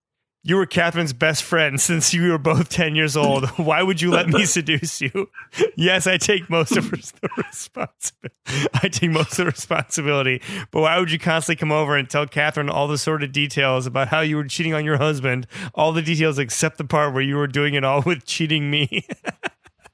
You 0.45 0.57
were 0.57 0.66
Catherine's 0.66 1.12
best 1.12 1.43
friend 1.43 1.80
since 1.80 2.14
you 2.14 2.30
were 2.30 2.39
both 2.39 2.68
10 2.68 2.95
years 2.95 3.16
old. 3.16 3.49
Why 3.59 3.82
would 3.82 4.01
you 4.01 4.11
let 4.11 4.28
me 4.28 4.45
seduce 4.47 5.01
you? 5.01 5.28
Yes, 5.76 6.07
I 6.07 6.16
take 6.16 6.49
most 6.49 6.76
of 6.76 6.91
the 6.91 7.28
responsibility. 7.36 8.68
I 8.74 8.89
take 8.89 9.11
most 9.11 9.32
of 9.32 9.36
the 9.39 9.45
responsibility. 9.47 10.41
But 10.70 10.82
why 10.82 10.99
would 10.99 11.11
you 11.11 11.18
constantly 11.18 11.59
come 11.59 11.72
over 11.72 11.97
and 11.97 12.09
tell 12.09 12.26
Catherine 12.26 12.70
all 12.70 12.89
the 12.89 12.99
sort 12.99 13.22
of 13.22 13.32
details 13.32 13.86
about 13.86 14.09
how 14.09 14.20
you 14.20 14.36
were 14.36 14.45
cheating 14.45 14.74
on 14.74 14.84
your 14.84 14.97
husband? 14.97 15.47
All 15.74 15.93
the 15.93 16.03
details 16.03 16.39
except 16.39 16.78
the 16.78 16.84
part 16.84 17.12
where 17.12 17.22
you 17.22 17.36
were 17.36 17.47
doing 17.47 17.74
it 17.74 17.84
all 17.84 18.03
with 18.03 18.24
cheating 18.24 18.70
me. 18.70 19.07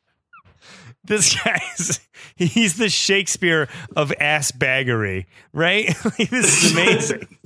this 1.05 1.37
guy's 1.43 2.01
he's 2.37 2.77
the 2.77 2.89
Shakespeare 2.89 3.69
of 3.97 4.13
ass 4.21 4.53
baggery, 4.53 5.27
right? 5.53 5.95
This 6.19 6.65
is 6.65 6.73
amazing. 6.73 7.39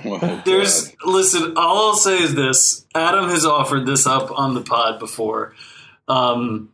Oh, 0.22 0.42
There's 0.46 0.88
God. 0.88 1.12
listen. 1.12 1.56
All 1.56 1.88
I'll 1.90 1.96
say 1.96 2.18
is 2.22 2.34
this: 2.34 2.86
Adam 2.94 3.28
has 3.28 3.44
offered 3.44 3.86
this 3.86 4.06
up 4.06 4.30
on 4.36 4.54
the 4.54 4.60
pod 4.62 4.98
before. 4.98 5.54
Um, 6.08 6.72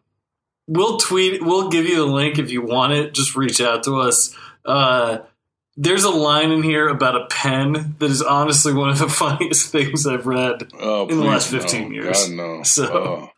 we'll 0.66 0.98
tweet. 0.98 1.42
We'll 1.42 1.68
give 1.68 1.86
you 1.86 1.96
the 1.96 2.06
link 2.06 2.38
if 2.38 2.50
you 2.50 2.62
want 2.62 2.92
it. 2.92 3.14
Just 3.14 3.36
reach 3.36 3.60
out 3.60 3.82
to 3.84 3.96
us. 4.00 4.34
Uh, 4.64 5.18
there's 5.76 6.04
a 6.04 6.10
line 6.10 6.52
in 6.52 6.62
here 6.62 6.88
about 6.88 7.16
a 7.16 7.26
pen 7.26 7.96
that 7.98 8.10
is 8.10 8.22
honestly 8.22 8.72
one 8.72 8.90
of 8.90 8.98
the 8.98 9.08
funniest 9.10 9.70
things 9.72 10.06
I've 10.06 10.26
read. 10.26 10.70
Oh, 10.78 11.08
in 11.08 11.18
the 11.18 11.24
last 11.24 11.50
15 11.50 11.88
no. 11.88 11.94
years. 11.94 12.28
God, 12.28 12.36
no. 12.36 12.62
So- 12.62 12.92
Oh. 12.92 13.30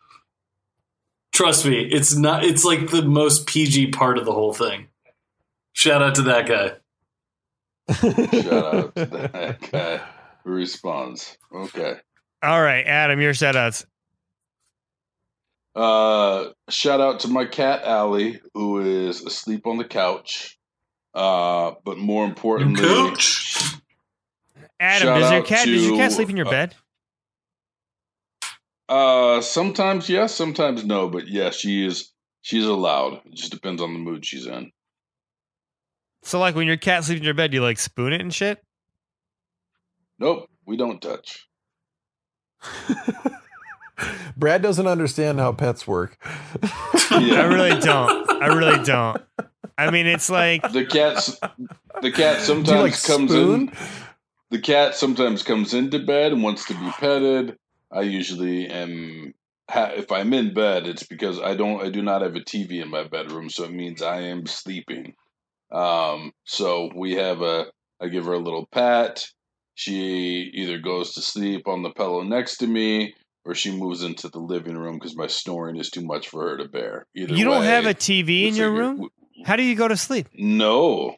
Trust 1.33 1.67
me, 1.67 1.81
it's 1.83 2.15
not. 2.17 2.45
It's 2.45 2.65
like 2.65 2.89
the 2.91 3.03
most 3.03 3.47
PG 3.47 3.89
part 3.89 4.17
of 4.17 4.25
the 4.25 4.33
whole 4.33 4.55
thing. 4.55 4.87
Shout 5.75 6.03
out 6.03 6.15
to 6.15 6.23
that 6.23 6.47
guy. 6.49 6.73
Shout 7.91 8.75
out 8.75 8.95
to 8.97 9.07
that 9.07 9.71
guy 9.71 10.01
who 10.45 10.51
responds. 10.51 11.37
Okay. 11.55 11.95
All 12.43 12.63
right, 12.63 12.87
Adam, 12.87 13.21
your 13.21 13.35
shout 13.35 13.57
outs. 13.57 13.87
Uh, 15.75 16.51
shout 16.71 17.01
out 17.01 17.21
to 17.21 17.29
my 17.29 17.45
cat 17.45 17.83
Allie, 17.85 18.41
who 18.55 18.81
is 18.81 19.23
asleep 19.23 19.67
on 19.67 19.77
the 19.77 19.85
couch. 19.85 20.59
Uh, 21.15 21.73
but 21.85 21.99
more 21.99 22.25
importantly, 22.25 22.83
Coach. 22.83 23.77
Adam, 24.81 25.09
Shout 25.09 25.21
does 25.21 25.31
your 25.31 25.41
out 25.41 25.47
cat 25.47 25.67
does 25.67 25.87
your 25.87 25.97
cat 25.97 26.11
to, 26.11 26.17
sleep 26.17 26.31
in 26.31 26.37
your 26.37 26.47
uh, 26.47 26.51
bed? 26.51 26.75
uh, 28.89 29.41
sometimes 29.41 30.09
yes, 30.09 30.35
sometimes 30.35 30.85
no. 30.85 31.09
But 31.09 31.29
yeah, 31.29 31.51
she 31.51 31.87
is. 31.87 32.13
She's 32.43 32.67
allowed. 32.67 33.21
It 33.25 33.35
just 33.35 33.51
depends 33.51 33.83
on 33.83 33.93
the 33.93 33.99
mood 33.99 34.25
she's 34.25 34.47
in. 34.47 34.71
So 36.27 36.41
like 36.41 36.57
when 36.57 36.67
your 36.67 36.77
cat 36.77 37.05
sleeps 37.05 37.21
in 37.21 37.25
your 37.25 37.35
bed, 37.35 37.55
you 37.55 37.63
like 37.63 37.79
spoon 37.79 38.13
it 38.13 38.21
and 38.21 38.35
shit? 38.35 38.61
Nope, 40.19 40.51
we 40.67 40.77
don't 40.77 41.01
touch. 41.01 41.47
Brad 44.37 44.61
doesn't 44.61 44.89
understand 44.89 45.39
how 45.39 45.53
pets 45.53 45.87
work. 45.87 46.19
Yeah. 47.13 47.43
I 47.43 47.45
really 47.45 47.79
don't. 47.79 48.43
I 48.43 48.49
really 48.49 48.83
don't. 48.85 49.23
I 49.79 49.93
mean, 49.93 50.07
it's 50.07 50.29
like 50.29 50.63
the 50.73 50.85
cat's 50.85 51.39
the 52.03 52.11
cat 52.11 52.41
sometimes 52.41 52.81
like 52.81 53.03
comes 53.05 53.31
spoon? 53.31 53.61
in. 53.69 53.73
The 54.51 54.59
cat 54.59 54.97
sometimes 54.97 55.45
comes 55.45 55.75
into 55.75 56.05
bed 56.05 56.33
and 56.33 56.43
wants 56.43 56.67
to 56.67 56.75
be 56.75 56.91
petted. 56.99 57.57
I 57.93 58.01
usually 58.01 58.67
am. 58.67 59.33
If 59.73 60.11
I'm 60.11 60.33
in 60.33 60.55
bed, 60.55 60.89
it's 60.89 61.05
because 61.05 61.39
I 61.41 61.55
don't. 61.55 61.81
I 61.81 61.89
do 61.89 62.03
not 62.03 62.23
have 62.23 62.35
a 62.35 62.41
TV 62.41 62.83
in 62.83 62.91
my 62.91 63.05
bedroom, 63.05 63.49
so 63.49 63.63
it 63.63 63.73
means 63.73 64.03
I 64.03 64.23
am 64.23 64.47
sleeping. 64.47 65.15
Um, 65.77 66.33
so 66.45 66.91
we 66.95 67.15
have 67.17 67.43
a. 67.43 67.67
I 68.01 68.09
give 68.09 68.25
her 68.27 68.33
a 68.33 68.39
little 68.39 68.67
pat. 68.67 69.27
She 69.75 70.51
either 70.55 70.79
goes 70.79 71.15
to 71.15 71.23
sleep 71.23 71.69
on 71.69 71.83
the 71.83 71.91
pillow 71.91 72.23
next 72.23 72.59
to 72.59 72.67
me, 72.67 73.15
or 73.45 73.55
she 73.55 73.71
moves 73.71 74.03
into 74.03 74.29
the 74.29 74.39
living 74.39 74.77
room 74.77 74.95
because 74.99 75.17
my 75.17 75.27
snoring 75.27 75.77
is 75.77 75.91
too 75.91 76.01
much 76.03 76.29
for 76.29 76.49
her 76.49 76.57
to 76.59 76.69
bear. 76.69 77.07
Either 77.15 77.35
you 77.35 77.45
don't 77.45 77.61
way, 77.61 77.67
have 77.67 77.85
a 77.87 77.95
TV 77.95 78.49
in 78.49 78.55
your 78.55 78.71
figure- 78.71 78.73
room? 78.73 79.09
How 79.45 79.57
do 79.57 79.63
you 79.63 79.75
go 79.77 79.87
to 79.89 79.97
sleep? 79.97 80.29
no. 80.35 81.17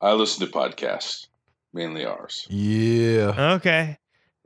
I 0.00 0.12
listen 0.12 0.46
to 0.46 0.52
podcasts, 0.52 1.26
mainly 1.72 2.04
ours. 2.04 2.46
Yeah. 2.48 3.54
Okay. 3.56 3.98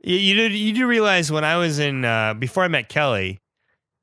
You, 0.03 0.15
you 0.15 0.33
did 0.33 0.53
you 0.53 0.73
do 0.73 0.87
realize 0.87 1.31
when 1.31 1.43
I 1.43 1.57
was 1.57 1.77
in 1.77 2.03
uh, 2.03 2.33
before 2.33 2.63
I 2.63 2.67
met 2.69 2.89
Kelly, 2.89 3.39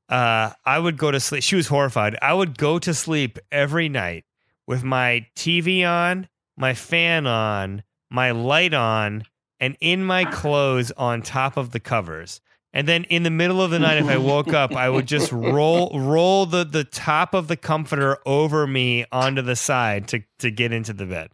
uh, 0.08 0.50
I 0.64 0.78
would 0.78 0.96
go 0.96 1.10
to 1.10 1.18
sleep. 1.18 1.42
She 1.42 1.56
was 1.56 1.66
horrified. 1.66 2.16
I 2.22 2.32
would 2.32 2.56
go 2.56 2.78
to 2.78 2.94
sleep 2.94 3.40
every 3.50 3.88
night 3.88 4.24
with 4.70 4.84
my 4.84 5.26
TV 5.34 5.84
on, 5.84 6.28
my 6.56 6.74
fan 6.74 7.26
on, 7.26 7.82
my 8.08 8.30
light 8.30 8.72
on, 8.72 9.24
and 9.58 9.76
in 9.80 10.04
my 10.04 10.24
clothes 10.24 10.92
on 10.92 11.22
top 11.22 11.56
of 11.56 11.72
the 11.72 11.80
covers. 11.80 12.40
And 12.72 12.86
then 12.86 13.02
in 13.04 13.24
the 13.24 13.30
middle 13.30 13.60
of 13.60 13.72
the 13.72 13.80
night, 13.80 13.98
if 13.98 14.06
I 14.06 14.16
woke 14.16 14.52
up, 14.52 14.76
I 14.76 14.88
would 14.88 15.06
just 15.06 15.32
roll 15.32 15.90
roll 15.98 16.46
the, 16.46 16.62
the 16.62 16.84
top 16.84 17.34
of 17.34 17.48
the 17.48 17.56
comforter 17.56 18.18
over 18.24 18.64
me 18.64 19.06
onto 19.10 19.42
the 19.42 19.56
side 19.56 20.06
to, 20.06 20.22
to 20.38 20.52
get 20.52 20.72
into 20.72 20.92
the 20.92 21.06
bed. 21.06 21.30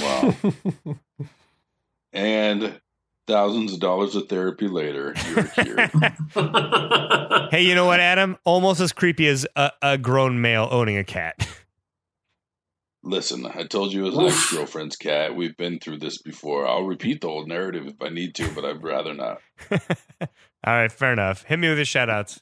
Wow. 0.00 0.34
and 2.12 2.80
thousands 3.26 3.72
of 3.72 3.80
dollars 3.80 4.14
of 4.14 4.28
therapy 4.28 4.68
later, 4.68 5.14
you're 5.34 5.44
cured. 5.44 5.90
Hey, 7.50 7.62
you 7.62 7.74
know 7.74 7.84
what, 7.84 8.00
Adam? 8.00 8.38
Almost 8.44 8.80
as 8.80 8.92
creepy 8.92 9.26
as 9.26 9.46
a, 9.56 9.70
a 9.82 9.98
grown 9.98 10.40
male 10.40 10.68
owning 10.70 10.96
a 10.96 11.04
cat. 11.04 11.46
Listen, 13.04 13.46
I 13.46 13.64
told 13.64 13.92
you 13.92 14.06
it 14.06 14.10
was 14.10 14.16
an 14.16 14.26
ex 14.26 14.52
girlfriend's 14.52 14.96
cat. 14.96 15.34
We've 15.34 15.56
been 15.56 15.80
through 15.80 15.98
this 15.98 16.18
before. 16.18 16.66
I'll 16.66 16.84
repeat 16.84 17.20
the 17.20 17.26
whole 17.26 17.46
narrative 17.46 17.86
if 17.86 18.00
I 18.00 18.08
need 18.10 18.34
to, 18.36 18.50
but 18.54 18.64
I'd 18.64 18.82
rather 18.82 19.12
not. 19.12 19.40
All 19.70 20.28
right, 20.64 20.90
fair 20.90 21.12
enough. 21.12 21.42
Hit 21.42 21.58
me 21.58 21.68
with 21.68 21.78
the 21.78 21.84
shout 21.84 22.08
outs. 22.08 22.40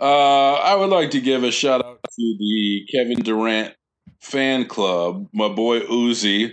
Uh, 0.00 0.54
I 0.54 0.74
would 0.74 0.90
like 0.90 1.10
to 1.12 1.20
give 1.20 1.44
a 1.44 1.52
shout 1.52 1.84
out 1.84 2.02
to 2.02 2.36
the 2.38 2.86
Kevin 2.92 3.22
Durant 3.22 3.74
fan 4.20 4.66
club. 4.66 5.28
My 5.32 5.48
boy 5.48 5.80
Uzi, 5.80 6.52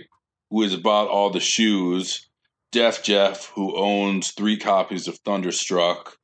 who 0.50 0.62
has 0.62 0.76
bought 0.76 1.08
all 1.08 1.30
the 1.30 1.40
shoes. 1.40 2.28
Def 2.70 3.02
Jeff, 3.02 3.46
who 3.54 3.76
owns 3.76 4.30
three 4.30 4.56
copies 4.56 5.08
of 5.08 5.18
Thunderstruck. 5.18 6.16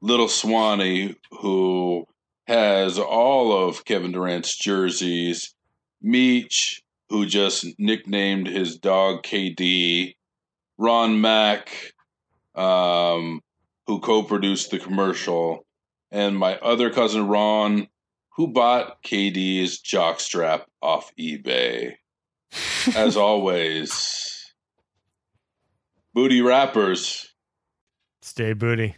Little 0.00 0.28
Swanee, 0.28 1.16
who 1.30 2.06
has 2.46 2.98
all 2.98 3.52
of 3.66 3.84
Kevin 3.84 4.12
Durant's 4.12 4.56
jerseys. 4.56 5.54
Meech, 6.02 6.82
who 7.08 7.26
just 7.26 7.66
nicknamed 7.78 8.46
his 8.46 8.78
dog 8.78 9.22
KD. 9.22 10.14
Ron 10.76 11.20
Mack, 11.20 11.94
um, 12.54 13.40
who 13.86 14.00
co 14.00 14.22
produced 14.22 14.70
the 14.70 14.78
commercial 14.78 15.64
and 16.14 16.38
my 16.38 16.56
other 16.58 16.90
cousin 16.90 17.26
Ron, 17.26 17.88
who 18.36 18.46
bought 18.46 19.02
KD's 19.02 19.82
jockstrap 19.82 20.62
off 20.80 21.10
eBay. 21.18 21.94
As 22.96 23.16
always, 23.16 24.52
booty 26.14 26.42
rappers, 26.42 27.28
Stay 28.22 28.52
booty. 28.54 28.96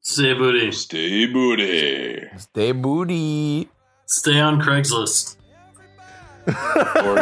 Stay 0.00 0.32
booty. 0.34 0.72
stay 0.72 1.26
booty. 1.26 2.28
Stay 2.36 2.72
booty. 2.72 3.68
Stay 4.06 4.40
on 4.40 4.60
Craigslist. 4.60 5.36
Or, 6.46 7.18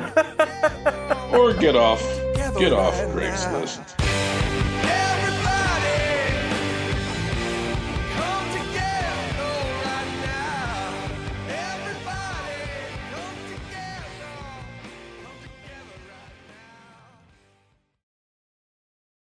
or 1.37 1.53
get 1.55 1.75
off, 1.77 2.01
get 2.59 2.73
off 2.73 2.95
Craigslist. 3.13 4.06